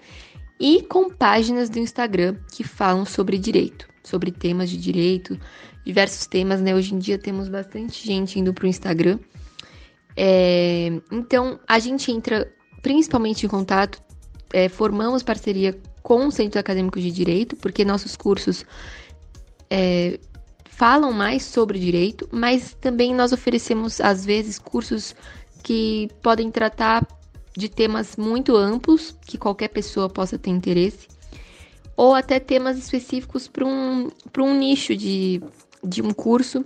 [0.58, 5.38] e com páginas do Instagram que falam sobre direito, sobre temas de direito,
[5.84, 6.74] diversos temas, né?
[6.74, 9.18] Hoje em dia temos bastante gente indo para o Instagram.
[10.16, 12.50] É, então, a gente entra
[12.80, 14.02] principalmente em contato,
[14.54, 18.64] é, formamos parceria com o Centro Acadêmico de Direito, porque nossos cursos
[19.70, 20.18] é,
[20.78, 25.12] falam mais sobre direito, mas também nós oferecemos, às vezes, cursos
[25.64, 27.04] que podem tratar
[27.56, 31.08] de temas muito amplos, que qualquer pessoa possa ter interesse,
[31.96, 35.42] ou até temas específicos para um, um nicho de,
[35.82, 36.64] de um curso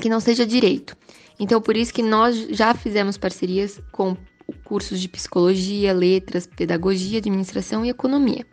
[0.00, 0.96] que não seja direito.
[1.38, 4.16] Então, por isso que nós já fizemos parcerias com
[4.64, 8.46] cursos de psicologia, letras, pedagogia, administração e economia.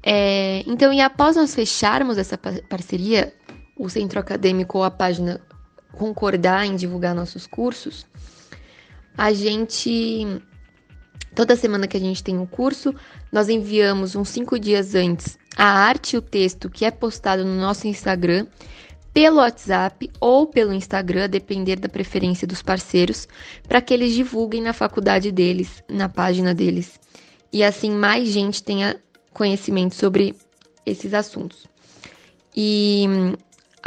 [0.00, 3.34] É, então, e após nós fecharmos essa parceria,
[3.78, 5.40] o centro acadêmico ou a página
[5.92, 8.06] concordar em divulgar nossos cursos,
[9.16, 10.26] a gente.
[11.34, 12.92] Toda semana que a gente tem um curso,
[13.30, 17.56] nós enviamos uns cinco dias antes a arte e o texto que é postado no
[17.56, 18.46] nosso Instagram,
[19.12, 23.26] pelo WhatsApp ou pelo Instagram, a depender da preferência dos parceiros,
[23.66, 27.00] para que eles divulguem na faculdade deles, na página deles.
[27.52, 28.96] E assim mais gente tenha
[29.34, 30.36] conhecimento sobre
[30.86, 31.66] esses assuntos.
[32.54, 33.04] E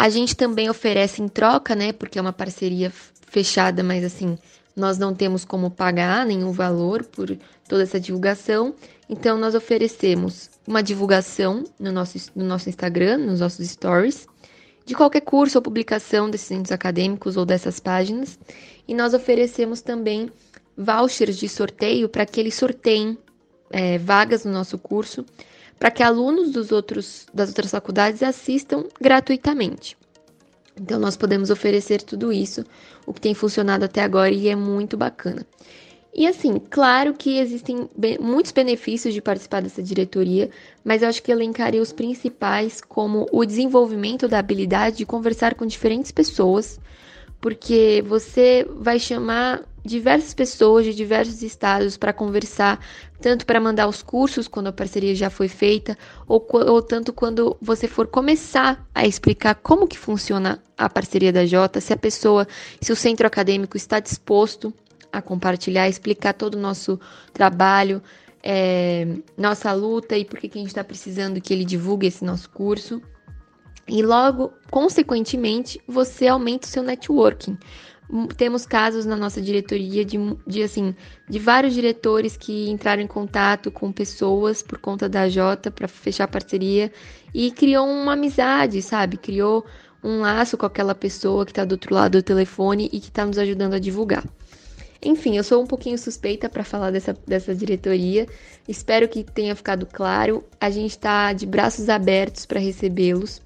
[0.02, 1.94] a gente também oferece em troca, né?
[1.94, 2.92] Porque é uma parceria
[3.28, 4.36] fechada, mas assim,
[4.76, 7.38] nós não temos como pagar nenhum valor por
[7.70, 8.74] toda essa divulgação.
[9.08, 14.26] Então, nós oferecemos uma divulgação no nosso, no nosso Instagram, nos nossos stories,
[14.88, 18.40] de qualquer curso ou publicação desses centros acadêmicos ou dessas páginas.
[18.88, 20.32] E nós oferecemos também
[20.76, 23.16] vouchers de sorteio para que eles sorteiem
[23.70, 25.24] é, vagas no nosso curso
[25.82, 29.98] para que alunos dos outros, das outras faculdades assistam gratuitamente.
[30.80, 32.64] Então, nós podemos oferecer tudo isso,
[33.04, 35.44] o que tem funcionado até agora e é muito bacana.
[36.14, 37.90] E assim, claro que existem
[38.20, 40.52] muitos benefícios de participar dessa diretoria,
[40.86, 45.66] mas eu acho que elencaria os principais como o desenvolvimento da habilidade de conversar com
[45.66, 46.80] diferentes pessoas,
[47.40, 52.80] porque você vai chamar diversas pessoas de diversos estados para conversar,
[53.20, 55.98] tanto para mandar os cursos quando a parceria já foi feita,
[56.28, 61.46] ou, ou, tanto quando você for começar a explicar como que funciona a parceria da
[61.46, 62.48] Jota, se a pessoa,
[62.80, 64.74] se o centro acadêmico está disposto
[65.12, 67.00] a compartilhar, explicar todo o nosso
[67.34, 68.02] trabalho,
[68.44, 72.50] é, nossa luta e por que, a gente está precisando que ele divulgue esse nosso
[72.50, 73.02] curso.
[73.88, 77.58] E logo, consequentemente, você aumenta o seu networking
[78.36, 80.94] temos casos na nossa diretoria de, de, assim,
[81.30, 86.28] de vários diretores que entraram em contato com pessoas por conta da Jota para fechar
[86.28, 86.92] parceria
[87.34, 89.18] e criou uma amizade, sabe?
[89.18, 89.66] Criou
[90.04, 93.26] um laço com aquela pessoa que está do outro lado do telefone e que está
[93.26, 94.26] nos ajudando a divulgar.
[95.04, 98.28] Enfim, eu sou um pouquinho suspeita para falar dessa, dessa diretoria.
[98.68, 100.44] Espero que tenha ficado claro.
[100.60, 103.42] A gente está de braços abertos para recebê-los.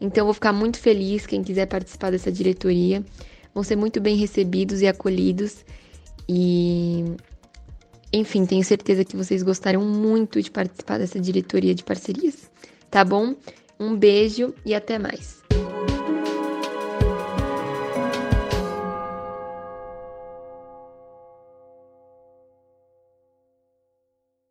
[0.00, 3.02] Então, vou ficar muito feliz quem quiser participar dessa diretoria
[3.54, 5.64] vão ser muito bem recebidos e acolhidos.
[6.28, 7.04] E,
[8.12, 12.50] enfim, tenho certeza que vocês gostarão muito de participar dessa diretoria de parcerias,
[12.90, 13.34] tá bom?
[13.78, 15.42] Um beijo e até mais.